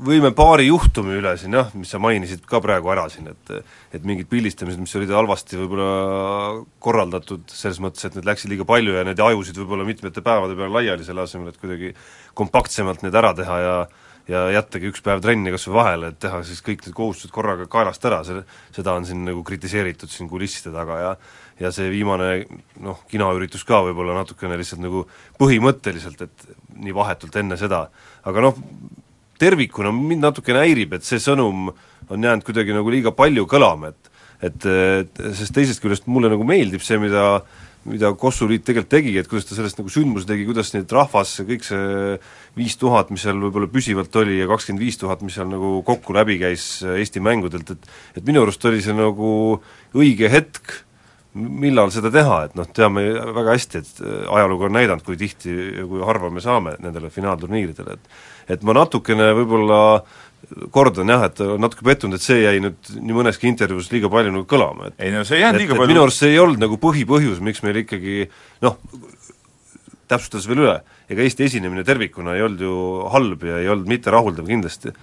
võime 0.04 0.34
paari 0.36 0.68
juhtumi 0.68 1.16
üle 1.18 1.34
siin 1.40 1.56
jah, 1.58 1.72
mis 1.80 1.94
sa 1.94 2.02
mainisid 2.02 2.44
ka 2.50 2.60
praegu 2.64 2.92
ära 2.94 3.08
siin, 3.10 3.32
et 3.32 3.54
et 3.96 4.06
mingid 4.06 4.30
pildistamised, 4.30 4.82
mis 4.82 4.94
olid 5.00 5.14
halvasti 5.16 5.58
võib-olla 5.58 6.64
korraldatud, 6.84 7.48
selles 7.50 7.82
mõttes, 7.82 8.06
et 8.06 8.18
need 8.18 8.30
läksid 8.30 8.54
liiga 8.54 8.68
palju 8.70 8.98
ja 8.98 9.06
need 9.08 9.22
ajusid 9.26 9.58
võib-olla 9.62 9.88
mitmete 9.88 10.22
päevade 10.26 10.58
peale 10.60 10.74
laiali, 10.76 11.08
selle 11.08 11.26
asemel, 11.26 11.54
et 11.54 11.62
kuidagi 11.62 11.94
kompaktsemalt 12.38 13.06
need 13.06 13.16
ära 13.16 13.34
teha 13.38 13.60
ja 13.64 13.76
ja 14.28 14.44
jättagi 14.54 14.88
üks 14.92 15.04
päev 15.04 15.22
trenni 15.24 15.52
kas 15.52 15.66
või 15.68 15.78
vahele, 15.78 16.12
et 16.14 16.20
teha 16.24 16.40
siis 16.48 16.62
kõik 16.64 16.86
need 16.86 16.96
kohustused 16.96 17.34
korraga 17.34 17.68
kaelast 17.72 18.06
ära, 18.08 18.22
see, 18.28 18.44
seda 18.76 18.96
on 18.96 19.08
siin 19.08 19.26
nagu 19.28 19.44
kritiseeritud 19.44 20.12
siin 20.12 20.30
kulisside 20.32 20.74
taga 20.76 21.00
ja 21.02 21.16
ja 21.62 21.70
see 21.72 21.90
viimane 21.92 22.46
noh, 22.82 23.04
kinoüritus 23.12 23.62
ka 23.68 23.84
võib-olla 23.86 24.16
natukene 24.18 24.58
lihtsalt 24.58 24.82
nagu 24.82 25.04
põhimõtteliselt, 25.38 26.24
et 26.26 26.48
nii 26.82 26.96
vahetult 26.98 27.36
enne 27.40 27.60
seda, 27.62 27.84
aga 28.26 28.48
noh, 28.48 28.58
tervikuna 29.40 29.92
mind 29.94 30.26
natukene 30.26 30.64
häirib, 30.64 30.96
et 30.98 31.06
see 31.06 31.22
sõnum 31.22 31.70
on 32.10 32.26
jäänud 32.26 32.46
kuidagi 32.48 32.74
nagu 32.76 32.90
liiga 32.92 33.14
palju 33.16 33.46
kõlama, 33.50 33.94
et 33.94 34.10
et, 34.44 34.66
et 34.66 35.22
sest 35.38 35.54
teisest 35.56 35.80
küljest 35.80 36.08
mulle 36.12 36.28
nagu 36.32 36.44
meeldib 36.44 36.84
see, 36.84 36.98
mida 37.00 37.44
mida 37.90 38.14
Kossu 38.20 38.48
liit 38.48 38.64
tegelikult 38.68 38.92
tegi, 38.94 39.16
et 39.20 39.28
kuidas 39.30 39.48
ta 39.50 39.58
sellest 39.58 39.80
nagu 39.80 39.92
sündmuse 39.92 40.28
tegi, 40.30 40.46
kuidas 40.48 40.72
neid 40.76 40.92
rahvas, 40.96 41.36
kõik 41.48 41.66
see 41.68 42.16
viis 42.58 42.78
tuhat, 42.80 43.12
mis 43.14 43.26
seal 43.26 43.42
võib-olla 43.42 43.70
püsivalt 43.72 44.16
oli 44.22 44.40
ja 44.40 44.48
kakskümmend 44.52 44.84
viis 44.84 45.00
tuhat, 45.02 45.24
mis 45.26 45.36
seal 45.38 45.50
nagu 45.52 45.76
kokku 45.88 46.16
läbi 46.16 46.40
käis 46.42 46.66
Eesti 46.88 47.24
mängudelt, 47.24 47.76
et 47.76 48.22
et 48.22 48.26
minu 48.28 48.46
arust 48.46 48.66
oli 48.70 48.82
see 48.84 48.96
nagu 48.96 49.60
õige 49.94 50.32
hetk, 50.32 50.80
millal 51.34 51.90
seda 51.94 52.12
teha, 52.14 52.44
et 52.48 52.58
noh, 52.58 52.68
teame 52.70 53.08
väga 53.34 53.56
hästi, 53.56 53.82
et 53.82 54.04
ajalugu 54.30 54.68
on 54.68 54.76
näidanud, 54.78 55.06
kui 55.06 55.18
tihti 55.18 55.54
ja 55.80 55.88
kui 55.90 56.04
harva 56.06 56.30
me 56.30 56.44
saame 56.44 56.78
nendele 56.84 57.12
finaalturniiridele, 57.14 57.98
et 57.98 58.54
et 58.54 58.64
ma 58.68 58.74
natukene 58.76 59.30
võib-olla 59.38 59.80
kordan 60.74 61.10
jah, 61.10 61.26
et 61.30 61.40
natuke 61.62 61.86
pettunud, 61.88 62.18
et 62.18 62.24
see 62.26 62.42
jäi 62.44 62.60
nüüd 62.64 62.92
nii 63.00 63.16
mõneski 63.16 63.48
intervjuus 63.50 63.90
liiga 63.94 64.10
palju 64.12 64.34
nagu 64.34 64.46
kõlama, 64.50 64.92
et 64.92 65.06
ei 65.06 65.14
no 65.14 65.24
see 65.28 65.40
ei 65.40 65.46
jäänud 65.46 65.64
liiga 65.64 65.78
palju 65.78 65.94
minu 65.94 66.04
arust 66.04 66.24
see 66.24 66.34
ei 66.34 66.40
olnud 66.44 66.62
nagu 66.64 66.78
põhipõhjus, 66.82 67.42
miks 67.44 67.64
meil 67.66 67.80
ikkagi 67.84 68.28
noh, 68.66 68.78
täpsustades 70.12 70.48
veel 70.50 70.64
üle, 70.66 70.78
ega 71.12 71.26
Eesti 71.26 71.48
esinemine 71.48 71.86
tervikuna 71.88 72.36
ei 72.38 72.46
olnud 72.46 72.64
ju 72.64 72.78
halb 73.14 73.46
ja 73.48 73.60
ei 73.62 73.70
olnud 73.72 73.92
mitterahuldav 73.92 74.50
kindlasti. 74.50 74.94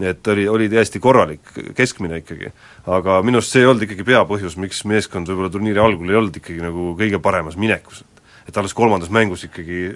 et 0.00 0.26
oli, 0.26 0.46
oli 0.50 0.68
täiesti 0.68 0.98
korralik, 0.98 1.52
keskmine 1.74 2.18
ikkagi. 2.22 2.52
aga 2.86 3.20
minu 3.22 3.38
arust 3.38 3.54
see 3.54 3.62
ei 3.62 3.70
olnud 3.70 3.86
ikkagi 3.86 4.06
peapõhjus, 4.06 4.56
miks 4.58 4.84
meeskond 4.84 5.28
võib-olla 5.30 5.50
turniiri 5.50 5.80
algul 5.80 6.10
ei 6.10 6.20
olnud 6.20 6.36
ikkagi 6.38 6.62
nagu 6.62 6.94
kõige 6.98 7.18
paremas 7.22 7.56
minekus, 7.56 8.04
et 8.48 8.56
alles 8.56 8.74
kolmandas 8.74 9.10
mängus 9.10 9.44
ikkagi 9.46 9.90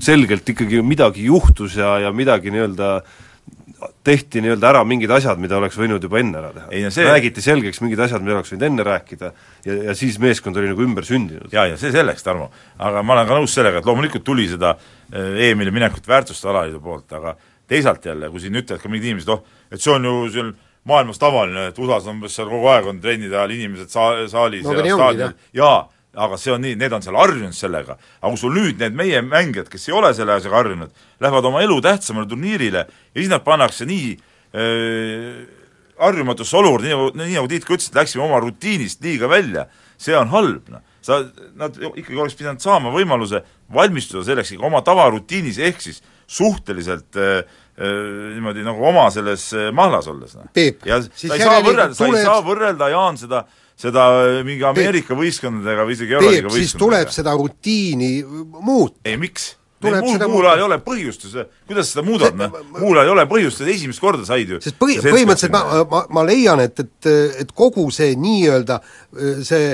selgelt 0.00 0.48
ikkagi 0.48 0.82
midagi 0.82 1.26
juhtus 1.26 1.76
ja, 1.76 1.98
ja 2.06 2.12
midagi 2.12 2.50
nii-öelda 2.54 3.02
tehti 4.04 4.42
nii-öelda 4.44 4.68
ära 4.70 4.80
mingid 4.84 5.10
asjad, 5.12 5.40
mida 5.40 5.56
oleks 5.56 5.76
võinud 5.78 6.02
juba 6.04 6.20
enne 6.20 6.38
ära 6.40 6.50
teha. 6.54 6.90
See- 6.92 7.06
räägiti 7.06 7.42
selgeks 7.44 7.80
mingid 7.80 8.00
asjad, 8.04 8.22
mida 8.24 8.36
oleks 8.36 8.52
võinud 8.52 8.66
enne 8.68 8.84
rääkida 8.86 9.32
ja, 9.64 9.76
ja 9.90 9.94
siis 9.96 10.18
meeskond 10.20 10.56
oli 10.60 10.68
nagu 10.72 10.84
ümber 10.84 11.06
sündinud. 11.08 11.52
jaa, 11.52 11.66
ja 11.70 11.78
see 11.80 11.92
selleks, 11.94 12.24
Tarmo. 12.26 12.50
aga 12.78 13.02
ma 13.02 13.16
olen 13.16 13.28
ka 13.28 13.38
nõus 13.40 13.54
sellega, 13.56 13.80
et 13.80 13.88
loomulikult 13.88 14.24
tuli 14.24 14.48
seda 14.48 14.74
eh, 15.12 15.50
EM-ile 15.50 15.72
minekut 15.72 16.08
väärtustada 16.08 16.54
alaliidu 16.54 16.80
poolt, 16.84 17.12
aga 17.12 17.36
teisalt 17.68 18.04
jälle, 18.04 18.30
kui 18.30 18.40
siin 18.40 18.56
ütlevad 18.60 18.82
ka 18.82 18.90
mingid 18.92 19.08
inimesed, 19.12 19.32
oh, 19.32 19.44
et 19.70 19.80
see 19.80 19.94
on 19.94 20.04
ju 20.04 20.16
seal 20.34 20.52
maailmas 20.90 21.20
tavaline, 21.20 21.68
et 21.70 21.78
USA-s 21.78 22.08
umbes 22.10 22.36
seal 22.36 22.48
kogu 22.50 22.68
aeg 22.72 22.88
on 22.90 23.00
trennide 23.00 23.36
ajal 23.36 23.56
inimesed 23.56 23.92
saa-, 23.92 24.26
saalis 24.32 24.64
No 24.66 24.76
ja 24.76 24.96
staadionil, 24.96 25.36
jaa, 25.56 25.88
aga 26.16 26.38
see 26.40 26.52
on 26.54 26.64
nii, 26.64 26.74
need 26.78 26.92
on 26.92 27.04
seal 27.04 27.18
harjunud 27.18 27.54
sellega. 27.54 27.96
aga 28.20 28.32
kui 28.32 28.40
sul 28.40 28.54
nüüd 28.56 28.80
need 28.82 28.96
meie 28.98 29.22
mängijad, 29.22 29.70
kes 29.70 29.88
ei 29.88 29.94
ole 29.94 30.12
selle 30.14 30.34
asjaga 30.34 30.62
harjunud, 30.62 30.90
lähevad 31.22 31.48
oma 31.52 31.62
elu 31.62 31.80
tähtsamale 31.86 32.28
turniirile 32.30 32.84
ja 32.88 33.16
siis 33.18 33.30
nad 33.30 33.44
pannakse 33.46 33.86
nii 33.86 34.12
äh, 34.16 35.40
harjumatusse 36.00 36.56
olukorda, 36.56 36.88
nii 36.88 36.96
nagu, 36.96 37.10
nii 37.20 37.36
nagu 37.36 37.50
Tiit 37.50 37.66
ka 37.66 37.76
ütles, 37.76 37.90
et 37.90 37.98
läksime 38.00 38.24
oma 38.24 38.40
rutiinist 38.42 39.02
liiga 39.04 39.28
välja, 39.30 39.66
see 40.00 40.16
on 40.16 40.30
halb, 40.32 40.70
noh. 40.72 40.82
sa, 41.04 41.20
nad 41.58 41.76
ikkagi 41.78 42.18
oleks 42.18 42.36
pidanud 42.38 42.62
saama 42.64 42.92
võimaluse 42.94 43.42
valmistuda 43.72 44.24
selleks 44.26 44.54
ikka 44.54 44.66
oma 44.68 44.82
tavarutiinis, 44.86 45.60
ehk 45.70 45.82
siis 45.84 46.02
suhteliselt 46.30 47.18
äh, 47.20 47.42
äh, 47.42 47.96
niimoodi 48.34 48.64
nagu 48.66 48.84
oma 48.86 49.08
selles 49.14 49.50
äh, 49.54 49.70
mahlas 49.76 50.08
olles, 50.10 50.36
noh. 50.38 50.50
Ja 50.88 51.02
sa 51.04 51.34
ei 51.36 51.42
saa 51.44 51.60
võrrelda, 51.64 51.94
sa 51.96 52.10
ei 52.10 52.24
saa 52.24 52.38
võrrelda, 52.46 52.90
Jaan, 52.94 53.20
seda 53.20 53.44
seda 53.80 54.08
äh, 54.24 54.40
mingi 54.46 54.66
Ameerika 54.68 55.16
võistkondadega 55.18 55.86
või 55.88 55.96
isegi 55.96 56.16
Euroliiga 56.18 56.50
Peep, 56.50 56.58
siis 56.58 56.76
tuleb 56.76 57.06
võistkondadega. 57.06 57.16
seda 57.16 57.36
rutiini 57.38 58.12
muuta. 58.60 59.00
ei, 59.04 59.16
miks? 59.20 59.54
Tuleb 59.80 60.04
muul, 60.04 60.18
muul 60.28 60.44
ajal 60.44 60.60
ei 60.60 60.64
ole 60.66 60.76
põhjust 60.84 61.22
ju 61.24 61.30
see, 61.32 61.46
kuidas 61.64 61.88
seda 61.94 62.02
muudad, 62.04 62.34
noh, 62.36 62.58
muul 62.74 62.98
ajal 63.00 63.06
ei 63.08 63.12
ole 63.14 63.22
põhjust, 63.30 63.62
esimest 63.64 64.02
korda 64.02 64.26
said 64.28 64.52
ju 64.52 64.58
sest 64.60 64.76
põhi, 64.80 64.98
põhimõtteliselt 65.00 65.54
ma, 65.54 65.62
ma, 65.88 66.02
ma 66.18 66.24
leian, 66.28 66.60
et, 66.60 66.82
et, 66.84 67.08
et 67.40 67.54
kogu 67.56 67.86
see 67.94 68.12
nii-öelda 68.20 68.76
see 69.48 69.70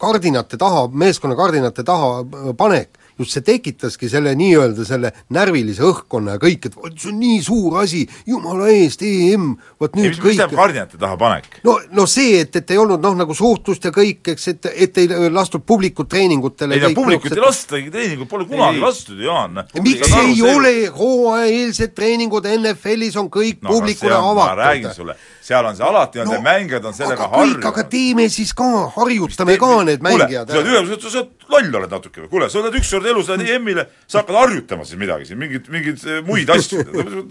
kardinate 0.00 0.60
taha, 0.60 0.86
meeskonna 0.94 1.34
kardinate 1.38 1.84
taha 1.86 2.22
panek, 2.58 2.99
just 3.20 3.36
see 3.36 3.44
tekitaski 3.46 4.08
selle 4.10 4.32
nii-öelda 4.38 4.86
selle 4.88 5.12
närvilise 5.34 5.84
õhkkonna 5.86 6.36
ja 6.36 6.42
kõik, 6.42 6.70
et 6.70 6.76
vot 6.78 6.96
see 6.96 7.10
on 7.12 7.18
nii 7.20 7.40
suur 7.44 7.78
asi, 7.82 8.02
jumala 8.28 8.70
eest, 8.72 9.04
EM, 9.06 9.52
vot 9.80 9.94
ei, 9.94 10.06
nüüd 10.06 10.14
mis, 10.14 10.20
mis 10.20 10.24
tähendab 10.24 10.54
kõik 10.54 10.62
kardinate 10.62 11.00
taha 11.00 11.18
panek? 11.20 11.48
no, 11.66 11.76
no 11.96 12.06
see, 12.10 12.40
et, 12.44 12.60
et 12.60 12.74
ei 12.74 12.80
olnud 12.80 13.02
noh, 13.04 13.16
nagu 13.20 13.36
suhtlust 13.36 13.84
ja 13.86 13.92
kõik, 13.94 14.32
eks, 14.34 14.48
et, 14.54 14.70
et 14.86 15.02
ei 15.02 15.30
lastud 15.30 15.64
publikut 15.66 16.10
treeningutele 16.10 16.78
ei 16.78 16.84
no 16.84 16.90
kõik 16.90 17.00
publikut 17.02 17.28
niisugused- 17.30 17.42
ei 17.42 17.46
lastagi, 17.46 17.92
treeningut 17.94 18.30
pole 18.30 18.48
kunagi 18.48 18.80
Ei. 18.80 18.84
lastud 18.84 19.20
Jaan. 19.24 19.60
miks 19.84 20.16
ei 20.22 20.40
ole 20.46 20.74
hooajaeelsed 20.96 21.94
treeningud 21.96 22.48
NFL-is 22.56 23.18
on 23.20 23.30
kõik 23.32 23.60
no, 23.62 23.74
publikule 23.74 24.16
ma 24.16 24.32
avatud? 24.34 24.62
räägin 24.64 24.96
sulle, 24.96 25.16
seal 25.50 25.68
on 25.70 25.76
see 25.78 25.86
alati 25.86 26.22
on 26.22 26.30
no,, 26.30 26.38
mängijad 26.44 26.86
on 26.88 26.96
sellega 26.96 27.26
aga 27.26 27.42
kõik, 27.42 27.56
aga 27.58 27.70
harjunud. 27.70 27.90
teeme 27.94 28.26
siis 28.32 28.52
ka, 28.56 28.68
harjutame 28.96 29.56
ka 29.60 29.70
need 29.88 30.04
mängijad 30.06 30.52
kuule, 30.52 30.60
sa 30.60 30.60
oled 30.60 30.90
ühe, 30.90 31.00
sa 31.00 31.22
oled 31.22 31.50
loll 31.54 31.80
oled 31.80 31.94
natuke 31.96 32.22
või, 32.24 32.30
kuule, 32.34 32.50
sa 32.52 32.60
oled 32.62 32.78
ükskord 32.80 33.08
elus 33.10 33.32
läinud 33.32 33.50
EM-ile, 33.56 33.86
sa 34.06 34.22
hakkad 34.22 34.38
harjutama 34.40 34.86
siis 34.88 35.00
midagi 35.00 35.28
siin, 35.30 35.40
mingeid, 35.42 35.66
mingeid 35.72 36.06
eh, 36.06 36.22
muid 36.26 36.52
asju, 36.54 36.84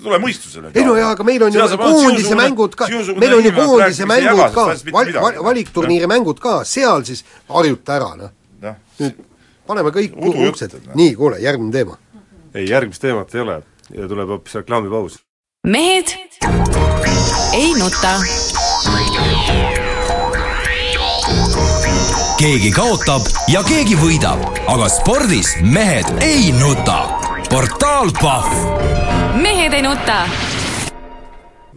tule 0.03 0.19
mõistusele. 0.23 0.73
ei 0.75 0.87
no 0.87 0.97
jaa, 0.99 1.13
aga 1.15 1.27
meil 1.27 1.47
on 1.47 1.55
ju 1.55 1.69
koondise 1.79 2.37
mängud 2.39 2.77
ka, 2.79 2.89
meil 3.15 3.37
on 3.39 3.47
ju 3.47 3.55
koondise 3.55 4.09
mängud 4.09 4.45
ka, 4.57 4.67
val-, 4.91 5.15
val-, 5.21 5.41
valikturniiri 5.51 6.11
mängud 6.11 6.43
ka, 6.43 6.59
seal 6.67 7.07
siis 7.07 7.23
harjuta 7.49 7.97
ära, 7.99 8.13
noh. 8.19 8.77
nüüd 8.99 9.25
paneme 9.69 9.93
kõik 9.95 10.17
uksed. 10.49 10.77
nii, 10.97 11.15
kuule, 11.17 11.39
järgmine 11.43 11.73
teema. 11.73 11.99
ei, 12.53 12.67
järgmist 12.69 13.01
teemat 13.05 13.35
ei 13.35 13.45
ole. 13.45 13.61
Ja 13.89 14.05
tuleb 14.07 14.29
hoopis 14.29 14.59
reklaamipaus. 14.61 15.17
mehed 15.65 16.88
ei 17.53 17.73
nuta. 17.73 18.19
keegi 22.39 22.71
kaotab 22.71 23.25
ja 23.51 23.63
keegi 23.67 23.97
võidab, 23.99 24.43
aga 24.69 24.89
spordis 24.89 25.55
mehed 25.61 26.07
ei 26.21 26.51
nuta. 26.55 27.01
portaal 27.49 28.13
Pahv 28.21 28.53
mehed 29.41 29.73
ei 29.73 29.81
nuta. 29.81 30.21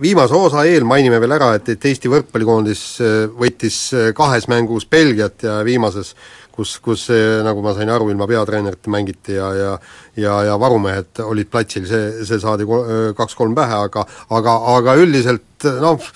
viimase 0.03 0.35
osa 0.35 0.65
eel 0.65 0.85
mainime 0.85 1.21
veel 1.21 1.37
ära, 1.39 1.55
et, 1.57 1.69
et 1.69 1.85
Eesti 1.85 2.11
võrkpallikoondis 2.13 2.85
äh, 3.01 3.17
võitis 3.39 3.79
äh, 3.95 4.13
kahes 4.15 4.49
mängus 4.53 4.87
Belgiat 4.87 5.43
ja 5.43 5.61
viimases 5.65 6.15
kus, 6.53 6.77
kus 6.85 7.07
äh, 7.15 7.41
nagu 7.47 7.63
ma 7.65 7.75
sain 7.77 7.91
aru, 7.93 8.11
ilma 8.13 8.29
peatreenerita 8.31 8.93
mängiti 8.93 9.39
ja, 9.39 9.53
ja 9.55 9.73
ja, 10.17 10.43
ja 10.45 10.59
varumehed 10.61 11.23
olid 11.25 11.49
platsil, 11.51 11.87
see, 11.89 12.27
see 12.29 12.41
saadi 12.43 12.67
ko- 12.69 12.85
kaks-kolm 13.17 13.55
pähe, 13.57 13.81
aga 13.89 14.05
aga, 14.37 14.59
aga 14.77 14.97
üldiselt 15.01 15.69
noh, 15.81 16.13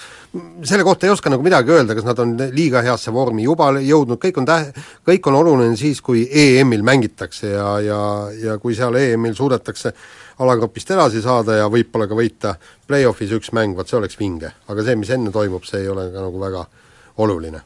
selle 0.65 0.85
kohta 0.85 1.07
ei 1.07 1.13
oska 1.13 1.31
nagu 1.33 1.45
midagi 1.45 1.73
öelda, 1.73 1.95
kas 1.97 2.07
nad 2.07 2.19
on 2.23 2.35
liiga 2.53 2.83
heasse 2.85 3.13
vormi 3.15 3.47
juba 3.47 3.71
jõudnud, 3.81 4.21
kõik 4.23 4.41
on 4.41 4.49
täh-, 4.49 4.69
kõik 5.07 5.29
on 5.31 5.39
oluline 5.41 5.77
siis, 5.81 6.03
kui 6.05 6.27
EM-il 6.27 6.85
mängitakse 6.87 7.53
ja, 7.55 7.69
ja, 7.85 8.01
ja 8.43 8.59
kui 8.63 8.77
seal 8.77 8.97
EM-il 9.01 9.37
suudetakse 9.39 9.95
alagrupist 10.45 10.91
edasi 10.93 11.23
saada 11.25 11.61
ja 11.63 11.71
võib-olla 11.73 12.09
ka 12.09 12.19
võita 12.19 12.57
play-off'is 12.89 13.33
üks 13.39 13.55
mäng, 13.57 13.77
vot 13.77 13.89
see 13.89 13.99
oleks 14.01 14.19
vinge. 14.21 14.53
aga 14.69 14.85
see, 14.85 14.99
mis 15.01 15.15
enne 15.15 15.33
toimub, 15.33 15.65
see 15.65 15.85
ei 15.85 15.89
ole 15.89 16.11
ka 16.13 16.27
nagu 16.27 16.43
väga 16.43 16.67
oluline. 17.25 17.63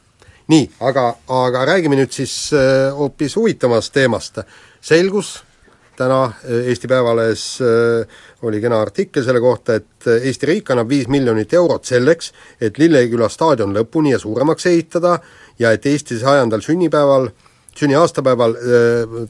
Nii, 0.51 0.67
aga, 0.83 1.05
aga 1.31 1.63
räägime 1.69 1.99
nüüd 1.99 2.13
siis 2.15 2.35
äh, 2.57 2.91
hoopis 2.97 3.37
huvitavamast 3.39 3.93
teemast. 3.95 4.41
selgus 4.81 5.43
täna 5.97 6.25
äh, 6.25 6.67
Eesti 6.71 6.89
Päevalehes 6.89 7.45
äh, 7.63 8.07
oli 8.43 8.61
kena 8.61 8.81
artikkel 8.81 9.25
selle 9.25 9.41
kohta, 9.41 9.75
et 9.79 10.09
Eesti 10.11 10.49
riik 10.51 10.73
annab 10.73 10.89
viis 10.89 11.09
miljonit 11.09 11.53
eurot 11.55 11.85
selleks, 11.85 12.33
et 12.61 12.79
Lilleküla 12.79 13.29
staadion 13.29 13.77
lõpuni 13.77 14.15
ja 14.15 14.19
suuremaks 14.19 14.67
ehitada 14.67 15.19
ja 15.59 15.73
et 15.77 15.87
Eesti 15.87 16.19
sajandal 16.19 16.65
sünnipäeval 16.67 17.31
sünniaastapäeval 17.77 18.57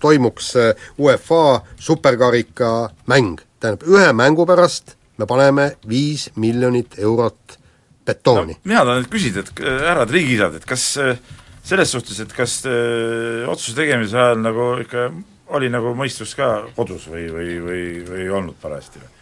toimuks 0.01 0.55
UEFA 0.99 1.61
superkarika 1.79 2.91
mäng. 3.07 3.41
tähendab, 3.61 3.85
ühe 3.85 4.13
mängu 4.13 4.47
pärast 4.47 4.97
me 5.19 5.27
paneme 5.27 5.73
viis 5.89 6.31
miljonit 6.37 6.97
eurot 6.99 7.60
betooni 8.07 8.57
no,. 8.57 8.63
mina 8.65 8.85
tahan 8.85 9.03
nüüd 9.03 9.13
küsida, 9.13 9.45
et 9.45 9.63
äh, 9.63 9.79
härrad 9.89 10.15
riigiisad, 10.15 10.57
et 10.59 10.67
kas 10.69 10.87
äh, 11.01 11.21
selles 11.67 11.93
suhtes, 11.93 12.21
et 12.25 12.33
kas 12.37 12.61
äh, 12.69 13.47
otsuse 13.51 13.77
tegemise 13.79 14.19
ajal 14.19 14.43
nagu 14.43 14.73
ikka 14.85 15.11
oli 15.57 15.71
nagu 15.73 15.95
mõistus 15.99 16.37
ka 16.39 16.51
kodus 16.77 17.09
või, 17.11 17.27
või, 17.35 17.57
või, 17.65 17.85
või 18.07 18.25
ei 18.25 18.35
olnud 18.41 18.59
parajasti 18.63 19.03
või? 19.03 19.17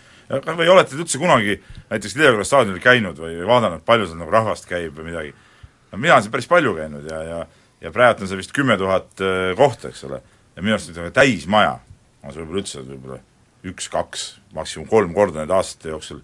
või 0.59 0.69
olete 0.69 0.93
te 0.93 1.01
üldse 1.01 1.21
kunagi 1.21 1.55
näiteks 1.89 2.19
Lilleküla 2.19 2.45
staadionil 2.45 2.83
käinud 2.85 3.17
või, 3.17 3.39
või 3.41 3.49
vaadanud, 3.49 3.85
palju 3.87 4.11
seal 4.11 4.21
nagu 4.21 4.35
rahvast 4.35 4.69
käib 4.69 4.99
või 4.99 5.09
midagi? 5.13 5.33
no 5.93 6.01
mina 6.01 6.19
olen 6.19 6.27
seal 6.27 6.35
päris 6.35 6.51
palju 6.51 6.75
käinud 6.77 7.09
ja, 7.09 7.23
ja 7.25 7.47
ja 7.79 7.93
praegu 7.95 8.25
on 8.25 8.29
seal 8.29 8.41
vist 8.41 8.51
kümme 8.53 8.75
tuhat 8.75 9.21
kohta, 9.57 9.93
eks 9.93 10.01
ole, 10.09 10.19
ja 10.57 10.63
minu 10.65 10.75
arust 10.75 10.91
ütleme, 10.91 11.13
täismaja 11.15 11.77
on 12.25 12.33
see 12.35 12.43
võib-olla 12.43 12.63
üldse 12.65 12.83
võib-olla 12.83 13.19
üks-kaks, 13.69 14.25
maksimum 14.55 14.89
kolm 14.91 15.15
korda 15.17 15.43
nende 15.43 15.55
aastate 15.57 15.93
jooksul, 15.93 16.21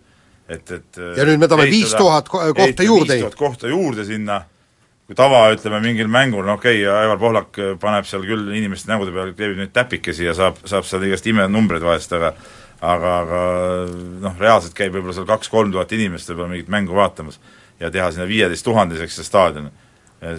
et, 0.49 0.71
et 0.71 0.99
äh, 0.99 1.15
Ja 1.19 1.29
nüüd 1.29 1.41
me 1.41 1.49
tahame 1.49 1.71
5000 1.71 2.29
ko- 2.33 2.43
kohta 2.57 2.87
juurde. 2.87 3.17
5000 3.21 3.39
kohta 3.39 3.71
juurde 3.71 4.05
sinna, 4.09 4.43
kui 5.09 5.17
tava, 5.19 5.47
ütleme, 5.55 5.81
mingil 5.85 6.11
mängul, 6.13 6.45
no 6.47 6.59
okei 6.59 6.83
okay,, 6.83 7.05
Aivar 7.05 7.21
Pohlak 7.23 7.61
äh, 7.61 7.73
paneb 7.81 8.09
seal 8.09 8.27
küll 8.27 8.53
inimeste 8.57 8.93
nägude 8.93 9.15
peale, 9.15 9.37
kleebib 9.37 9.63
neid 9.63 9.73
täpikesi 9.77 10.29
ja 10.29 10.37
saab, 10.37 10.61
saab 10.69 10.87
seal 10.89 11.07
igast 11.09 11.27
imenumbreid 11.31 11.85
vahest, 11.85 12.13
aga 12.17 12.35
aga, 12.85 13.13
aga 13.23 13.41
noh, 14.21 14.35
reaalselt 14.41 14.75
käib 14.77 14.93
võib-olla 14.93 15.15
seal 15.17 15.29
kaks-kolm 15.29 15.73
tuhat 15.73 15.93
inimest 15.97 16.29
võib-olla 16.31 16.53
mingit 16.53 16.73
mängu 16.73 16.97
vaatamas 16.97 17.39
ja 17.81 17.91
teha 17.91 18.11
sinna 18.13 18.27
viieteist 18.29 18.67
tuhandeseks 18.67 19.17
see 19.19 19.27
staadion, 19.27 19.71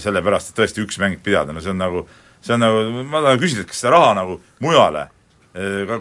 sellepärast, 0.02 0.52
et 0.52 0.60
tõesti 0.60 0.84
üks 0.84 1.00
mäng 1.02 1.18
pidada, 1.24 1.54
no 1.56 1.64
see 1.64 1.74
on 1.74 1.82
nagu, 1.82 2.06
see 2.46 2.56
on 2.56 2.64
nagu, 2.64 2.84
ma 3.10 3.24
tahan 3.26 3.42
küsida, 3.42 3.66
et 3.66 3.72
kas 3.72 3.82
seda 3.82 3.96
raha 3.96 4.14
nagu 4.18 4.38
mujale 4.64 5.08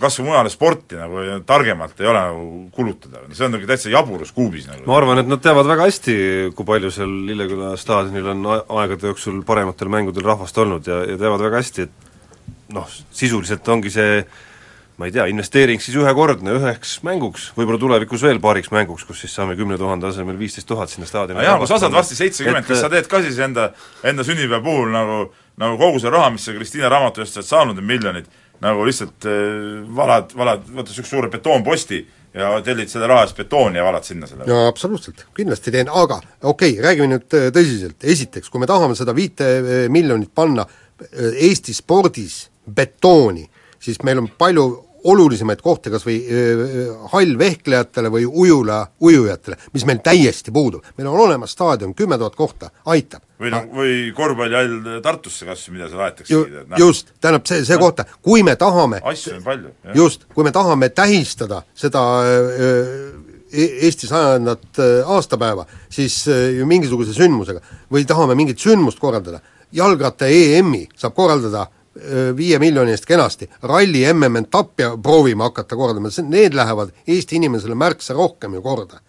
kas 0.03 0.17
või 0.19 0.31
mujale 0.33 0.51
sporti 0.51 0.97
nagu 0.99 1.21
targemalt 1.47 2.01
ei 2.03 2.09
ole 2.11 2.23
nagu 2.27 2.47
kulutada, 2.75 3.21
see 3.31 3.47
on 3.47 3.53
nagu 3.55 3.69
täitsa 3.71 3.93
jaburus 3.93 4.33
kuubis 4.35 4.67
nagu. 4.67 4.83
ma 4.89 4.97
arvan, 4.99 5.21
et 5.23 5.31
nad 5.31 5.43
teavad 5.43 5.69
väga 5.71 5.87
hästi, 5.87 6.17
kui 6.59 6.67
palju 6.67 6.91
seal 6.95 7.13
Lilleküla 7.29 7.75
staadionil 7.79 8.33
on 8.33 8.49
aegade 8.55 9.13
jooksul 9.13 9.45
parematel 9.47 9.93
mängudel 9.95 10.27
rahvast 10.27 10.59
olnud 10.59 10.91
ja, 10.91 11.05
ja 11.07 11.21
teavad 11.21 11.47
väga 11.47 11.63
hästi, 11.63 11.87
et 11.87 12.75
noh, 12.75 12.91
sisuliselt 13.15 13.71
ongi 13.71 13.95
see 13.95 14.25
ma 14.99 15.09
ei 15.09 15.15
tea, 15.15 15.27
investeering 15.31 15.83
siis 15.83 15.97
ühekordne 15.99 16.55
üheks 16.55 17.01
mänguks, 17.07 17.49
võib-olla 17.57 17.81
tulevikus 17.83 18.23
veel 18.23 18.39
paariks 18.43 18.71
mänguks, 18.75 19.07
kus 19.07 19.25
siis 19.25 19.35
saame 19.35 19.57
kümne 19.59 19.79
tuhande 19.79 20.07
asemel 20.07 20.39
viisteist 20.39 20.69
tuhat 20.71 20.93
sinna 20.93 21.07
staadionile 21.09 21.47
Jaan, 21.47 21.59
kui 21.63 21.71
sa 21.71 21.81
saad 21.83 21.95
varsti 21.95 22.19
seitsekümmend, 22.19 22.67
kas 22.69 22.85
sa 22.85 22.91
teed 22.93 23.11
ka 23.11 23.23
siis 23.25 23.41
enda, 23.43 23.73
enda 24.07 24.27
sünnipäeva 24.27 24.63
puhul 24.63 24.95
nagu, 24.95 25.19
nagu 25.63 25.79
kogu 25.81 26.03
see 26.03 26.15
raha, 26.15 26.31
mis 26.35 26.47
sa 26.47 26.55
Kristiina 26.55 26.91
raamatu 26.93 27.25
eest 27.25 27.41
oled 27.41 27.49
saanud, 27.49 27.83
miljonid, 27.83 28.31
nagu 28.65 28.85
lihtsalt 28.87 29.27
äh, 29.29 29.81
valad, 29.97 30.33
valad, 30.37 30.65
võtad 30.69 30.93
niisuguse 30.93 31.11
suure 31.11 31.31
betoonposti 31.33 32.01
ja 32.35 32.55
tellid 32.67 32.91
selle 32.91 33.09
raha 33.11 33.27
eest 33.27 33.39
betooni 33.39 33.79
ja 33.79 33.85
valad 33.87 34.07
sinna 34.07 34.29
selle? 34.31 34.47
no 34.49 34.65
absoluutselt, 34.69 35.27
kindlasti 35.37 35.75
teen, 35.75 35.91
aga 35.91 36.21
okei 36.43 36.75
okay,, 36.75 36.81
räägime 36.85 37.11
nüüd 37.13 37.37
äh, 37.39 37.51
tõsiselt, 37.55 37.99
esiteks, 38.15 38.51
kui 38.51 38.63
me 38.63 38.71
tahame 38.71 38.97
seda 38.99 39.15
viite 39.17 39.51
äh, 39.59 39.85
miljonit 39.93 40.33
panna 40.35 40.67
Eesti 40.95 41.73
spordis 41.75 42.45
betooni, 42.71 43.43
siis 43.83 43.99
meil 44.07 44.21
on 44.23 44.29
palju 44.39 44.67
olulisemaid 45.05 45.61
kohti, 45.63 45.91
kas 45.93 46.07
või 46.07 46.17
hallvehklejatele 47.13 48.11
või 48.13 48.25
ujula, 48.25 48.81
ujujatele, 49.01 49.59
mis 49.75 49.85
meil 49.89 50.01
täiesti 50.05 50.53
puudub. 50.53 50.85
meil 50.97 51.09
on 51.09 51.21
olemas 51.27 51.53
staadion, 51.53 51.95
kümme 51.95 52.19
tuhat 52.19 52.37
kohta, 52.37 52.71
aitab. 52.87 53.23
või 53.41 53.51
noh, 53.53 53.67
või 53.75 53.97
korvpallihall 54.17 55.01
Tartusse 55.03 55.47
kas 55.47 55.69
või, 55.69 55.77
mida 55.77 55.89
seal 55.89 56.01
aetakse 56.07 56.35
Ju, 56.35 56.45
noh, 56.69 56.79
just, 56.79 57.13
tähendab 57.21 57.47
see, 57.47 57.65
see 57.65 57.79
kohta, 57.79 58.05
kui 58.23 58.43
me 58.43 58.57
tahame 58.57 59.01
asju 59.05 59.37
on 59.37 59.45
palju, 59.45 59.75
just, 59.95 60.25
kui 60.35 60.45
me 60.45 60.53
tahame 60.53 60.89
tähistada 60.89 61.63
seda 61.75 62.05
äh, 62.25 63.23
E- 63.55 63.87
Eesti 63.87 64.09
sajandat 64.11 64.81
aastapäeva, 65.07 65.63
siis 65.93 66.25
ju 66.27 66.65
mingisuguse 66.67 67.13
sündmusega 67.15 67.61
või 67.93 68.03
tahame 68.03 68.35
mingit 68.35 68.59
sündmust 68.59 68.99
korraldada, 68.99 69.39
jalgratta 69.75 70.27
EM-i 70.27 70.89
saab 70.99 71.15
korraldada 71.15 71.69
öö, 71.69 71.84
viie 72.37 72.59
miljoni 72.59 72.91
eest 72.95 73.07
kenasti, 73.07 73.49
ralli 73.63 74.05
MM-etappi 74.13 74.91
proovime 75.03 75.47
hakata 75.47 75.77
korraldama, 75.77 76.11
need 76.29 76.55
lähevad 76.55 76.95
Eesti 77.07 77.37
inimesele 77.37 77.75
märksa 77.75 78.15
rohkem 78.15 78.55
ju 78.55 78.63
korda. 78.63 79.01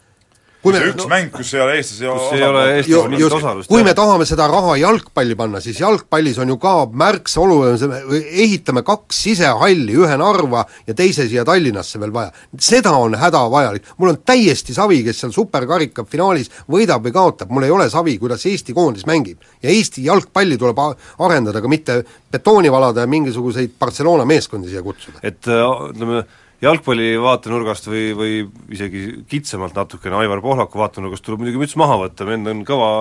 Kui 0.66 0.74
see 0.74 0.90
üks 0.90 1.04
no, 1.04 1.10
mäng, 1.12 1.30
kus 1.34 1.52
ei 1.54 1.62
ole 1.62 1.76
eestlasi 1.78 2.08
kus 2.10 2.36
ei 2.36 2.44
ole 2.46 2.64
Eestis 2.74 3.10
mingit 3.12 3.36
osalust. 3.38 3.70
kui 3.70 3.84
me 3.86 3.94
tahame 3.98 4.26
seda 4.28 4.48
raha 4.50 4.76
jalgpalli 4.82 5.38
panna, 5.38 5.62
siis 5.62 5.80
jalgpallis 5.82 6.40
on 6.42 6.54
ju 6.54 6.58
ka 6.62 6.74
märksa 6.90 7.44
olulisem, 7.44 7.94
ehitame 8.26 8.82
kaks 8.88 9.22
sisehalli, 9.28 9.98
ühe 10.02 10.18
Narva 10.22 10.64
ja 10.88 10.96
teise 10.98 11.28
siia 11.30 11.46
Tallinnasse 11.46 12.02
veel 12.02 12.14
vaja. 12.16 12.32
seda 12.60 12.96
on 12.98 13.18
hädavajalik, 13.22 13.92
mul 14.02 14.16
on 14.16 14.22
täiesti 14.26 14.74
savi, 14.76 15.04
kes 15.06 15.22
seal 15.24 15.36
superkarika 15.36 16.06
finaalis 16.10 16.50
võidab 16.72 17.06
või 17.06 17.14
kaotab, 17.16 17.54
mul 17.54 17.68
ei 17.68 17.76
ole 17.76 17.90
savi, 17.94 18.18
kuidas 18.22 18.46
Eesti 18.50 18.74
koondis 18.74 19.06
mängib. 19.06 19.44
ja 19.62 19.70
Eesti 19.70 20.06
jalgpalli 20.08 20.58
tuleb 20.58 20.82
arendada, 21.20 21.60
aga 21.62 21.70
mitte 21.70 22.02
betooni 22.32 22.72
valada 22.72 23.06
ja 23.06 23.12
mingisuguseid 23.12 23.78
Barcelona 23.80 24.26
meeskondi 24.26 24.74
siia 24.74 24.82
kutsuda. 24.84 25.22
et 25.22 25.46
ütleme 25.46 26.24
äh, 26.24 26.42
jalgpalli 26.66 27.14
vaatenurgast 27.22 27.88
või, 27.92 28.04
või 28.18 28.34
isegi 28.74 29.06
kitsamalt 29.30 29.78
natukene 29.78 30.20
Aivar 30.20 30.42
Pohlaku 30.44 30.82
vaatenurgast 30.82 31.26
tuleb 31.26 31.44
muidugi 31.44 31.62
müts 31.62 31.78
maha 31.80 32.02
võtta, 32.06 32.28
vend 32.28 32.52
on 32.52 32.66
kõva 32.68 32.92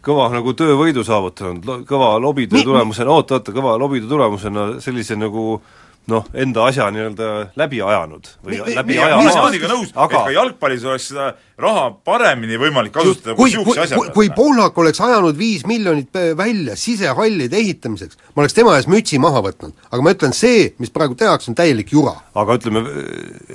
kõva 0.00 0.30
nagu 0.32 0.54
töövõidu 0.56 1.02
saavutanud, 1.04 1.84
kõva 1.84 2.14
lobitöö 2.24 2.62
tulemusena, 2.64 3.12
oota-oota, 3.12 3.52
kõva 3.52 3.74
lobitöö 3.76 4.08
tulemusena 4.08 4.62
sellise 4.80 5.18
nagu 5.20 5.58
äh, 5.58 5.89
noh, 6.10 6.24
enda 6.34 6.64
asja 6.66 6.88
nii-öelda 6.94 7.28
läbi 7.60 7.80
ajanud 7.84 8.28
või 8.44 8.56
mi, 8.56 8.74
läbi 8.76 8.94
mi, 8.94 8.98
aja 9.02 9.18
ma 9.18 9.22
olen 9.22 9.36
Jaaniga 9.36 9.70
nõus 9.70 9.92
aga..., 9.94 10.08
et 10.08 10.28
ka 10.28 10.34
jalgpallis 10.34 10.86
oleks 10.88 11.08
seda 11.12 11.28
raha 11.60 11.84
paremini 12.06 12.58
võimalik 12.60 12.94
kasutada 12.94 13.36
kui 13.38 13.50
niisuguse 13.50 13.84
asja 13.84 13.98
peale. 13.98 14.14
kui 14.16 14.30
Pohlak 14.34 14.78
oleks 14.80 15.02
ajanud 15.04 15.38
viis 15.38 15.66
miljonit 15.68 16.20
välja 16.38 16.76
sisehallide 16.80 17.60
ehitamiseks, 17.60 18.18
ma 18.34 18.44
oleks 18.44 18.56
tema 18.56 18.76
ees 18.78 18.88
mütsi 18.90 19.20
maha 19.22 19.42
võtnud. 19.44 19.76
aga 19.90 20.02
ma 20.06 20.14
ütlen, 20.16 20.34
see, 20.36 20.70
mis 20.82 20.92
praegu 20.94 21.18
tehakse, 21.18 21.50
on 21.52 21.58
täielik 21.58 21.92
jura. 21.94 22.16
aga 22.34 22.58
ütleme, 22.58 22.84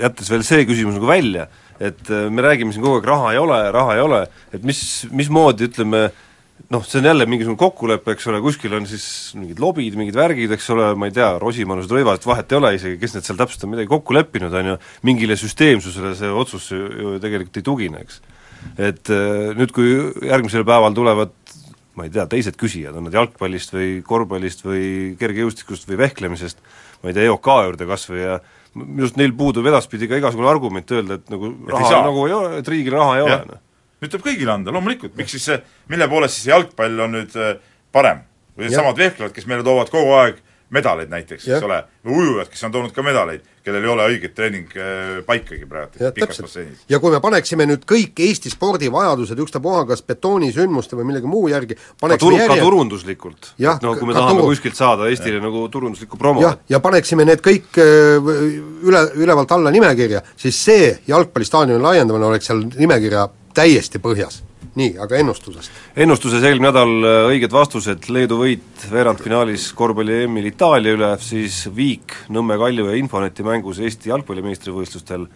jättes 0.01 0.31
veel 0.31 0.45
see 0.47 0.67
küsimus 0.69 0.99
nagu 0.99 1.09
välja, 1.09 1.49
et 1.79 2.11
äh, 2.11 2.29
me 2.29 2.45
räägime 2.45 2.75
siin 2.75 2.85
kogu 2.85 2.99
aeg, 2.99 3.09
raha 3.09 3.33
ei 3.33 3.41
ole, 3.41 3.59
raha 3.75 3.97
ei 3.97 4.05
ole, 4.05 4.21
et 4.53 4.63
mis, 4.67 4.79
mismoodi 5.11 5.69
ütleme, 5.69 6.07
noh, 6.73 6.83
see 6.85 6.99
on 7.01 7.09
jälle 7.09 7.25
mingisugune 7.29 7.59
kokkulepe, 7.59 8.15
eks 8.15 8.27
ole, 8.31 8.39
kuskil 8.43 8.73
on 8.77 8.87
siis 8.89 9.05
mingid 9.37 9.59
lobid, 9.61 9.97
mingid 9.99 10.17
värgid, 10.17 10.53
eks 10.55 10.69
ole, 10.73 10.87
ma 10.97 11.09
ei 11.09 11.15
tea, 11.15 11.33
Rosimannused, 11.41 11.91
Rõivased, 11.93 12.25
vahet 12.27 12.51
ei 12.51 12.59
ole 12.59 12.71
isegi, 12.77 12.99
kes 13.01 13.15
need 13.15 13.27
seal 13.27 13.39
täpselt 13.39 13.65
on 13.67 13.73
midagi 13.75 13.91
kokku 13.91 14.15
leppinud, 14.17 14.55
on 14.55 14.71
ju, 14.71 14.77
mingile 15.07 15.37
süsteemsusele 15.39 16.15
see 16.17 16.31
otsus 16.31 16.71
ju, 16.73 17.15
tegelikult 17.23 17.61
ei 17.61 17.67
tugine, 17.69 18.05
eks. 18.05 18.21
et 18.77 19.13
äh, 19.13 19.51
nüüd, 19.59 19.75
kui 19.75 19.93
järgmisel 20.25 20.65
päeval 20.67 20.95
tulevad 20.97 21.35
ma 21.95 22.07
ei 22.07 22.11
tea, 22.11 22.25
teised 22.27 22.57
küsijad, 22.59 22.95
on 22.97 23.07
nad 23.07 23.15
jalgpallist 23.15 23.71
või 23.71 23.99
korvpallist 24.03 24.65
või 24.65 24.87
kergejõustikust 25.19 25.87
või 25.87 26.01
vehklemisest, 26.03 26.59
ma 27.03 27.11
ei 27.11 27.15
tea, 27.15 27.29
EOK 27.29 27.51
juurde 27.69 27.87
kas 27.87 28.09
või 28.09 28.25
ja 28.25 28.39
minu 28.75 29.05
arust 29.05 29.19
neil 29.19 29.31
puudub 29.37 29.67
edaspidi 29.69 30.09
ka 30.11 30.17
igasugune 30.19 30.49
argument 30.51 30.91
öelda, 30.91 31.21
et 31.21 31.29
nagu 31.31 31.53
et 31.53 31.71
raha 31.71 32.01
nagu 32.09 32.25
ei 32.27 32.35
ole, 32.35 32.57
et 32.59 32.73
riigil 32.73 32.97
raha 32.97 33.13
ei 33.15 33.21
ja. 33.21 33.27
ole, 33.29 33.37
noh 33.53 33.61
nüüd 34.01 34.11
tuleb 34.11 34.25
kõigile 34.27 34.55
anda, 34.55 34.73
loomulikult, 34.75 35.15
miks 35.19 35.37
siis 35.37 35.49
see, 35.51 35.59
mille 35.91 36.07
poolest 36.11 36.39
siis 36.39 36.51
jalgpall 36.51 37.05
on 37.07 37.15
nüüd 37.19 37.37
äh, 37.39 37.55
parem? 37.95 38.25
või 38.55 38.69
needsamad 38.69 38.95
vehklejad, 38.95 39.33
kes 39.35 39.47
meile 39.51 39.65
toovad 39.67 39.89
kogu 39.91 40.13
aeg 40.15 40.37
medaleid 40.73 41.11
näiteks, 41.11 41.45
eks 41.45 41.65
ole, 41.65 41.77
või 42.05 42.15
ujujad, 42.23 42.49
kes 42.49 42.63
on 42.65 42.73
toonud 42.73 42.93
ka 42.95 43.03
medaleid, 43.05 43.43
kellel 43.65 43.85
ei 43.85 43.91
ole 43.91 44.07
õiget 44.09 44.33
treeningpaikagi 44.37 45.67
praegu 45.69 46.09
pikas 46.15 46.41
basseinis. 46.41 46.81
ja 46.89 46.99
kui 47.01 47.13
me 47.13 47.19
paneksime 47.21 47.67
nüüd 47.69 47.85
kõik 47.89 48.17
Eesti 48.25 48.49
spordivajadused 48.53 49.39
ükstapuha 49.45 49.83
kas 49.91 50.01
betoonisündmuste 50.09 50.97
või 50.97 51.07
millegi 51.11 51.29
muu 51.29 51.45
järgi 51.51 51.77
ka, 51.77 52.17
turu, 52.17 52.39
järje... 52.39 52.49
ka 52.49 52.57
turunduslikult, 52.65 53.51
et 53.61 53.85
no 53.85 53.93
kui 53.99 54.09
me 54.09 54.17
tahame 54.17 54.41
turu... 54.41 54.55
kuskilt 54.55 54.79
saada 54.79 55.09
Eestile 55.11 55.37
ja. 55.37 55.45
nagu 55.45 55.67
turunduslikku 55.71 56.17
promo. 56.21 56.41
jah, 56.41 56.57
ja 56.69 56.81
paneksime 56.81 57.29
need 57.29 57.45
kõik 57.45 57.77
äh, 57.81 58.17
üle, 58.89 59.05
ülevalt 59.21 59.53
alla 59.53 59.73
nimekirja, 59.75 60.25
siis 60.33 60.59
see 60.65 60.91
jalgpallistaadioni 61.07 61.83
laiendamine 61.83 62.33
oleks 62.33 62.49
seal 62.49 62.65
nimekirja 62.73 63.29
täiesti 63.55 64.01
põhjas. 64.03 64.41
nii, 64.75 64.97
aga 64.99 65.17
ennustusest? 65.21 65.71
ennustuses 65.95 66.43
eelmine 66.43 66.69
nädal 66.69 66.93
äh, 67.07 67.17
õiged 67.31 67.53
vastused, 67.53 68.07
Leedu 68.11 68.39
võit 68.41 68.87
veerandfinaalis 68.91 69.69
korvpalli 69.77 70.23
EM-il 70.25 70.49
Itaalia 70.51 70.95
üle, 70.97 71.11
siis 71.23 71.63
viik 71.75 72.15
Nõmme 72.29 72.57
Kalju 72.59 72.89
ja 72.89 72.95
Infoneti 72.99 73.45
mängus 73.47 73.79
Eesti 73.79 74.11
jalgpallimeistrivõistlustel 74.11 75.27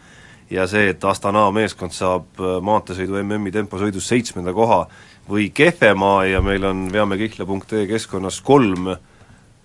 ja 0.52 0.66
see, 0.68 0.90
et 0.92 1.06
Astana 1.06 1.46
meeskond 1.56 1.96
saab 1.96 2.42
äh, 2.42 2.58
maanteesõidu 2.66 3.22
MM-i 3.24 3.54
temposõidus 3.56 4.10
seitsmenda 4.12 4.54
koha 4.56 4.82
või 5.30 5.52
kehvema 5.54 6.26
ja 6.28 6.42
meil 6.42 6.66
on 6.66 6.88
veamekihla.ee 6.92 7.86
keskkonnas 7.88 8.42
kolm 8.42 8.92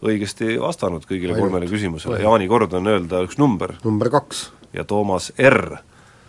õigesti 0.04 0.58
vastanud 0.60 1.06
kõigile 1.08 1.38
kolmele 1.38 1.66
küsimusele, 1.70 2.20
Jaani 2.22 2.46
kord 2.50 2.76
on 2.76 2.92
öelda 2.92 3.24
üks 3.24 3.40
number. 3.40 3.74
number 3.84 4.12
kaks. 4.12 4.50
ja 4.76 4.84
Toomas 4.84 5.32
R 5.40 5.78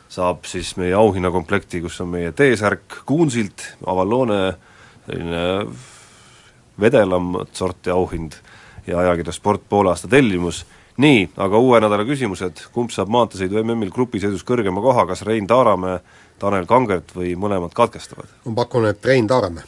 saab 0.10 0.46
siis 0.46 0.76
meie 0.78 0.94
auhinnakomplekti, 0.94 1.82
kus 1.82 2.00
on 2.02 2.12
meie 2.14 2.32
T-särk 2.32 3.02
Kuunsilt, 3.06 3.64
Avaloone 3.86 4.40
selline 5.06 5.44
vedelamat 6.82 7.56
sorti 7.56 7.90
auhind 7.90 8.38
ja 8.88 9.00
ajakirja 9.00 9.34
Sport 9.34 9.62
poole 9.70 9.90
aasta 9.90 10.08
tellimus, 10.08 10.66
nii, 10.98 11.30
aga 11.38 11.58
uue 11.58 11.80
nädala 11.82 12.06
küsimused, 12.08 12.68
kumb 12.74 12.94
saab 12.94 13.12
maanteesõidu 13.14 13.62
MM-il 13.64 13.94
grupisõidus 13.94 14.46
kõrgema 14.48 14.84
koha, 14.84 15.06
kas 15.10 15.26
Rein 15.28 15.48
Taaramäe, 15.48 16.00
Tanel 16.40 16.68
Kangert 16.70 17.16
või 17.16 17.36
mõlemad 17.40 17.74
katkestavad? 17.76 18.30
ma 18.46 18.56
pakun, 18.64 18.90
et 18.92 19.06
Rein 19.06 19.28
Taaramäe. 19.28 19.64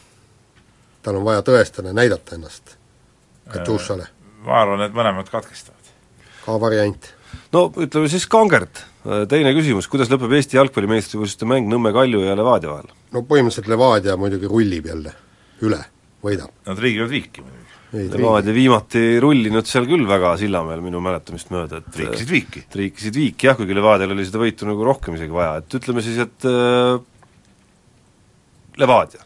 tal 1.01 1.15
on 1.15 1.25
vaja 1.25 1.41
tõestada, 1.41 1.93
näidata 1.93 2.35
ennast 2.35 2.77
Katjušale. 3.47 4.03
Äh, 4.03 4.45
ma 4.45 4.61
arvan, 4.61 4.81
et 4.81 4.93
mõlemad 4.93 5.29
katkestavad. 5.31 5.93
ka 6.45 6.59
variant. 6.59 7.13
No 7.55 7.67
ütleme 7.75 8.09
siis 8.11 8.27
Kangert 8.31 8.83
teine 9.31 9.53
küsimus, 9.55 9.87
kuidas 9.91 10.09
lõpeb 10.11 10.33
Eesti 10.35 10.57
jalgpallimeistrivõistluste 10.59 11.47
mäng 11.47 11.69
Nõmme 11.71 11.93
Kalju 11.95 12.25
ja 12.25 12.35
Levadia 12.37 12.73
vahel? 12.73 12.91
no 13.15 13.23
põhimõtteliselt 13.27 13.71
Levadia 13.71 14.17
muidugi 14.19 14.49
rullib 14.51 14.89
jälle 14.91 15.13
üle, 15.65 15.79
võidab. 16.23 16.51
Nad 16.67 16.81
riigivad 16.81 17.11
viiki 17.11 17.43
muidugi. 17.43 17.63
Levadia 18.11 18.51
viimati 18.51 19.01
rullinud 19.23 19.67
seal 19.69 19.87
küll 19.87 20.03
väga 20.09 20.33
Sillamäel 20.41 20.81
minu 20.83 20.99
mäletamist 21.03 21.53
mööda, 21.53 21.79
et 21.79 21.87
triikisid 21.95 22.33
viiki. 22.33 22.63
triikisid 22.73 23.15
viiki 23.15 23.47
jah, 23.47 23.55
kuigi 23.57 23.77
Levadial 23.77 24.11
oli 24.11 24.25
seda 24.27 24.41
võitu 24.41 24.67
nagu 24.67 24.83
rohkem 24.85 25.15
isegi 25.15 25.33
vaja, 25.33 25.61
et 25.61 25.77
ütleme 25.79 26.03
siis, 26.03 26.19
et 26.19 26.47
äh, 26.49 26.99
Levadia. 28.77 29.23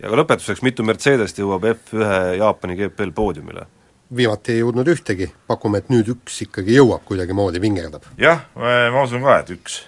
ja 0.00 0.08
ka 0.08 0.18
lõpetuseks, 0.22 0.64
mitu 0.64 0.86
Mercedest 0.88 1.38
jõuab 1.38 1.68
F1 1.74 2.40
Jaapani 2.40 2.78
GP-l 2.80 3.12
poodiumile? 3.14 3.68
Viimati 4.16 4.56
ei 4.56 4.62
jõudnud 4.62 4.88
ühtegi, 4.92 5.28
pakume, 5.48 5.80
et 5.82 5.90
nüüd 5.92 6.08
üks 6.14 6.42
ikkagi 6.46 6.76
jõuab 6.76 7.04
kuidagimoodi, 7.08 7.60
vingerdab. 7.62 8.06
jah, 8.20 8.46
ma 8.56 9.04
usun 9.04 9.24
ka, 9.24 9.38
et 9.42 9.52
üks. 9.56 9.82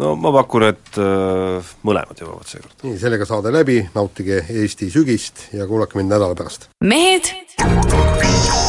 no 0.00 0.14
ma 0.20 0.32
pakun, 0.34 0.68
et 0.70 1.00
äh, 1.00 1.72
mõlemad 1.86 2.20
jõuavad 2.20 2.50
seekord. 2.50 2.76
nii, 2.86 2.98
sellega 3.00 3.26
saade 3.28 3.52
läbi, 3.54 3.80
nautige 3.94 4.44
Eesti 4.48 4.90
sügist 4.94 5.48
ja 5.56 5.66
kuulake 5.70 5.98
mind 5.98 6.14
nädala 6.14 6.38
pärast. 6.38 6.68
mehed 6.80 7.32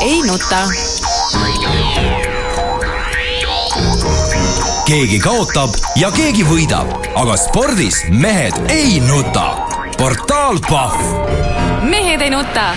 ei 0.02 0.22
nuta. 0.26 0.66
keegi 4.86 5.18
kaotab 5.20 5.78
ja 6.00 6.12
keegi 6.14 6.46
võidab, 6.46 6.92
aga 7.18 7.38
spordis 7.42 8.04
mehed 8.10 8.58
ei 8.74 9.00
nuta. 9.06 9.50
portaal 9.98 10.62
Pahv. 10.70 11.82
mehed 11.90 12.22
ei 12.22 12.34
nuta 12.34 12.72